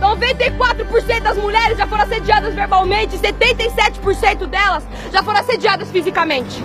94% 0.00 1.20
das 1.20 1.36
mulheres 1.36 1.76
já 1.76 1.86
foram 1.86 2.04
assediadas 2.04 2.54
verbalmente, 2.54 3.18
77% 3.18 4.46
delas 4.46 4.84
já 5.12 5.22
foram 5.22 5.40
assediadas 5.40 5.90
fisicamente. 5.90 6.62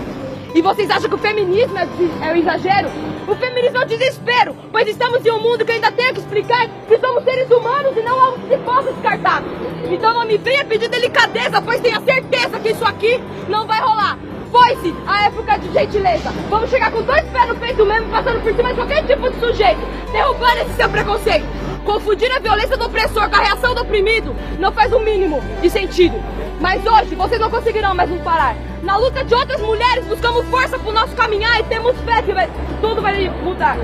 E 0.53 0.61
vocês 0.61 0.89
acham 0.89 1.09
que 1.09 1.15
o 1.15 1.17
feminismo 1.17 1.78
é, 1.78 1.88
é 2.28 2.32
um 2.32 2.36
exagero? 2.38 2.89
O 3.28 3.36
feminismo 3.36 3.78
é 3.78 3.84
um 3.84 3.88
desespero, 3.88 4.55
pois 4.71 4.88
estamos 4.88 5.26
em 5.26 5.32
um 5.32 5.39
mundo 5.39 5.65
que 5.65 5.71
ainda 5.71 5.91
tem 5.91 6.13
que 6.13 6.19
explicar 6.19 6.67
que 6.88 6.97
somos 6.99 7.23
seres 7.23 7.49
humanos 7.49 7.97
e 7.97 8.01
não 8.01 8.19
algo 8.19 8.39
que 8.39 8.49
se 8.49 8.57
possa 8.57 8.93
descartar. 8.93 9.41
Então 9.89 10.13
não 10.13 10.26
me 10.28 10.38
venha 10.38 10.63
pedir 10.63 10.88
delicadeza, 10.89 11.59
pois 11.59 11.82
tenha 11.82 11.99
certeza 12.01 12.59
que 12.59 12.69
isso 12.69 12.86
aqui 12.86 13.19
não 13.49 13.65
vai 13.65 13.82
rolar. 13.82 14.19
Foi-se 14.51 14.93
a 15.07 15.26
época 15.26 15.57
de 15.57 15.73
gentileza. 15.73 16.32
Vamos 16.49 16.69
chegar 16.69 16.91
com 16.91 17.01
dois 17.01 17.23
pés 17.30 17.47
no 17.47 17.55
peito 17.55 17.84
mesmo, 17.84 18.09
passando 18.11 18.41
por 18.43 18.55
cima 18.55 18.69
de 18.69 18.76
qualquer 18.76 19.07
tipo 19.07 19.30
de 19.30 19.39
sujeito, 19.39 19.82
derrubando 20.11 20.61
esse 20.61 20.73
seu 20.76 20.89
preconceito. 20.89 21.45
Confundir 21.86 22.31
a 22.31 22.39
violência 22.39 22.75
do 22.75 22.86
opressor 22.86 23.29
com 23.29 23.36
a 23.36 23.39
reação 23.39 23.75
do 23.75 23.81
oprimido 23.81 24.36
não 24.59 24.71
faz 24.71 24.91
o 24.91 24.99
mínimo 24.99 25.39
de 25.61 25.69
sentido. 25.69 26.15
Mas 26.59 26.83
hoje 26.83 27.13
vocês 27.13 27.39
não 27.39 27.49
conseguirão 27.49 27.93
mais 27.93 28.09
nos 28.09 28.21
parar. 28.21 28.55
Na 28.81 28.97
luta 28.97 29.23
de 29.23 29.36
outras 29.36 29.61
mulheres, 29.61 30.05
buscamos 30.05 30.45
força 30.47 30.79
pro 30.79 30.91
nosso 30.91 31.15
caminhar 31.15 31.59
e 31.59 31.63
temos 31.63 31.95
fé 32.01 32.23
que 32.23 32.33
tudo 32.81 33.01
vai 33.01 33.29
mudar. 33.29 33.77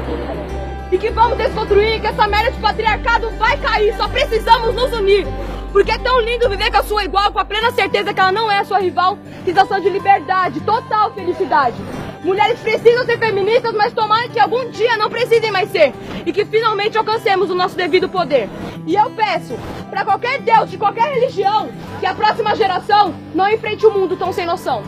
E 0.92 0.98
que 0.98 1.10
vamos 1.10 1.38
desconstruir, 1.38 2.02
que 2.02 2.08
essa 2.08 2.28
merda 2.28 2.52
de 2.52 2.60
patriarcado 2.60 3.30
vai 3.32 3.58
cair, 3.58 3.96
só 3.96 4.08
precisamos 4.10 4.76
nos 4.76 4.92
unir. 4.92 5.26
Porque 5.72 5.92
é 5.92 5.98
tão 5.98 6.20
lindo 6.20 6.50
viver 6.50 6.70
com 6.70 6.78
a 6.78 6.84
sua 6.84 7.06
igual, 7.06 7.32
com 7.32 7.40
a 7.40 7.46
plena 7.46 7.72
certeza 7.72 8.14
que 8.14 8.20
ela 8.20 8.32
não 8.32 8.52
é 8.52 8.60
a 8.60 8.66
sua 8.66 8.80
rival. 8.80 9.18
Sensação 9.46 9.80
de 9.80 9.90
liberdade, 9.90 10.60
total 10.62 11.14
felicidade. 11.14 11.78
Mulheres 12.24 12.60
precisam 12.60 13.06
ser 13.06 13.18
feministas, 13.18 13.74
mas 13.74 13.94
tomara 13.94 14.28
que 14.28 14.40
algum 14.40 14.70
dia 14.70 14.98
não 14.98 15.10
precisem 15.10 15.50
mais 15.50 15.72
ser. 15.72 15.94
E 16.26 16.34
que 16.34 16.44
finalmente 16.44 16.98
alcancemos 16.98 17.50
o 17.50 17.56
nosso 17.56 17.76
devido 17.76 18.10
poder. 18.10 18.50
E 18.86 18.96
eu 18.96 19.10
peço, 19.12 19.58
para 19.90 20.04
qualquer 20.04 20.40
Deus 20.42 20.70
de 20.70 20.78
qualquer 20.78 21.14
religião, 21.14 21.70
que 22.00 22.06
a 22.06 22.14
próxima 22.14 22.56
geração 22.56 23.16
não 23.34 23.50
enfrente 23.50 23.86
o 23.86 23.92
mundo 23.92 24.18
tão 24.18 24.34
sem 24.34 24.46
noção. 24.46 24.84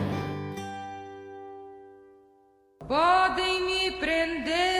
Podem 2.86 3.62
me 3.62 3.90
prender, 3.92 4.73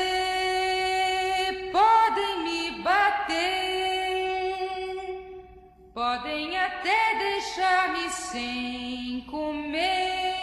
deixar-me 7.54 8.10
sem 8.10 9.20
comer, 9.30 10.40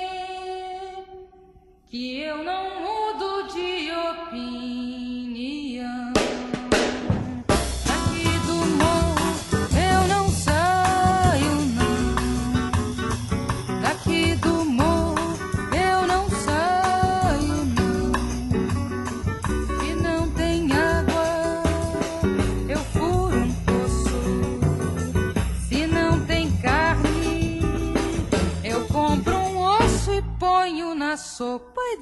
que 1.89 2.21
eu 2.21 2.41
não 2.41 2.79
mudo 2.79 3.53
de 3.53 3.91
opinião. 3.91 4.90